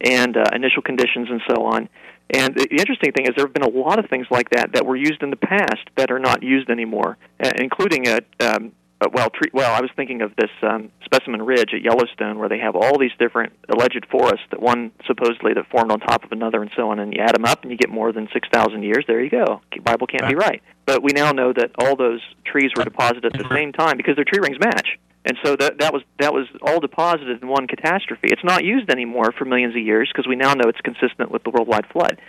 and 0.01 0.36
uh, 0.36 0.44
initial 0.55 0.82
conditions 0.82 1.28
and 1.30 1.40
so 1.48 1.64
on. 1.64 1.88
And 2.32 2.55
the 2.55 2.66
interesting 2.70 3.12
thing 3.12 3.26
is 3.26 3.32
there 3.36 3.44
have 3.44 3.55
been 3.55 3.64
a 3.64 3.68
lot 3.68 3.98
of 3.98 4.09
things 4.09 4.26
like 4.30 4.51
that 4.51 4.74
that 4.74 4.86
were 4.86 4.96
used 4.96 5.22
in 5.22 5.30
the 5.30 5.36
past 5.36 5.82
that 5.96 6.11
are 6.11 6.20
not 6.20 6.42
used 6.42 6.70
anymore, 6.70 7.18
uh, 7.42 7.51
including 7.57 8.07
a 8.07 8.20
um, 8.38 8.72
uh, 9.01 9.09
well, 9.12 9.30
tree, 9.30 9.51
well, 9.55 9.74
I 9.74 9.80
was 9.80 9.90
thinking 9.96 10.20
of 10.20 10.36
this 10.36 10.51
um, 10.62 10.90
specimen 11.05 11.42
ridge 11.42 11.70
at 11.72 11.80
Yellowstone, 11.82 12.38
where 12.38 12.51
they 12.51 12.59
have 12.59 12.76
all 12.76 12.98
these 12.98 13.12
different 13.18 13.53
alleged 13.70 14.07
forests 14.11 14.44
that 14.51 14.61
one 14.61 14.92
supposedly 15.07 15.55
that 15.55 15.70
formed 15.70 15.90
on 15.90 16.01
top 16.01 16.22
of 16.22 16.32
another, 16.32 16.61
and 16.61 16.70
so 16.76 16.90
on. 16.90 16.98
And 16.98 17.14
you 17.14 17.20
add 17.22 17.34
them 17.34 17.46
up, 17.46 17.62
and 17.62 17.70
you 17.70 17.78
get 17.78 17.88
more 17.88 18.12
than 18.12 18.28
six 18.32 18.46
thousand 18.53 18.82
years. 18.82 19.05
There 19.07 19.22
you 19.22 19.30
go. 19.30 19.62
Bible 19.82 20.07
can't 20.07 20.28
be 20.28 20.34
right. 20.34 20.62
But 20.84 21.03
we 21.03 21.12
now 21.12 21.32
know 21.32 21.53
that 21.53 21.70
all 21.78 21.96
those 21.96 22.20
trees 22.44 22.72
were 22.76 22.84
deposited 22.84 23.24
at 23.24 23.32
the 23.32 23.48
same 23.55 23.72
time 23.72 23.96
because 23.96 24.16
their 24.16 24.24
tree 24.24 24.40
rings 24.42 24.59
match. 24.61 24.98
And 25.25 25.37
so 25.45 25.55
that 25.57 25.79
that 25.81 25.93
was 25.93 26.03
that 26.18 26.33
was 26.33 26.47
all 26.62 26.81
deposited 26.81 27.43
in 27.43 27.49
one 27.49 27.66
catastrophe. 27.66 28.29
It's 28.31 28.45
not 28.45 28.64
used 28.64 28.89
anymore 28.91 29.33
for 29.37 29.45
millions 29.45 29.75
of 29.77 29.83
years 29.83 30.09
because 30.12 30.27
we 30.27 30.35
now 30.37 30.55
know 30.55 30.68
it's 30.68 30.81
consistent 30.81 31.31
with 31.31 31.43
the 31.45 31.51
worldwide 31.51 31.87
flood. 31.93 32.21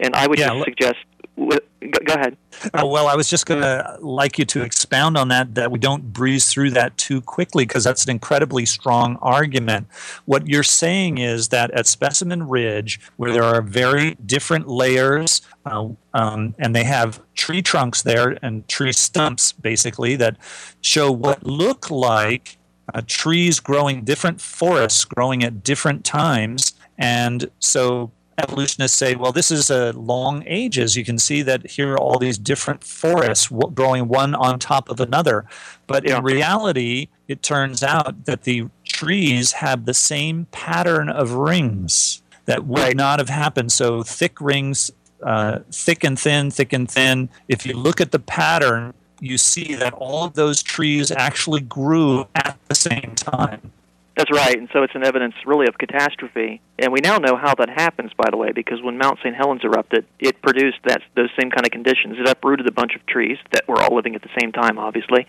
And 0.00 0.14
I 0.16 0.26
would 0.26 0.38
Yeah, 0.38 0.46
just 0.48 0.56
l- 0.58 0.64
suggest. 0.64 0.96
Go, 1.40 2.14
ahead. 2.14 2.36
Oh, 2.74 2.86
well, 2.86 3.08
I 3.08 3.16
was 3.16 3.30
just 3.30 3.46
going 3.46 3.62
to 3.62 3.96
like 4.00 4.38
you 4.38 4.44
to 4.46 4.62
expound 4.62 5.16
on 5.16 5.28
that, 5.28 5.54
that 5.54 5.70
we 5.70 5.78
don't 5.78 6.12
breeze 6.12 6.52
through 6.52 6.70
that 6.72 6.96
too 6.98 7.22
quickly 7.22 7.64
because 7.64 7.84
that's 7.84 8.04
an 8.04 8.10
incredibly 8.10 8.66
strong 8.66 9.16
argument. 9.22 9.86
What 10.26 10.46
you're 10.46 10.62
saying 10.62 11.18
is 11.18 11.48
that 11.48 11.70
at 11.70 11.86
Specimen 11.86 12.48
Ridge, 12.48 13.00
where 13.16 13.32
there 13.32 13.44
are 13.44 13.62
very 13.62 14.16
different 14.26 14.68
layers, 14.68 15.40
uh, 15.64 15.88
um, 16.12 16.54
and 16.58 16.76
they 16.76 16.84
have 16.84 17.22
tree 17.34 17.62
trunks 17.62 18.02
there 18.02 18.36
and 18.42 18.68
tree 18.68 18.92
stumps 18.92 19.52
basically 19.52 20.16
that 20.16 20.36
show 20.82 21.10
what 21.10 21.44
look 21.46 21.90
like 21.90 22.58
uh, 22.92 23.00
trees 23.06 23.60
growing 23.60 24.04
different 24.04 24.40
forests 24.40 25.04
growing 25.04 25.42
at 25.42 25.62
different 25.62 26.04
times. 26.04 26.74
And 26.98 27.50
so 27.58 28.10
evolutionists 28.42 28.96
say, 28.96 29.14
well, 29.14 29.32
this 29.32 29.50
is 29.50 29.70
a 29.70 29.92
long 29.92 30.42
ages. 30.46 30.96
You 30.96 31.04
can 31.04 31.18
see 31.18 31.42
that 31.42 31.70
here 31.70 31.92
are 31.92 31.98
all 31.98 32.18
these 32.18 32.38
different 32.38 32.82
forests 32.84 33.48
w- 33.48 33.72
growing 33.74 34.08
one 34.08 34.34
on 34.34 34.58
top 34.58 34.88
of 34.88 35.00
another. 35.00 35.44
But 35.86 36.04
in 36.06 36.22
reality, 36.22 37.08
it 37.28 37.42
turns 37.42 37.82
out 37.82 38.24
that 38.24 38.42
the 38.42 38.66
trees 38.84 39.52
have 39.52 39.84
the 39.84 39.94
same 39.94 40.46
pattern 40.50 41.08
of 41.08 41.32
rings 41.32 42.22
that 42.46 42.64
would 42.66 42.80
Right. 42.80 42.96
not 42.96 43.18
have 43.18 43.28
happened. 43.28 43.72
So 43.72 44.02
thick 44.02 44.40
rings, 44.40 44.90
uh, 45.22 45.58
thick 45.70 46.02
and 46.04 46.18
thin, 46.18 46.50
thick 46.50 46.72
and 46.72 46.90
thin. 46.90 47.28
If 47.48 47.66
you 47.66 47.74
look 47.74 48.00
at 48.00 48.10
the 48.12 48.18
pattern, 48.18 48.94
you 49.20 49.36
see 49.36 49.74
that 49.74 49.92
all 49.94 50.24
of 50.24 50.34
those 50.34 50.62
trees 50.62 51.10
actually 51.10 51.60
grew 51.60 52.26
at 52.34 52.58
the 52.68 52.74
same 52.74 53.12
time. 53.14 53.72
That's 54.20 54.36
right, 54.36 54.58
and 54.58 54.68
so 54.70 54.82
it's 54.82 54.94
an 54.94 55.02
evidence 55.02 55.32
really 55.46 55.66
of 55.66 55.78
catastrophe. 55.78 56.60
And 56.78 56.92
we 56.92 57.00
now 57.02 57.16
know 57.16 57.38
how 57.40 57.54
that 57.54 57.70
happens, 57.70 58.10
by 58.18 58.28
the 58.30 58.36
way, 58.36 58.52
because 58.52 58.82
when 58.82 58.98
Mount 58.98 59.18
St. 59.20 59.34
Helens 59.34 59.62
erupted, 59.64 60.04
it 60.18 60.42
produced 60.42 60.76
that 60.84 61.00
those 61.16 61.30
same 61.40 61.50
kind 61.50 61.64
of 61.64 61.70
conditions. 61.70 62.18
It 62.18 62.28
uprooted 62.28 62.68
a 62.68 62.70
bunch 62.70 62.94
of 62.94 63.06
trees 63.06 63.38
that 63.52 63.66
were 63.66 63.80
all 63.80 63.96
living 63.96 64.14
at 64.14 64.20
the 64.20 64.28
same 64.38 64.52
time, 64.52 64.78
obviously, 64.78 65.26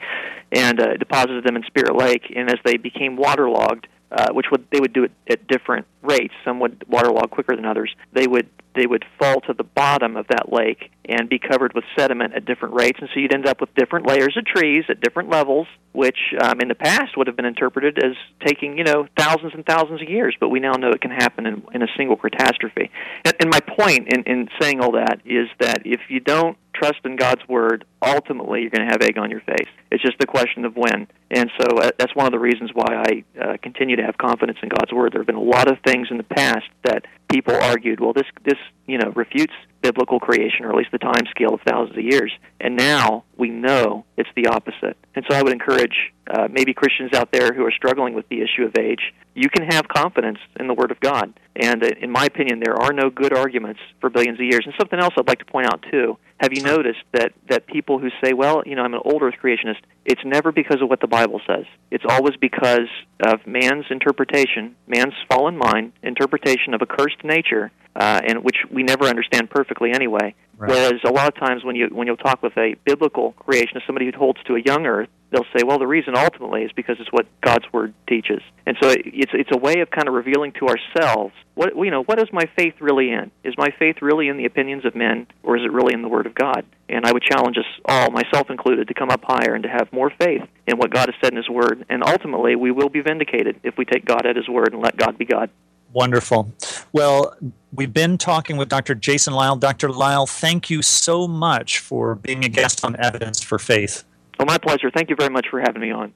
and 0.52 0.78
uh, 0.82 0.98
deposited 0.98 1.46
them 1.46 1.56
in 1.56 1.64
Spirit 1.64 1.96
Lake. 1.96 2.34
And 2.36 2.50
as 2.50 2.58
they 2.66 2.76
became 2.76 3.16
waterlogged, 3.16 3.88
uh, 4.12 4.28
which 4.34 4.48
would 4.52 4.66
they 4.72 4.80
would 4.80 4.94
do 4.94 5.04
it 5.06 5.12
at 5.30 5.48
different 5.48 5.88
rates. 6.02 6.34
Some 6.44 6.60
would 6.60 6.84
waterlog 6.88 7.30
quicker 7.32 7.56
than 7.56 7.66
others. 7.66 7.94
They 8.14 8.28
would 8.28 8.50
they 8.76 8.86
would 8.86 9.06
fall 9.20 9.42
to 9.42 9.54
the 9.54 9.64
bottom 9.64 10.16
of 10.16 10.28
that 10.28 10.52
lake 10.52 10.92
and 11.06 11.28
be 11.28 11.40
covered 11.40 11.74
with 11.74 11.84
sediment 11.98 12.34
at 12.34 12.46
different 12.46 12.74
rates, 12.74 12.98
and 13.02 13.10
so 13.14 13.20
you'd 13.20 13.34
end 13.34 13.46
up 13.46 13.60
with 13.60 13.74
different 13.76 14.08
layers 14.08 14.38
of 14.38 14.46
trees 14.46 14.86
at 14.88 15.02
different 15.02 15.30
levels, 15.30 15.68
which 15.92 16.18
um, 16.42 16.62
in 16.62 16.70
the 16.70 16.76
past 16.76 17.18
would 17.18 17.28
have 17.28 17.36
been 17.36 17.46
interpreted 17.46 18.00
as 18.04 18.16
taking 18.46 18.78
you 18.78 18.84
know 18.84 19.08
thousands 19.18 19.54
and 19.54 19.66
thousands 19.66 20.02
of 20.02 20.10
years, 20.10 20.36
but 20.40 20.50
we 20.50 20.60
now 20.60 20.74
know 20.74 20.90
it 20.90 21.02
can 21.02 21.12
happen 21.12 21.46
in, 21.46 21.64
in 21.74 21.82
a 21.82 21.88
single 21.98 22.16
catastrophe. 22.16 22.90
And, 23.26 23.34
and 23.40 23.50
my 23.50 23.60
point 23.60 24.14
in, 24.14 24.24
in 24.24 24.50
saying 24.60 24.80
all 24.80 24.94
that 24.94 25.22
is 25.26 25.48
that 25.60 25.82
if 25.86 26.02
you 26.10 26.20
don't 26.20 26.58
trust 26.74 27.00
in 27.04 27.16
God's 27.16 27.42
word, 27.48 27.86
ultimately 28.02 28.62
you're 28.62 28.70
going 28.70 28.88
to 28.88 28.92
have 28.92 29.02
egg 29.02 29.18
on 29.18 29.30
your 29.30 29.42
face. 29.42 29.68
It's 29.92 30.02
just 30.02 30.22
a 30.22 30.26
question 30.26 30.66
of 30.66 30.76
when. 30.76 31.08
And 31.30 31.50
so 31.60 31.78
uh, 31.78 31.92
that's 31.98 32.16
one 32.16 32.26
of 32.26 32.32
the 32.32 32.40
reasons 32.40 32.72
why 32.74 33.04
I 33.06 33.40
uh, 33.40 33.58
continue 33.62 33.96
to 33.98 34.04
have 34.04 34.18
confidence 34.18 34.58
in 34.64 34.70
God's 34.70 34.92
word. 34.92 35.14
There 35.14 35.22
have 35.22 35.28
been 35.28 35.36
a 35.36 35.42
lot 35.42 35.72
of 35.72 35.78
things 35.86 36.08
in 36.12 36.18
the 36.18 36.24
past 36.24 36.66
that 36.84 37.06
people 37.32 37.56
argued, 37.56 38.00
well, 38.00 38.14
this 38.14 38.28
this 38.44 38.60
you 38.86 38.98
know 38.98 39.12
refutes 39.16 39.54
biblical 39.82 40.20
creation, 40.20 40.66
or 40.66 40.70
at 40.70 40.76
least 40.76 40.92
the 40.92 40.98
time 41.00 41.26
scale 41.30 41.54
of 41.54 41.62
thousands 41.68 41.98
of 41.98 42.04
years. 42.04 42.32
And 42.60 42.76
now 42.76 43.24
we 43.38 43.50
know 43.50 44.06
it's 44.18 44.30
the 44.36 44.48
opposite. 44.48 44.98
And 45.16 45.26
so 45.30 45.36
I 45.36 45.42
would 45.42 45.52
encourage 45.52 46.14
uh, 46.30 46.48
maybe 46.50 46.74
Christians 46.74 47.14
out 47.14 47.32
there 47.32 47.54
who 47.54 47.66
are 47.66 47.72
struggling 47.72 48.14
with 48.14 48.30
the 48.30 48.42
issue 48.42 48.64
of 48.64 48.78
age, 48.78 49.14
you 49.34 49.50
can 49.50 49.66
have 49.72 49.88
confidence 49.88 50.38
in 50.60 50.68
the 50.68 50.74
Word 50.74 50.92
of 50.92 51.00
God. 51.00 51.34
And 51.56 51.84
uh, 51.84 51.90
in 52.00 52.12
my 52.12 52.26
opinion, 52.26 52.62
there 52.64 52.76
are 52.76 52.94
no 52.94 53.10
good 53.10 53.36
arguments 53.36 53.80
for 54.00 54.10
billions 54.10 54.40
of 54.40 54.46
years. 54.46 54.64
And 54.66 54.74
something 54.80 55.00
else 55.00 55.14
I'd 55.18 55.28
like 55.28 55.40
to 55.40 55.46
point 55.46 55.68
out 55.68 55.84
too. 55.92 56.18
Have 56.40 56.54
you 56.54 56.64
noticed 56.64 57.02
that 57.14 57.34
that 57.50 57.68
people 57.68 58.00
who 58.00 58.10
say, 58.24 58.34
"Well, 58.34 58.64
you 58.66 58.76
know, 58.76 58.82
I'm 58.82 58.96
an 58.96 59.02
old 59.06 59.22
Earth 59.22 59.36
creationist," 59.42 59.82
it's 60.06 60.22
never 60.26 60.52
because 60.52 60.82
of 60.82 60.90
what 60.90 61.00
the 61.00 61.08
Bible 61.08 61.40
says. 61.46 61.66
It's 61.92 62.04
always 62.10 62.36
because 62.36 62.90
of 63.24 63.46
man's 63.46 63.86
interpretation, 63.92 64.76
man's 64.88 65.14
fallen 65.30 65.56
mind 65.56 65.94
interpretation 66.02 66.74
of 66.74 66.82
a 66.82 66.88
cursed 66.88 67.21
nature, 67.24 67.72
uh, 67.96 68.22
and 68.26 68.44
which 68.44 68.58
we 68.70 68.84
never 68.84 69.06
understand 69.06 69.50
perfectly 69.50 69.92
anyway. 69.92 70.34
Right. 70.58 70.70
Whereas 70.70 71.02
a 71.04 71.12
lot 71.12 71.28
of 71.28 71.36
times 71.36 71.64
when 71.64 71.76
you 71.76 71.88
when 71.92 72.06
you'll 72.06 72.18
talk 72.18 72.44
with 72.44 72.56
a 72.56 72.76
biblical 72.86 73.34
creationist, 73.34 73.86
somebody 73.88 74.06
who 74.06 74.18
holds 74.18 74.44
to 74.44 74.56
a 74.56 74.62
young 74.62 74.86
Earth, 74.86 75.10
they'll 75.32 75.46
say, 75.58 75.64
well, 75.66 75.80
the 75.80 75.88
reason 75.88 76.14
ultimately 76.16 76.62
is 76.62 76.72
because 76.76 76.98
it's 77.00 77.12
what 77.12 77.26
God's 77.42 77.66
Word 77.74 77.96
teaches. 78.08 78.42
And 78.68 78.78
so 78.80 78.90
it's 78.92 79.32
it's 79.34 79.50
a 79.52 79.58
way 79.58 79.80
of 79.80 79.90
kind 79.90 80.08
of 80.08 80.14
revealing 80.14 80.52
to 80.60 80.68
ourselves 80.68 81.34
what 81.56 81.76
you 81.76 81.90
know 81.90 82.04
what 82.04 82.20
is 82.20 82.28
my 82.32 82.46
faith 82.56 82.76
really 82.80 83.10
in? 83.10 83.32
Is 83.44 83.56
my 83.58 83.70
faith 83.80 83.98
really 84.02 84.28
in 84.28 84.38
the 84.38 84.46
opinions 84.46 84.86
of 84.86 84.96
men, 84.96 85.26
or 85.42 85.58
is 85.58 85.64
it 85.64 85.72
really 85.72 85.94
in 85.96 86.04
the 86.04 86.10
Word 86.10 86.28
of 86.28 86.36
God? 86.36 86.64
And 86.88 87.06
I 87.06 87.12
would 87.12 87.24
challenge 87.24 87.58
us 87.58 87.66
all, 87.86 88.12
myself 88.12 88.50
included, 88.50 88.90
to 88.90 88.94
come 88.94 89.10
up 89.10 89.24
higher 89.24 89.56
and 89.56 89.64
to 89.64 89.70
have 89.70 89.92
more 89.92 90.12
faith 90.20 90.44
in 90.68 90.78
what 90.78 90.92
God 90.92 91.08
has 91.08 91.16
said 91.24 91.32
in 91.32 91.38
His 91.38 91.50
Word. 91.50 91.86
And 91.90 92.04
ultimately, 92.06 92.56
we 92.56 92.72
will 92.72 92.90
be 92.90 93.02
vindicated 93.02 93.60
if 93.64 93.78
we 93.78 93.86
take 93.86 94.06
God 94.06 94.26
at 94.26 94.36
His 94.36 94.48
word 94.48 94.74
and 94.74 94.82
let 94.84 94.96
God 94.98 95.18
be 95.18 95.26
God. 95.26 95.50
Wonderful. 95.94 96.52
Well, 96.94 97.36
we've 97.74 97.94
been 97.94 98.18
talking 98.18 98.58
with 98.58 98.70
Dr. 98.70 98.96
Jason 98.96 99.34
Lisle. 99.34 99.58
Dr. 99.58 99.92
Lisle, 99.92 100.26
thank 100.26 100.70
you 100.70 100.82
so 100.82 101.28
much 101.28 101.80
for 101.80 102.16
being 102.16 102.46
a 102.46 102.50
guest 102.50 102.86
on 102.86 102.96
Evidence 102.98 103.42
for 103.42 103.60
Faith. 103.60 104.04
Well, 104.40 104.46
my 104.46 104.58
pleasure. 104.58 104.90
Thank 104.90 105.10
you 105.10 105.16
very 105.16 105.30
much 105.30 105.48
for 105.50 105.60
having 105.60 105.82
me 105.82 105.92
on. 105.92 106.14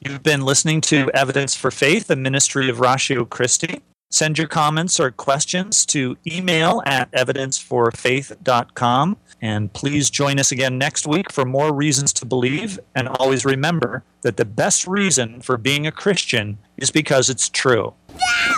You've 0.00 0.22
been 0.22 0.42
listening 0.42 0.80
to 0.82 1.10
Evidence 1.12 1.54
for 1.54 1.70
Faith, 1.70 2.06
the 2.06 2.16
ministry 2.16 2.70
of 2.70 2.80
Ratio 2.80 3.24
Christi. 3.24 3.80
Send 4.10 4.38
your 4.38 4.46
comments 4.46 5.00
or 5.00 5.10
questions 5.10 5.84
to 5.86 6.16
email 6.26 6.82
at 6.86 7.10
evidenceforfaith.com. 7.12 9.16
And 9.42 9.72
please 9.72 10.08
join 10.08 10.38
us 10.38 10.52
again 10.52 10.78
next 10.78 11.06
week 11.06 11.32
for 11.32 11.44
more 11.44 11.74
reasons 11.74 12.12
to 12.14 12.24
believe. 12.24 12.78
And 12.94 13.08
always 13.08 13.44
remember 13.44 14.04
that 14.22 14.36
the 14.36 14.44
best 14.44 14.86
reason 14.86 15.42
for 15.42 15.58
being 15.58 15.86
a 15.86 15.92
Christian 15.92 16.58
is 16.76 16.90
because 16.90 17.28
it's 17.28 17.48
true. 17.48 17.94
That 18.14 18.54